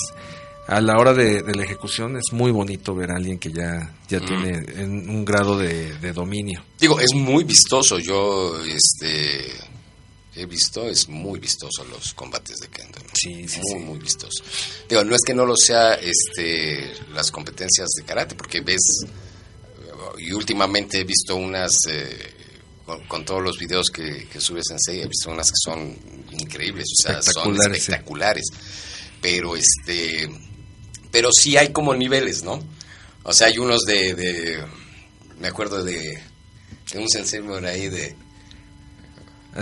a 0.67 0.81
la 0.81 0.97
hora 0.97 1.13
de, 1.13 1.41
de 1.41 1.55
la 1.55 1.63
ejecución 1.63 2.15
es 2.15 2.31
muy 2.31 2.51
bonito 2.51 2.93
ver 2.93 3.11
a 3.11 3.15
alguien 3.15 3.39
que 3.39 3.51
ya, 3.51 3.91
ya 4.07 4.19
tiene 4.19 4.63
en 4.77 5.09
un 5.09 5.25
grado 5.25 5.57
de, 5.57 5.97
de 5.97 6.13
dominio. 6.13 6.63
Digo, 6.79 6.99
es 6.99 7.13
muy 7.15 7.43
vistoso. 7.43 7.97
Yo, 7.97 8.55
este, 8.63 9.51
he 10.41 10.45
visto, 10.45 10.87
es 10.87 11.09
muy 11.09 11.39
vistoso 11.39 11.83
los 11.85 12.13
combates 12.13 12.57
de 12.59 12.67
Kendo. 12.69 12.99
¿no? 12.99 13.09
Sí, 13.13 13.47
sí, 13.47 13.59
muy, 13.61 13.79
sí. 13.79 13.85
muy 13.85 13.99
vistoso. 13.99 14.43
Digo, 14.87 15.03
no 15.03 15.15
es 15.15 15.21
que 15.25 15.33
no 15.33 15.45
lo 15.45 15.55
sea, 15.55 15.95
este, 15.95 16.93
las 17.13 17.31
competencias 17.31 17.89
de 17.97 18.03
karate, 18.03 18.35
porque 18.35 18.61
ves, 18.61 18.81
y 20.17 20.31
últimamente 20.31 21.01
he 21.01 21.03
visto 21.03 21.35
unas, 21.35 21.75
eh, 21.89 22.33
con, 22.85 23.05
con 23.07 23.25
todos 23.25 23.43
los 23.43 23.57
videos 23.57 23.89
que, 23.89 24.27
que 24.27 24.39
sube 24.39 24.61
Sensei, 24.63 25.01
he 25.01 25.07
visto 25.07 25.29
unas 25.29 25.51
que 25.51 25.57
son 25.61 25.97
increíbles, 26.31 26.85
o 26.99 27.03
sea, 27.03 27.21
son 27.21 27.29
Espectaculares, 27.29 27.77
sí. 27.77 27.91
espectaculares. 27.91 28.45
Pero, 29.21 29.55
este, 29.57 30.29
pero 31.11 31.29
sí 31.31 31.57
hay 31.57 31.73
como 31.73 31.93
niveles, 31.93 32.43
¿no? 32.43 32.63
O 33.23 33.33
sea, 33.33 33.47
hay 33.47 33.57
unos 33.57 33.81
de, 33.81 34.13
de 34.15 34.65
me 35.39 35.49
acuerdo 35.49 35.83
de, 35.83 36.21
de 36.91 36.99
un 36.99 37.09
sensei 37.09 37.41
por 37.41 37.65
ahí 37.65 37.89
de, 37.89 38.15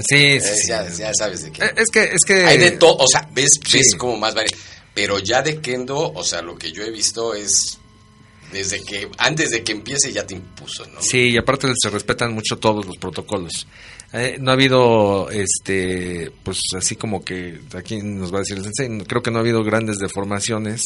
Sí, 0.07 0.39
sí, 0.39 0.47
eh, 0.47 0.55
sí. 0.55 0.67
ya, 0.67 0.89
ya 0.89 1.11
sabes 1.13 1.43
de 1.43 1.51
qué. 1.51 1.63
Eh, 1.63 1.73
Es 1.77 1.89
que, 1.89 2.03
es 2.03 2.21
que... 2.25 2.45
Hay 2.45 2.57
de 2.57 2.71
todo, 2.71 2.97
o 2.97 3.07
sea, 3.07 3.27
ves, 3.33 3.51
sí. 3.65 3.77
ves 3.77 3.95
como 3.95 4.17
más 4.17 4.35
variedad. 4.35 4.57
Pero 4.93 5.19
ya 5.19 5.41
de 5.41 5.61
Kendo, 5.61 6.11
o 6.11 6.23
sea, 6.23 6.41
lo 6.41 6.57
que 6.57 6.71
yo 6.71 6.83
he 6.83 6.91
visto 6.91 7.33
es 7.33 7.77
desde 8.51 8.81
que, 8.83 9.09
antes 9.17 9.51
de 9.51 9.63
que 9.63 9.73
empiece 9.73 10.11
ya 10.11 10.25
te 10.25 10.33
impuso, 10.33 10.85
¿no? 10.87 11.01
Sí, 11.01 11.29
y 11.29 11.37
aparte 11.37 11.67
se 11.75 11.89
respetan 11.89 12.33
mucho 12.33 12.57
todos 12.57 12.85
los 12.85 12.97
protocolos. 12.97 13.67
Eh, 14.13 14.37
no 14.39 14.51
ha 14.51 14.53
habido, 14.53 15.29
este, 15.29 16.31
pues 16.43 16.59
así 16.77 16.95
como 16.95 17.23
que 17.23 17.59
aquí 17.75 17.97
nos 18.01 18.31
va 18.31 18.37
a 18.37 18.39
decir 18.39 18.57
el 18.57 18.63
sensei, 18.63 18.89
creo 19.05 19.21
que 19.21 19.31
no 19.31 19.37
ha 19.37 19.41
habido 19.41 19.63
grandes 19.63 19.97
deformaciones 19.97 20.81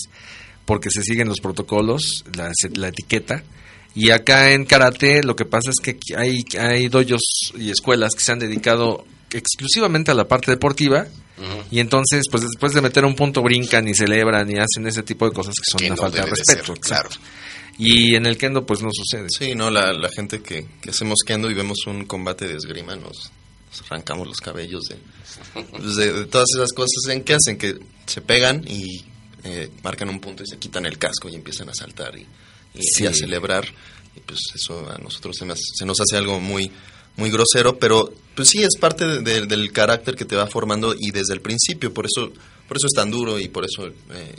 porque 0.65 0.89
se 0.89 1.03
siguen 1.03 1.27
los 1.27 1.39
protocolos, 1.39 2.25
la, 2.35 2.51
la 2.75 2.87
etiqueta. 2.87 3.43
Y 3.93 4.11
acá 4.11 4.51
en 4.51 4.65
karate 4.65 5.21
lo 5.23 5.35
que 5.35 5.45
pasa 5.45 5.69
es 5.69 5.75
que 5.83 5.97
hay, 6.15 6.43
hay 6.59 6.87
dojos 6.87 7.21
y 7.57 7.71
escuelas 7.71 8.13
que 8.15 8.21
se 8.21 8.31
han 8.31 8.39
dedicado 8.39 9.05
exclusivamente 9.31 10.11
a 10.11 10.13
la 10.13 10.27
parte 10.27 10.51
deportiva 10.51 11.07
y 11.71 11.79
entonces 11.79 12.23
pues 12.29 12.43
después 12.43 12.73
de 12.73 12.81
meter 12.81 13.03
un 13.03 13.15
punto 13.15 13.41
brincan 13.41 13.87
y 13.87 13.95
celebran 13.95 14.49
y 14.51 14.59
hacen 14.59 14.85
ese 14.85 15.01
tipo 15.01 15.25
de 15.27 15.33
cosas 15.33 15.55
que 15.55 15.71
son 15.71 15.79
Que 15.79 15.85
una 15.87 15.95
no 15.95 16.01
falta 16.03 16.23
de 16.23 16.29
respeto. 16.29 16.75
ser, 16.75 16.79
claro. 16.79 17.09
Y 17.79 18.15
en 18.15 18.27
el 18.27 18.37
kendo 18.37 18.65
pues 18.65 18.81
no 18.83 18.89
sucede. 18.93 19.27
Sí, 19.35 19.55
no, 19.55 19.71
la, 19.71 19.91
la 19.91 20.09
gente 20.09 20.41
que, 20.41 20.67
que 20.81 20.91
hacemos 20.91 21.19
kendo 21.25 21.49
y 21.49 21.55
vemos 21.55 21.79
un 21.87 22.05
combate 22.05 22.47
de 22.47 22.57
esgrima 22.57 22.95
nos, 22.95 23.31
nos 23.71 23.81
arrancamos 23.89 24.27
los 24.27 24.37
cabellos 24.37 24.83
de, 24.83 24.97
pues, 25.71 25.95
de, 25.95 26.13
de 26.13 26.25
todas 26.25 26.47
esas 26.55 26.71
cosas 26.73 27.07
en 27.09 27.23
que 27.23 27.33
hacen 27.33 27.57
que 27.57 27.79
se 28.05 28.21
pegan 28.21 28.63
y 28.67 29.03
eh, 29.43 29.69
marcan 29.83 30.09
un 30.09 30.19
punto 30.19 30.43
y 30.43 30.47
se 30.47 30.57
quitan 30.59 30.85
el 30.85 30.99
casco 30.99 31.27
y 31.27 31.35
empiezan 31.35 31.69
a 31.69 31.73
saltar 31.73 32.15
y, 32.17 32.27
y, 32.73 32.81
Sí. 32.83 33.03
y 33.03 33.07
a 33.07 33.13
celebrar 33.13 33.65
y 34.15 34.19
pues 34.21 34.39
eso 34.55 34.89
a 34.89 34.97
nosotros 34.97 35.35
se, 35.37 35.45
me 35.45 35.53
hace- 35.53 35.63
se 35.75 35.85
nos 35.85 35.99
hace 36.01 36.17
algo 36.17 36.39
muy 36.39 36.71
muy 37.17 37.29
grosero 37.29 37.77
pero 37.77 38.11
pues 38.35 38.49
sí 38.49 38.63
es 38.63 38.77
parte 38.79 39.05
de- 39.05 39.19
de- 39.21 39.45
del 39.45 39.71
carácter 39.71 40.15
que 40.15 40.25
te 40.25 40.35
va 40.35 40.47
formando 40.47 40.95
y 40.97 41.11
desde 41.11 41.33
el 41.33 41.41
principio 41.41 41.93
por 41.93 42.05
eso 42.05 42.31
por 42.67 42.77
eso 42.77 42.87
es 42.87 42.93
tan 42.95 43.11
duro 43.11 43.39
y 43.39 43.47
por 43.49 43.65
eso 43.65 43.87
eh, 43.87 44.35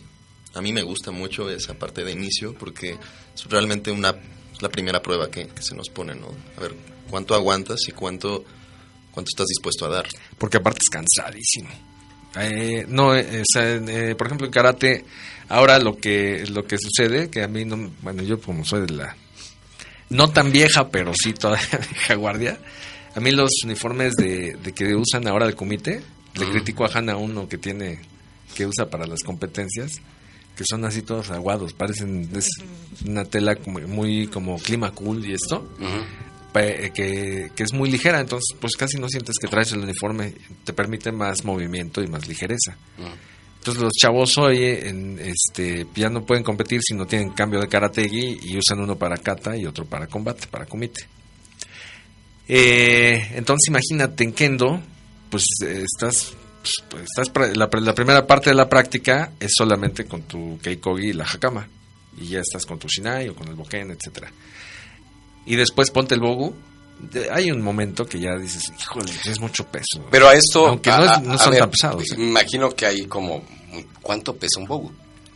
a 0.54 0.60
mí 0.62 0.72
me 0.72 0.82
gusta 0.82 1.10
mucho 1.10 1.48
esa 1.50 1.74
parte 1.74 2.04
de 2.04 2.12
inicio 2.12 2.54
porque 2.54 2.92
es 3.34 3.44
realmente 3.48 3.90
una 3.90 4.14
la 4.60 4.68
primera 4.68 5.02
prueba 5.02 5.28
que, 5.30 5.48
que 5.48 5.62
se 5.62 5.74
nos 5.74 5.88
pone, 5.88 6.14
¿no? 6.14 6.28
A 6.56 6.60
ver 6.60 6.74
cuánto 7.10 7.34
aguantas 7.34 7.80
y 7.88 7.92
cuánto 7.92 8.44
cuánto 9.10 9.28
estás 9.30 9.46
dispuesto 9.48 9.84
a 9.86 9.88
dar. 9.88 10.06
porque 10.38 10.56
aparte 10.58 10.80
es 10.82 10.88
cansadísimo. 10.88 11.68
Eh, 12.36 12.86
no, 12.88 13.14
eh, 13.14 13.42
eh, 13.56 14.14
por 14.16 14.26
ejemplo 14.26 14.46
en 14.46 14.52
karate, 14.52 15.04
ahora 15.52 15.78
lo 15.78 15.96
que 15.98 16.44
lo 16.48 16.64
que 16.64 16.76
sucede, 16.78 17.30
que 17.30 17.42
a 17.42 17.48
mí 17.48 17.64
no, 17.64 17.90
bueno, 18.02 18.22
yo 18.22 18.40
como 18.40 18.64
soy 18.64 18.86
de 18.86 18.92
la 18.94 19.16
no 20.10 20.28
tan 20.30 20.52
vieja, 20.52 20.88
pero 20.90 21.12
sí 21.14 21.32
todavía 21.32 21.78
vieja 21.90 22.14
guardia. 22.14 22.58
A 23.14 23.20
mí 23.20 23.30
los 23.30 23.50
uniformes 23.64 24.14
de, 24.14 24.56
de 24.62 24.72
que 24.72 24.94
usan 24.94 25.26
ahora 25.28 25.46
de 25.46 25.54
comité, 25.54 26.02
le 26.34 26.46
critico 26.50 26.84
a 26.84 26.88
Hanna 26.92 27.16
uno 27.16 27.48
que 27.48 27.58
tiene, 27.58 27.98
que 28.54 28.66
usa 28.66 28.88
para 28.90 29.06
las 29.06 29.22
competencias, 29.22 30.00
que 30.56 30.64
son 30.68 30.84
así 30.84 31.02
todos 31.02 31.30
aguados, 31.30 31.72
parecen 31.74 32.28
es 32.34 32.48
una 33.06 33.24
tela 33.24 33.54
como, 33.56 33.80
muy 33.80 34.26
como 34.28 34.56
clima 34.58 34.90
cool 34.92 35.24
y 35.26 35.32
esto, 35.34 35.66
pe- 36.52 36.90
que, 36.94 37.50
que 37.54 37.62
es 37.62 37.72
muy 37.72 37.90
ligera, 37.90 38.20
entonces 38.20 38.56
pues 38.60 38.76
casi 38.76 38.98
no 38.98 39.08
sientes 39.08 39.36
que 39.40 39.48
traes 39.48 39.72
el 39.72 39.80
uniforme, 39.80 40.34
te 40.64 40.72
permite 40.74 41.10
más 41.12 41.44
movimiento 41.44 42.02
y 42.02 42.06
más 42.08 42.26
ligereza. 42.28 42.76
Entonces 43.62 43.80
los 43.80 43.92
chavos 43.92 44.36
hoy 44.38 44.64
en, 44.64 45.20
este, 45.20 45.86
ya 45.94 46.10
no 46.10 46.24
pueden 46.26 46.42
competir 46.42 46.80
si 46.82 46.94
no 46.94 47.06
tienen 47.06 47.30
cambio 47.30 47.60
de 47.60 47.68
karategi 47.68 48.40
y 48.42 48.58
usan 48.58 48.80
uno 48.80 48.96
para 48.96 49.16
kata 49.18 49.56
y 49.56 49.66
otro 49.66 49.84
para 49.84 50.08
combate, 50.08 50.48
para 50.48 50.66
kumite. 50.66 51.06
Eh, 52.48 53.24
entonces 53.36 53.68
imagínate 53.68 54.24
en 54.24 54.32
kendo, 54.32 54.82
pues 55.30 55.44
estás, 55.60 56.34
pues, 56.90 57.04
estás 57.04 57.56
la 57.56 57.70
primera 57.70 58.26
parte 58.26 58.50
de 58.50 58.56
la 58.56 58.68
práctica 58.68 59.30
es 59.38 59.52
solamente 59.56 60.06
con 60.06 60.22
tu 60.22 60.58
keikogi 60.60 61.10
y 61.10 61.12
la 61.12 61.22
hakama 61.22 61.68
y 62.20 62.30
ya 62.30 62.40
estás 62.40 62.66
con 62.66 62.80
tu 62.80 62.88
shinai 62.88 63.28
o 63.28 63.36
con 63.36 63.46
el 63.46 63.54
boken, 63.54 63.92
etcétera. 63.92 64.32
Y 65.46 65.54
después 65.54 65.92
ponte 65.92 66.16
el 66.16 66.20
bogu. 66.20 66.52
Hay 67.32 67.50
un 67.50 67.60
momento 67.62 68.06
que 68.06 68.20
ya 68.20 68.36
dices, 68.36 68.72
híjole, 68.80 69.12
es 69.24 69.40
mucho 69.40 69.64
peso. 69.66 70.06
Pero 70.10 70.28
a 70.28 70.34
esto. 70.34 70.66
Aunque 70.68 70.90
no, 70.90 71.04
es- 71.04 71.22
no 71.22 71.34
a 71.34 71.38
son 71.38 71.50
ver, 71.50 71.60
tan 71.60 71.70
pesados. 71.70 72.02
¿eh? 72.12 72.14
Imagino 72.18 72.70
que 72.74 72.86
hay 72.86 73.06
como. 73.06 73.44
¿Cuánto 74.00 74.36
pesa 74.36 74.60
un 74.60 74.66
bogu? 74.66 74.92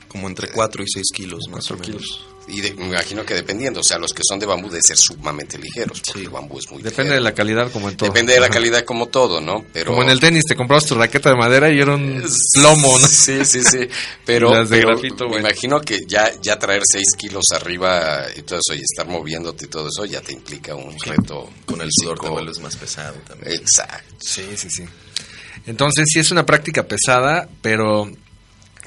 Como 0.08 0.28
entre 0.28 0.48
4 0.50 0.82
y 0.82 0.86
6 0.88 1.06
kilos 1.12 1.40
más 1.50 1.70
o 1.70 1.76
menos. 1.76 2.26
Y 2.48 2.60
de- 2.60 2.74
me 2.74 2.86
imagino 2.86 3.24
que 3.24 3.34
dependiendo, 3.34 3.80
o 3.80 3.82
sea, 3.82 3.98
los 3.98 4.12
que 4.12 4.22
son 4.28 4.38
de 4.38 4.46
bambú 4.46 4.68
deben 4.68 4.82
ser 4.82 4.96
sumamente 4.96 5.58
ligeros, 5.58 6.00
porque 6.06 6.20
el 6.22 6.28
bambú 6.28 6.58
es 6.60 6.70
muy 6.70 6.80
Depende 6.80 7.14
de 7.14 7.20
la 7.20 7.34
calidad 7.34 7.72
como 7.72 7.88
en 7.90 7.96
todo. 7.96 8.08
Depende 8.08 8.34
de 8.34 8.40
la 8.40 8.48
calidad 8.48 8.84
como 8.84 9.06
todo, 9.08 9.40
¿no? 9.40 9.64
Pero 9.72 9.90
Como 9.90 10.02
en 10.04 10.10
el 10.10 10.20
tenis, 10.20 10.44
te 10.46 10.54
comprabas 10.54 10.84
tu 10.86 10.94
raqueta 10.94 11.30
de 11.30 11.36
madera 11.36 11.70
y 11.72 11.80
era 11.80 11.94
un 11.96 12.22
plomo, 12.54 12.98
¿no? 13.00 13.06
Sí, 13.08 13.44
sí, 13.44 13.62
sí. 13.64 13.88
Pero, 14.24 14.50
Las 14.54 14.70
de 14.70 14.76
pero 14.76 14.90
grafito, 14.90 15.24
me 15.24 15.30
bueno. 15.30 15.48
imagino 15.48 15.80
que 15.80 15.98
ya, 16.06 16.30
ya 16.40 16.56
traer 16.58 16.82
6 16.84 17.04
kilos 17.18 17.44
arriba 17.54 18.26
y 18.36 18.42
todo 18.42 18.60
eso 18.60 18.74
y 18.74 18.80
estar 18.80 19.08
moviéndote 19.08 19.64
y 19.64 19.68
todo 19.68 19.88
eso 19.88 20.04
ya 20.04 20.20
te 20.20 20.32
implica 20.32 20.74
un 20.76 20.96
reto. 21.00 21.50
Con 21.64 21.80
el 21.80 21.88
sudor 21.90 22.20
te 22.20 22.28
vuelves 22.28 22.60
más 22.60 22.76
pesado 22.76 23.16
también. 23.26 23.54
Exacto. 23.54 24.14
Sí, 24.20 24.44
sí, 24.56 24.68
sí. 24.70 24.84
Entonces 25.66 26.04
sí 26.12 26.20
es 26.20 26.30
una 26.30 26.46
práctica 26.46 26.84
pesada, 26.84 27.48
pero 27.60 28.08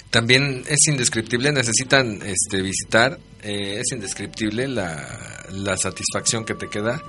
también 0.09 0.63
es 0.67 0.87
indescriptible, 0.87 1.51
necesitan 1.51 2.21
este, 2.23 2.61
visitar, 2.61 3.19
eh, 3.43 3.79
es 3.81 3.91
indescriptible 3.91 4.67
la, 4.67 5.45
la 5.51 5.77
satisfacción 5.77 6.45
que 6.45 6.55
te 6.55 6.67
queda 6.69 7.01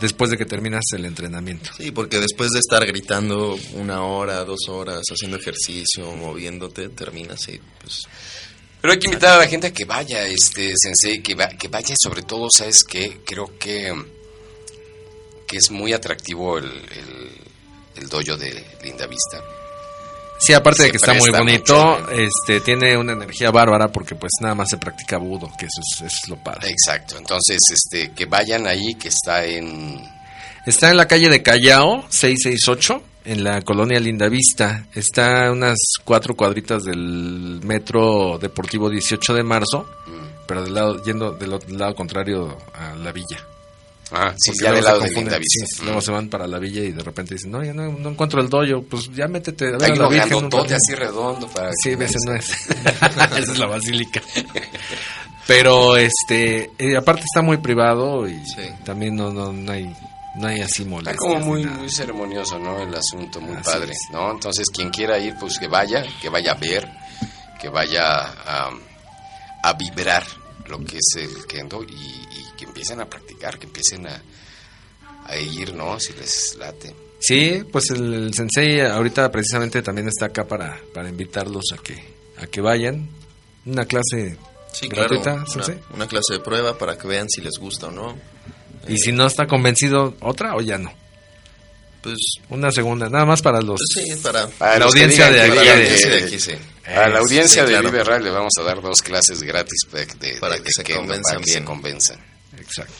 después 0.00 0.30
de 0.32 0.36
que 0.36 0.44
terminas 0.44 0.82
el 0.96 1.04
entrenamiento. 1.04 1.70
Sí, 1.76 1.92
porque 1.92 2.18
después 2.18 2.50
de 2.50 2.58
estar 2.58 2.84
gritando 2.84 3.56
una 3.74 4.02
hora, 4.04 4.44
dos 4.44 4.68
horas, 4.68 5.02
haciendo 5.08 5.36
ejercicio, 5.36 6.14
moviéndote, 6.16 6.88
terminas 6.88 7.48
y 7.48 7.60
pues... 7.80 8.02
Pero 8.80 8.94
hay 8.94 8.98
que 8.98 9.06
invitar 9.06 9.34
a 9.34 9.38
la 9.38 9.46
gente 9.46 9.68
a 9.68 9.72
que 9.72 9.84
vaya, 9.84 10.26
este 10.26 10.72
sensei, 10.76 11.22
que, 11.22 11.36
va- 11.36 11.50
que 11.50 11.68
vaya 11.68 11.94
sobre 11.96 12.22
todo, 12.22 12.48
¿sabes 12.50 12.82
qué? 12.82 13.18
Creo 13.24 13.56
que, 13.56 13.94
que 15.46 15.56
es 15.58 15.70
muy 15.70 15.92
atractivo 15.92 16.58
el, 16.58 16.64
el, 16.64 18.02
el 18.02 18.08
dojo 18.08 18.36
de 18.36 18.64
Linda 18.82 19.06
Vista. 19.06 19.40
Sí, 20.42 20.52
aparte 20.54 20.82
de 20.82 20.90
que 20.90 20.96
está 20.96 21.14
muy 21.14 21.30
bonito, 21.30 22.00
mucho, 22.00 22.10
este 22.10 22.60
tiene 22.60 22.96
una 22.96 23.12
energía 23.12 23.52
bárbara 23.52 23.92
porque 23.92 24.16
pues 24.16 24.32
nada 24.40 24.56
más 24.56 24.70
se 24.70 24.76
practica 24.76 25.16
budo, 25.16 25.48
que 25.56 25.66
eso 25.66 25.80
es, 25.80 26.02
eso 26.02 26.16
es 26.24 26.28
lo 26.28 26.36
padre. 26.36 26.68
Exacto, 26.68 27.16
entonces 27.16 27.58
este 27.72 28.10
que 28.10 28.26
vayan 28.26 28.66
ahí, 28.66 28.94
que 28.94 29.06
está 29.08 29.44
en... 29.44 30.02
Está 30.66 30.90
en 30.90 30.96
la 30.96 31.06
calle 31.06 31.28
de 31.28 31.42
Callao, 31.42 32.04
668, 32.08 33.02
en 33.24 33.44
la 33.44 33.62
colonia 33.62 34.00
Lindavista. 34.00 34.86
Está 34.94 35.46
a 35.46 35.52
unas 35.52 35.78
cuatro 36.04 36.34
cuadritas 36.34 36.82
del 36.82 37.60
metro 37.62 38.36
deportivo 38.40 38.90
18 38.90 39.34
de 39.34 39.42
marzo, 39.44 39.88
pero 40.46 40.64
del 40.64 40.74
lado, 40.74 41.04
yendo 41.04 41.32
del 41.32 41.52
otro 41.52 41.76
lado 41.76 41.94
contrario 41.94 42.58
a 42.74 42.96
la 42.96 43.12
villa. 43.12 43.46
Ah, 44.14 44.34
sí, 44.36 44.52
ya 44.62 44.72
del 44.72 44.84
lado 44.84 45.00
de 45.00 45.10
Lindavista. 45.10 45.66
sí, 45.66 45.82
Luego 45.84 46.00
se 46.02 46.10
van 46.12 46.28
para 46.28 46.46
la 46.46 46.58
villa 46.58 46.82
y 46.82 46.92
de 46.92 47.02
repente 47.02 47.34
dicen, 47.34 47.50
no, 47.50 47.64
ya 47.64 47.72
no, 47.72 47.90
no 47.92 48.10
encuentro 48.10 48.40
el 48.42 48.48
doyo, 48.50 48.82
pues 48.82 49.10
ya 49.14 49.26
métete 49.26 49.68
a 49.68 49.78
ver 49.78 49.84
Hay 49.84 49.90
a 49.92 49.94
la 50.02 50.08
Virgen. 50.08 50.34
un 50.34 50.38
grandotote 50.40 50.62
rato". 50.74 50.74
así 50.76 50.94
redondo 50.94 51.48
para... 51.48 51.70
Sí, 51.82 51.90
ese 51.98 52.18
no 52.26 52.34
es. 52.34 52.50
Esa 52.70 53.38
es 53.38 53.58
la 53.58 53.66
basílica. 53.66 54.20
Pero 55.46 55.96
este, 55.96 56.70
eh, 56.78 56.96
aparte 56.96 57.22
está 57.22 57.42
muy 57.42 57.56
privado 57.58 58.28
y 58.28 58.38
también 58.84 59.16
no, 59.16 59.32
no, 59.32 59.52
no 59.52 59.72
hay, 59.72 59.92
no 60.36 60.46
hay 60.46 60.60
así 60.60 60.82
Está 60.82 60.90
molestias. 60.90 61.16
como 61.18 61.38
ni 61.38 61.44
muy, 61.44 61.64
muy 61.66 61.90
ceremonioso, 61.90 62.58
¿no? 62.58 62.80
El 62.80 62.94
asunto, 62.94 63.40
muy 63.40 63.56
Así 63.56 63.64
padre, 63.64 63.92
es. 63.92 63.98
¿no? 64.12 64.30
Entonces, 64.30 64.66
quien 64.72 64.90
quiera 64.90 65.18
ir, 65.18 65.34
pues 65.40 65.58
que 65.58 65.66
vaya, 65.68 66.04
que 66.20 66.28
vaya 66.28 66.52
a 66.52 66.56
ver, 66.56 66.88
que 67.60 67.68
vaya 67.68 68.20
a, 68.20 68.70
a 69.64 69.72
vibrar 69.72 70.22
lo 70.78 70.84
que 70.84 70.96
es 70.98 71.14
el 71.16 71.46
kendo 71.46 71.82
y, 71.84 71.92
y 71.94 72.56
que 72.56 72.64
empiecen 72.64 73.00
a 73.00 73.08
practicar, 73.08 73.58
que 73.58 73.66
empiecen 73.66 74.06
a, 74.06 74.22
a 75.26 75.36
ir, 75.36 75.74
¿no? 75.74 75.98
Si 76.00 76.12
les 76.14 76.56
late. 76.58 76.94
Sí, 77.20 77.62
pues 77.70 77.90
el, 77.90 78.12
el 78.14 78.34
sensei 78.34 78.80
ahorita 78.80 79.30
precisamente 79.30 79.80
también 79.82 80.08
está 80.08 80.26
acá 80.26 80.44
para, 80.46 80.80
para 80.92 81.08
invitarlos 81.08 81.64
a 81.72 81.76
que, 81.82 82.02
a 82.38 82.46
que 82.46 82.60
vayan. 82.60 83.08
Una 83.64 83.84
clase 83.86 84.36
Sí, 84.72 84.88
gratuita, 84.88 85.34
claro, 85.34 85.46
sensei. 85.46 85.74
una, 85.76 85.94
una 85.96 86.06
clase 86.08 86.32
de 86.34 86.40
prueba 86.40 86.76
para 86.76 86.96
que 86.98 87.06
vean 87.06 87.28
si 87.28 87.40
les 87.42 87.58
gusta 87.60 87.88
o 87.88 87.90
no. 87.92 88.16
Y 88.88 88.96
si 88.98 89.12
no 89.12 89.26
está 89.26 89.46
convencido, 89.46 90.16
otra 90.20 90.56
o 90.56 90.60
ya 90.60 90.78
no. 90.78 90.92
Pues 92.02 92.16
Una 92.50 92.72
segunda, 92.72 93.08
nada 93.08 93.24
más 93.24 93.40
para 93.42 93.60
los 93.60 93.78
sí, 93.94 94.02
para, 94.22 94.48
Para 94.48 94.78
la 94.80 94.86
los 94.86 94.94
que 94.94 95.04
audiencia 95.04 95.30
digan 95.30 95.48
de 95.50 95.54
que- 95.62 95.70
aquí. 95.70 96.08
de 96.08 96.24
aquí, 96.24 96.40
sí. 96.40 96.52
A 96.86 97.08
la 97.08 97.16
Eh, 97.16 97.20
audiencia 97.20 97.62
sí, 97.64 97.68
de 97.72 97.78
claro. 97.78 97.90
Vive 97.90 98.04
Radio 98.04 98.24
le 98.24 98.30
vamos 98.30 98.52
a 98.58 98.62
dar 98.62 98.80
dos 98.82 99.00
clases 99.02 99.42
gratis 99.42 99.80
de, 99.92 100.06
de- 100.06 100.38
Para 100.40 100.56
de- 100.56 100.62
que 100.62 100.70
se 100.74 100.82
kendo, 100.82 101.00
convenzan 101.02 101.34
para 101.34 101.38
que 101.44 101.50
se 101.50 101.52
bien. 101.58 101.64
convenzan. 101.64 102.18
Exacto. 102.58 102.94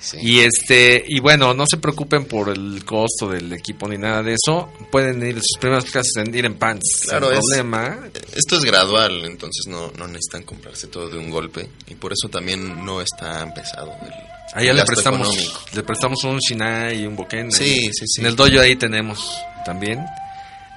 Sí. 0.00 0.18
Y 0.20 0.40
este 0.40 1.04
y 1.06 1.20
bueno, 1.20 1.54
no 1.54 1.64
se 1.64 1.76
preocupen 1.76 2.24
por 2.24 2.48
el 2.48 2.84
costo 2.84 3.28
del 3.28 3.52
equipo 3.52 3.86
ni 3.86 3.98
nada 3.98 4.20
de 4.24 4.34
eso. 4.34 4.72
Pueden 4.90 5.24
ir 5.24 5.36
sus 5.36 5.58
primeras 5.60 5.84
clases 5.84 6.12
en 6.16 6.34
ir 6.34 6.44
en 6.44 6.54
pants. 6.58 7.02
Claro, 7.08 7.30
es- 7.30 7.38
problema. 7.38 8.00
Esto 8.34 8.56
es 8.56 8.64
gradual, 8.64 9.24
entonces 9.24 9.66
no, 9.68 9.92
no 9.96 10.08
necesitan 10.08 10.42
comprarse 10.42 10.88
todo 10.88 11.08
de 11.08 11.18
un 11.18 11.30
golpe 11.30 11.68
y 11.86 11.94
por 11.94 12.12
eso 12.12 12.28
también 12.28 12.84
no 12.84 13.00
es 13.00 13.10
tan 13.16 13.54
pesado. 13.54 13.94
El, 14.02 14.12
Allá 14.54 14.70
el 14.72 14.76
le 14.78 14.84
prestamos, 14.84 15.28
económico. 15.28 15.60
le 15.72 15.82
prestamos 15.84 16.24
un 16.24 16.38
Shinai 16.40 17.00
y 17.00 17.06
un 17.06 17.14
Boken. 17.14 17.52
Sí, 17.52 17.88
sí, 17.92 18.04
sí. 18.08 18.20
En 18.22 18.26
el 18.26 18.34
dojo 18.34 18.58
ahí 18.60 18.74
tenemos 18.74 19.32
también. 19.64 20.04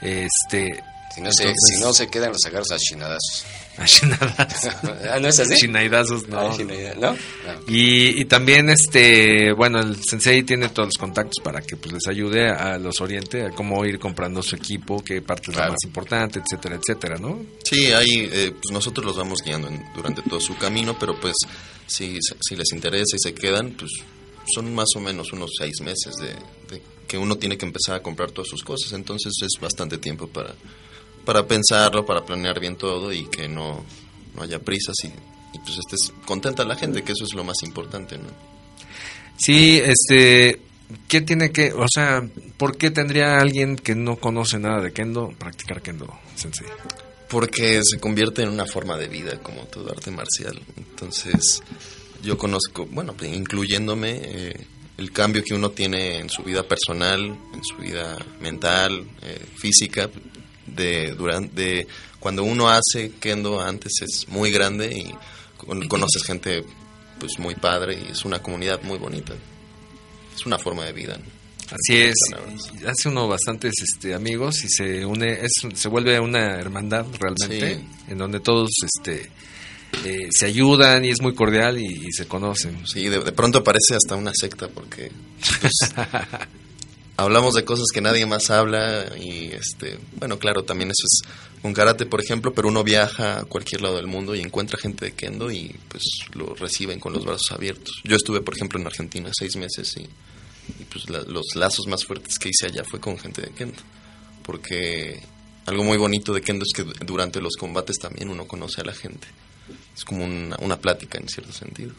Este. 0.02 0.84
Si 1.16 1.22
no, 1.22 1.32
se, 1.32 1.46
si 1.48 1.80
no 1.80 1.94
se 1.94 2.08
quedan 2.08 2.34
los 2.34 2.44
agarros 2.46 2.72
a 2.72 2.78
chinadazos. 2.78 3.46
a 3.78 3.86
Shinadazos. 3.86 4.74
ah, 5.12 5.20
¿no 5.22 5.30
es 5.30 5.40
así? 5.40 5.56
Shinaidazos, 5.56 6.28
no. 6.28 6.40
Ah, 6.40 6.58
¿No? 7.00 7.08
Ah. 7.08 7.56
Y, 7.68 8.22
y 8.22 8.26
también, 8.26 8.70
este, 8.70 9.54
bueno, 9.54 9.80
el 9.80 9.96
sensei 10.04 10.44
tiene 10.44 10.68
todos 10.70 10.88
los 10.88 10.98
contactos 10.98 11.42
para 11.42 11.62
que 11.62 11.78
pues, 11.78 11.94
les 11.94 12.08
ayude 12.08 12.50
a, 12.50 12.78
los 12.78 13.00
oriente 13.00 13.46
a 13.46 13.52
cómo 13.52 13.86
ir 13.86 13.98
comprando 13.98 14.44
su 14.44 14.58
equipo, 14.58 15.02
qué 15.04 15.22
parte 15.22 15.52
es 15.52 15.58
la 15.58 15.70
más 15.70 15.84
importante, 15.86 16.40
etcétera, 16.40 16.76
etcétera, 16.76 17.18
¿no? 17.18 17.46
Sí, 17.64 17.94
ahí 17.94 18.30
eh, 18.32 18.52
pues 18.52 18.74
nosotros 18.74 19.06
los 19.06 19.16
vamos 19.16 19.40
guiando 19.44 19.70
en- 19.70 19.84
durante 19.96 20.22
todo 20.22 20.42
su 20.42 20.58
camino, 20.58 20.98
pero 21.00 21.18
pues 21.20 21.36
si, 21.88 22.20
si 22.42 22.56
les 22.58 22.72
interesa 22.74 23.16
y 23.16 23.20
se 23.20 23.34
quedan, 23.34 23.72
pues 23.72 23.92
son 24.54 24.74
más 24.76 24.90
o 24.96 25.00
menos 25.00 25.32
unos 25.32 25.52
seis 25.58 25.80
meses 25.82 26.14
de, 26.18 26.28
de 26.76 26.82
que 27.08 27.18
uno 27.18 27.38
tiene 27.38 27.58
que 27.58 27.66
empezar 27.66 27.96
a 27.96 28.02
comprar 28.02 28.32
todas 28.32 28.50
sus 28.50 28.64
cosas, 28.64 28.92
entonces 28.94 29.32
es 29.42 29.62
bastante 29.62 29.98
tiempo 29.98 30.28
para, 30.28 30.54
para 31.26 31.46
pensarlo, 31.46 32.06
para 32.06 32.24
planear 32.24 32.60
bien 32.60 32.76
todo 32.76 33.12
y 33.12 33.26
que 33.26 33.48
no, 33.48 33.84
no 34.36 34.44
haya 34.44 34.60
prisas 34.60 34.96
y, 35.04 35.08
y, 35.08 35.60
pues 35.60 35.78
estés 35.78 36.14
contenta 36.26 36.64
la 36.64 36.76
gente, 36.76 37.04
que 37.04 37.12
eso 37.14 37.26
es 37.26 37.34
lo 37.34 37.44
más 37.44 37.64
importante, 37.64 38.18
¿no? 38.18 38.30
Sí, 39.38 39.82
este, 39.84 40.62
¿qué 41.08 41.22
tiene 41.22 41.52
que, 41.52 41.74
o 41.74 41.86
sea, 41.94 42.28
por 42.58 42.78
qué 42.78 42.92
tendría 42.92 43.40
alguien 43.40 43.76
que 43.76 43.96
no 43.96 44.18
conoce 44.18 44.60
nada 44.60 44.82
de 44.82 44.94
kendo 44.94 45.34
practicar 45.38 45.82
kendo, 45.82 46.08
sensei? 46.36 46.68
Porque 47.30 47.82
se 47.84 48.00
convierte 48.00 48.44
en 48.44 48.50
una 48.50 48.66
forma 48.66 48.98
de 48.98 49.08
vida, 49.08 49.40
como 49.42 49.64
todo 49.64 49.92
arte 49.92 50.12
marcial. 50.12 50.62
Entonces, 50.78 51.62
yo 52.24 52.38
conozco, 52.38 52.86
bueno, 52.86 53.14
pues, 53.14 53.34
incluyéndome, 53.34 54.22
eh, 54.24 54.68
el 54.98 55.12
cambio 55.12 55.44
que 55.44 55.54
uno 55.54 55.72
tiene 55.72 56.20
en 56.20 56.30
su 56.30 56.44
vida 56.44 56.64
personal, 56.64 57.26
en 57.54 57.64
su 57.64 57.76
vida 57.78 58.18
mental, 58.40 59.06
eh, 59.24 59.46
física, 59.58 60.10
de, 60.76 61.12
durante, 61.14 61.62
de 61.62 61.88
cuando 62.20 62.44
uno 62.44 62.70
hace 62.70 63.12
kendo 63.20 63.60
antes 63.62 63.94
es 64.02 64.28
muy 64.28 64.52
grande 64.52 64.88
y 64.98 65.14
con- 65.58 65.88
conoces 65.88 66.24
gente 66.24 66.64
pues 67.20 67.40
muy 67.40 67.56
padre 67.56 67.98
y 68.08 68.12
es 68.12 68.26
una 68.26 68.40
comunidad 68.42 68.82
muy 68.84 68.98
bonita. 68.98 69.34
Es 70.36 70.46
una 70.46 70.58
forma 70.60 70.84
de 70.86 70.92
vida. 70.94 71.18
¿no? 71.18 71.24
Así 71.72 71.98
es, 72.02 72.14
hace 72.86 73.10
uno 73.10 73.28
bastantes 73.28 73.74
este, 73.82 74.14
amigos 74.14 74.64
y 74.64 74.68
se 74.70 75.04
une, 75.06 75.32
es, 75.46 75.52
se 75.74 75.88
vuelve 75.88 76.20
una 76.20 76.60
hermandad 76.60 77.06
realmente, 77.20 77.76
Sí. 77.80 78.12
en 78.12 78.18
donde 78.20 78.40
todos 78.40 78.70
este, 78.84 79.32
eh, 80.04 80.28
se 80.30 80.46
ayudan 80.46 81.06
y 81.06 81.10
es 81.10 81.22
muy 81.22 81.34
cordial 81.34 81.80
y, 81.80 81.86
y 82.08 82.12
se 82.12 82.28
conocen. 82.28 82.86
Sí, 82.86 83.08
de, 83.10 83.20
de 83.20 83.32
pronto 83.32 83.64
parece 83.64 83.96
hasta 83.96 84.16
una 84.16 84.32
secta 84.40 84.68
porque 84.68 85.12
pues, 85.62 85.74
hablamos 87.18 87.54
de 87.56 87.64
cosas 87.66 87.86
que 87.94 88.02
nadie 88.02 88.26
más 88.26 88.50
habla 88.50 89.12
y 89.18 89.52
este, 89.52 90.00
bueno, 90.18 90.38
claro, 90.40 90.64
también 90.64 90.90
eso 90.92 91.06
es 91.06 91.22
un 91.64 91.74
karate, 91.74 92.06
por 92.06 92.22
ejemplo, 92.22 92.54
pero 92.54 92.68
uno 92.68 92.84
viaja 92.84 93.40
a 93.40 93.46
cualquier 93.46 93.82
lado 93.82 93.96
del 93.96 94.08
mundo 94.08 94.36
y 94.36 94.42
encuentra 94.42 94.78
gente 94.80 95.06
de 95.06 95.12
kendo 95.14 95.52
y 95.52 95.76
pues 95.90 96.04
lo 96.34 96.54
reciben 96.56 97.00
con 97.00 97.14
los 97.14 97.26
brazos 97.26 97.52
abiertos. 97.52 97.94
Yo 98.04 98.16
estuve, 98.16 98.42
por 98.42 98.56
ejemplo, 98.56 98.80
en 98.80 98.86
Argentina 98.88 99.30
seis 99.34 99.56
meses 99.56 99.96
y, 99.98 100.08
pues 100.92 101.10
la- 101.10 101.24
los 101.24 101.46
lazos 101.56 101.88
más 101.88 102.04
fuertes 102.06 102.38
que 102.38 102.50
hice 102.50 102.68
allá 102.68 102.84
fue 102.84 103.00
con 103.00 103.18
gente 103.18 103.42
de 103.42 103.50
kendo, 103.52 103.82
porque 104.44 105.22
algo 105.66 105.84
muy 105.84 105.98
bonito 105.98 106.34
de 106.34 106.42
kendo 106.42 106.64
es 106.64 106.72
que 106.76 106.84
du- 106.84 106.94
durante 107.06 107.42
los 107.42 107.56
combates 107.56 107.98
también 107.98 108.30
uno 108.30 108.46
conoce 108.48 108.82
a 108.82 108.86
la 108.86 108.94
gente. 108.94 109.28
Es 109.98 110.04
como 110.06 110.24
una, 110.26 110.58
una 110.60 110.78
plática 110.80 111.18
en 111.18 111.28
cierto 111.30 111.52
sentido. 111.54 111.94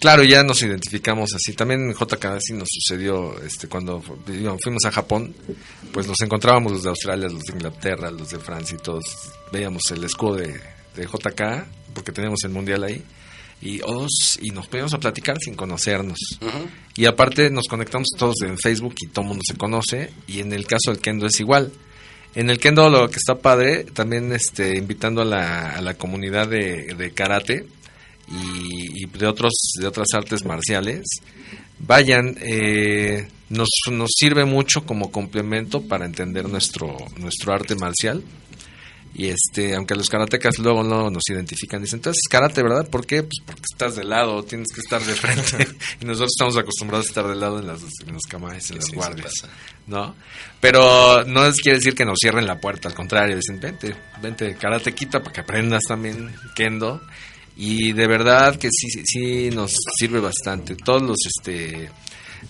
Claro, 0.00 0.22
ya 0.22 0.44
nos 0.44 0.62
identificamos 0.62 1.30
así. 1.34 1.54
También 1.54 1.90
en 1.90 1.92
JK 1.92 2.38
sí 2.40 2.52
nos 2.52 2.68
sucedió 2.70 3.36
este 3.42 3.66
cuando 3.66 4.00
fuimos 4.00 4.84
a 4.84 4.92
Japón, 4.92 5.34
pues 5.92 6.06
nos 6.06 6.20
encontrábamos 6.20 6.72
los 6.72 6.82
de 6.84 6.90
Australia, 6.90 7.28
los 7.28 7.42
de 7.42 7.54
Inglaterra, 7.54 8.10
los 8.10 8.30
de 8.30 8.38
Francia 8.38 8.76
y 8.78 8.82
todos. 8.82 9.04
Veíamos 9.52 9.82
el 9.90 10.04
escudo 10.04 10.36
de, 10.36 10.60
de 10.94 11.04
JK, 11.04 11.66
porque 11.94 12.12
teníamos 12.12 12.44
el 12.44 12.50
mundial 12.50 12.84
ahí. 12.84 13.02
Y, 13.60 13.80
os, 13.82 14.38
y 14.40 14.50
nos 14.50 14.68
poníamos 14.68 14.94
a 14.94 15.00
platicar 15.00 15.36
sin 15.40 15.56
conocernos. 15.56 16.18
Y 16.94 17.06
aparte 17.06 17.50
nos 17.50 17.66
conectamos 17.66 18.06
todos 18.16 18.36
en 18.42 18.56
Facebook 18.56 18.94
y 19.00 19.08
todo 19.08 19.22
el 19.22 19.28
mundo 19.28 19.42
se 19.44 19.56
conoce. 19.56 20.12
Y 20.28 20.38
en 20.38 20.52
el 20.52 20.64
caso 20.64 20.92
del 20.92 21.00
Kendo 21.00 21.26
es 21.26 21.40
igual. 21.40 21.72
En 22.36 22.50
el 22.50 22.60
Kendo 22.60 22.88
lo 22.88 23.10
que 23.10 23.16
está 23.16 23.34
padre, 23.40 23.82
también 23.82 24.32
este, 24.32 24.76
invitando 24.76 25.22
a 25.22 25.24
la, 25.24 25.72
a 25.72 25.80
la 25.80 25.94
comunidad 25.94 26.46
de, 26.46 26.94
de 26.96 27.10
karate 27.10 27.66
y, 28.30 29.04
y 29.04 29.06
de, 29.06 29.26
otros, 29.26 29.52
de 29.80 29.86
otras 29.86 30.08
artes 30.14 30.44
marciales, 30.44 31.04
vayan, 31.80 32.36
eh, 32.40 33.28
nos, 33.48 33.68
nos 33.90 34.10
sirve 34.14 34.44
mucho 34.44 34.84
como 34.84 35.10
complemento 35.10 35.82
para 35.82 36.04
entender 36.04 36.48
nuestro, 36.48 36.96
nuestro 37.18 37.52
arte 37.52 37.74
marcial. 37.76 38.22
Y 39.14 39.30
este, 39.30 39.74
aunque 39.74 39.96
los 39.96 40.08
karatecas 40.08 40.58
luego 40.58 40.84
no 40.84 41.10
nos 41.10 41.22
identifican, 41.28 41.82
dicen, 41.82 41.98
entonces 41.98 42.20
es 42.24 42.28
karate, 42.28 42.62
¿verdad? 42.62 42.88
¿Por 42.88 43.04
qué? 43.04 43.22
Pues 43.22 43.38
porque 43.44 43.62
estás 43.72 43.96
de 43.96 44.04
lado, 44.04 44.44
tienes 44.44 44.68
que 44.72 44.80
estar 44.80 45.02
de 45.02 45.12
frente. 45.14 45.66
y 46.00 46.04
nosotros 46.04 46.30
estamos 46.36 46.56
acostumbrados 46.56 47.06
a 47.06 47.08
estar 47.08 47.26
de 47.26 47.34
lado 47.34 47.58
en 47.58 47.66
las, 47.66 47.80
en 47.82 48.12
los 48.12 48.22
en 48.30 48.42
las 48.76 48.86
Sí, 48.86 48.94
guardias. 48.94 49.32
¿No? 49.88 50.14
Pero 50.60 51.24
no 51.24 51.46
es, 51.46 51.56
quiere 51.56 51.78
decir 51.78 51.94
que 51.94 52.04
nos 52.04 52.18
cierren 52.22 52.46
la 52.46 52.60
puerta, 52.60 52.88
al 52.88 52.94
contrario, 52.94 53.34
dicen, 53.34 53.58
vente, 53.58 53.96
vente, 54.22 54.54
karate 54.54 54.94
quita 54.94 55.20
para 55.20 55.32
que 55.32 55.40
aprendas 55.40 55.82
también 55.88 56.32
kendo. 56.54 57.00
Y 57.58 57.92
de 57.92 58.06
verdad 58.06 58.56
que 58.56 58.68
sí, 58.70 58.88
sí, 58.88 59.02
sí 59.04 59.50
nos 59.50 59.74
sirve 59.98 60.20
bastante. 60.20 60.76
Todos 60.76 61.02
los, 61.02 61.18
este, 61.26 61.90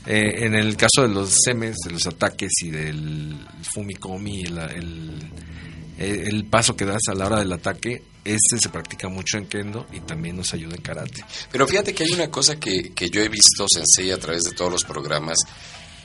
eh, 0.06 0.44
en 0.44 0.54
el 0.54 0.76
caso 0.76 1.02
de 1.02 1.08
los 1.08 1.34
semes, 1.44 1.76
de 1.84 1.92
los 1.92 2.06
ataques 2.06 2.52
y 2.62 2.70
del 2.70 3.36
fumikomi, 3.62 4.42
el, 4.42 4.58
el, 4.58 6.28
el 6.28 6.44
paso 6.44 6.76
que 6.76 6.84
das 6.84 7.00
a 7.08 7.14
la 7.14 7.26
hora 7.26 7.38
del 7.38 7.52
ataque, 7.52 8.02
este 8.24 8.58
se 8.58 8.68
practica 8.68 9.08
mucho 9.08 9.38
en 9.38 9.46
kendo 9.46 9.86
y 9.92 10.00
también 10.00 10.36
nos 10.36 10.52
ayuda 10.52 10.74
en 10.76 10.82
karate. 10.82 11.24
Pero 11.50 11.66
fíjate 11.66 11.94
que 11.94 12.04
hay 12.04 12.12
una 12.12 12.30
cosa 12.30 12.56
que, 12.56 12.92
que 12.94 13.08
yo 13.08 13.22
he 13.22 13.28
visto, 13.28 13.66
Sensei, 13.66 14.10
a 14.10 14.18
través 14.18 14.44
de 14.44 14.52
todos 14.52 14.70
los 14.70 14.84
programas, 14.84 15.38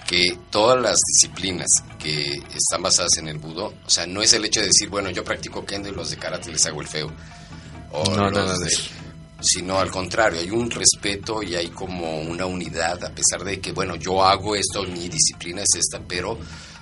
que 0.07 0.37
todas 0.49 0.81
las 0.81 0.97
disciplinas 1.13 1.67
que 1.99 2.41
están 2.55 2.81
basadas 2.81 3.17
en 3.17 3.27
el 3.27 3.37
budo, 3.37 3.73
o 3.85 3.89
sea, 3.89 4.07
no 4.07 4.21
es 4.21 4.31
el 4.33 4.45
hecho 4.45 4.61
de 4.61 4.67
decir, 4.67 4.89
bueno, 4.89 5.09
yo 5.09 5.23
practico 5.23 5.65
kendo 5.65 5.89
y 5.89 5.91
los 5.93 6.09
de 6.09 6.17
karate 6.17 6.51
les 6.51 6.65
hago 6.65 6.81
el 6.81 6.87
feo. 6.87 7.11
O 7.93 8.03
No, 8.15 8.29
los 8.29 8.59
de 8.59 8.67
eso. 8.67 8.89
Sino 9.41 9.77
al 9.77 9.91
contrario, 9.91 10.39
hay 10.39 10.49
un 10.49 10.69
respeto 10.71 11.43
y 11.43 11.55
hay 11.55 11.67
como 11.69 12.21
una 12.21 12.45
unidad, 12.45 13.03
a 13.03 13.09
pesar 13.09 13.43
de 13.43 13.59
que, 13.59 13.71
bueno, 13.71 13.95
yo 13.95 14.23
hago 14.25 14.55
esto, 14.55 14.83
mi 14.83 15.09
disciplina 15.09 15.61
es 15.61 15.79
esta, 15.79 15.99
pero 16.07 16.37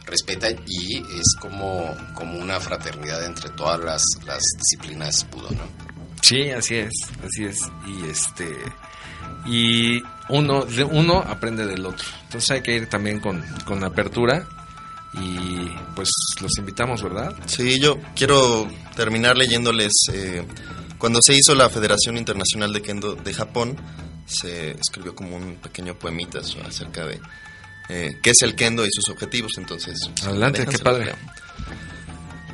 respeta 0.06 0.50
y 0.68 0.98
es 0.98 1.36
como, 1.40 1.96
como 2.14 2.38
una 2.38 2.60
fraternidad 2.60 3.26
entre 3.26 3.50
todas 3.52 3.80
las, 3.80 4.04
las 4.26 4.42
disciplinas 4.58 5.26
budo, 5.32 5.50
¿no? 5.52 5.64
Sí, 6.22 6.50
así 6.52 6.76
es, 6.76 6.92
así 7.26 7.46
es. 7.46 7.60
Y 7.88 8.10
este 8.10 8.56
y 9.46 10.02
uno 10.30 10.66
de 10.66 10.84
uno 10.84 11.18
aprende 11.18 11.66
del 11.66 11.86
otro. 11.86 12.08
Entonces 12.26 12.52
hay 12.52 12.62
que 12.62 12.76
ir 12.76 12.88
también 12.88 13.20
con, 13.20 13.44
con 13.66 13.84
apertura 13.84 14.48
y 15.16 15.68
pues 15.96 16.10
los 16.42 16.52
invitamos, 16.58 17.02
¿verdad? 17.02 17.36
Sí, 17.48 17.80
yo 17.82 17.98
quiero 18.16 18.68
terminar 18.96 19.36
leyéndoles. 19.36 19.92
eh, 20.14 20.46
cuando 21.02 21.20
se 21.24 21.34
hizo 21.34 21.56
la 21.56 21.68
Federación 21.68 22.16
Internacional 22.16 22.72
de 22.72 22.84
Kendo 22.84 23.16
de 23.16 23.34
Japón, 23.34 23.76
se 24.28 24.70
escribió 24.80 25.16
como 25.16 25.36
un 25.36 25.56
pequeño 25.56 25.96
poemita 25.96 26.42
acerca 26.64 27.08
de 27.08 27.20
eh, 27.90 28.20
qué 28.22 28.30
es 28.30 28.44
el 28.44 28.54
Kendo 28.54 28.86
y 28.86 28.90
sus 28.92 29.10
objetivos. 29.10 29.54
Entonces, 29.58 29.98
Adelante, 30.24 30.64
qué 30.68 30.78
padre. 30.78 31.16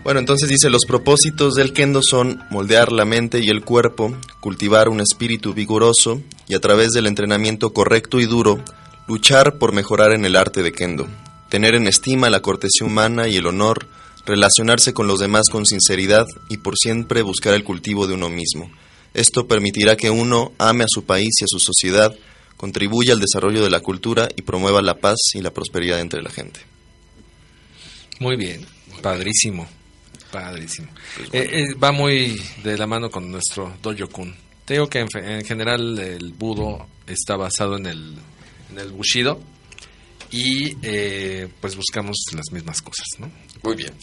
Bueno, 0.02 0.22
entonces 0.22 0.48
dice, 0.48 0.70
los 0.70 0.86
propósitos 0.86 1.56
del 1.56 1.74
kendo 1.74 2.00
son 2.02 2.42
moldear 2.50 2.94
la 2.94 3.04
mente 3.04 3.42
y 3.44 3.50
el 3.50 3.66
cuerpo, 3.66 4.16
cultivar 4.40 4.88
un 4.88 5.02
espíritu 5.02 5.54
vigoroso 5.54 6.22
y 6.48 6.56
a 6.56 6.62
través 6.62 6.92
del 6.92 7.08
entrenamiento 7.08 7.74
correcto 7.74 8.22
y 8.22 8.26
duro, 8.28 8.64
luchar 9.10 9.58
por 9.58 9.74
mejorar 9.74 10.14
en 10.14 10.24
el 10.24 10.38
arte 10.38 10.64
de 10.64 10.72
kendo, 10.72 11.10
tener 11.50 11.76
en 11.76 11.88
estima 11.88 12.30
la 12.30 12.40
cortesía 12.40 12.88
humana 12.88 13.28
y 13.28 13.36
el 13.36 13.48
honor, 13.48 13.88
relacionarse 14.28 14.94
con 14.94 15.08
los 15.08 15.20
demás 15.20 15.48
con 15.50 15.66
sinceridad 15.66 16.28
y 16.50 16.58
por 16.58 16.78
siempre 16.78 17.22
buscar 17.22 17.54
el 17.54 17.64
cultivo 17.64 18.08
de 18.08 18.14
uno 18.14 18.30
mismo. 18.30 18.70
Esto 19.14 19.48
permitirá 19.48 19.96
que 19.96 20.12
uno 20.12 20.52
ame 20.60 20.84
a 20.84 20.90
su 20.90 21.06
país 21.06 21.30
y 21.40 21.46
a 21.46 21.48
su 21.48 21.60
sociedad, 21.60 22.14
contribuya 22.58 23.14
al 23.14 23.22
desarrollo 23.22 23.64
de 23.64 23.70
la 23.70 23.80
cultura 23.80 24.28
y 24.36 24.42
promueva 24.42 24.82
la 24.82 25.00
paz 25.00 25.18
y 25.34 25.42
la 25.42 25.52
prosperidad 25.52 26.02
entre 26.02 26.22
la 26.22 26.30
gente. 26.30 26.60
Muy 28.20 28.36
bien, 28.36 28.66
padrísimo, 29.02 29.66
padrísimo. 30.32 30.90
Eh, 31.32 31.50
eh, 31.52 31.74
va 31.82 31.92
muy 31.92 32.40
de 32.64 32.78
la 32.78 32.86
mano 32.86 33.10
con 33.10 33.32
nuestro 33.32 33.78
Dojo 33.82 34.10
Kun. 34.10 34.36
Te 34.66 34.74
digo 34.74 34.90
que 34.90 35.00
en, 35.00 35.08
en 35.16 35.46
general 35.46 35.98
el 36.00 36.34
budo 36.34 36.86
está 37.08 37.38
basado 37.38 37.78
en 37.78 37.86
el, 37.86 38.16
en 38.72 38.80
el 38.80 38.92
bushido 38.92 39.40
y 40.32 40.76
eh, 40.82 41.48
pues 41.62 41.76
buscamos 41.76 42.18
las 42.36 42.52
mismas 42.52 42.82
cosas, 42.82 43.06
¿no? 43.20 43.32
Muy 43.64 43.76
bien. 43.76 43.94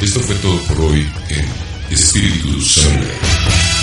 Esto 0.00 0.20
fue 0.20 0.34
todo 0.36 0.58
por 0.62 0.80
hoy 0.86 1.06
en 1.28 1.92
Espíritu 1.92 2.60
Santo. 2.62 3.79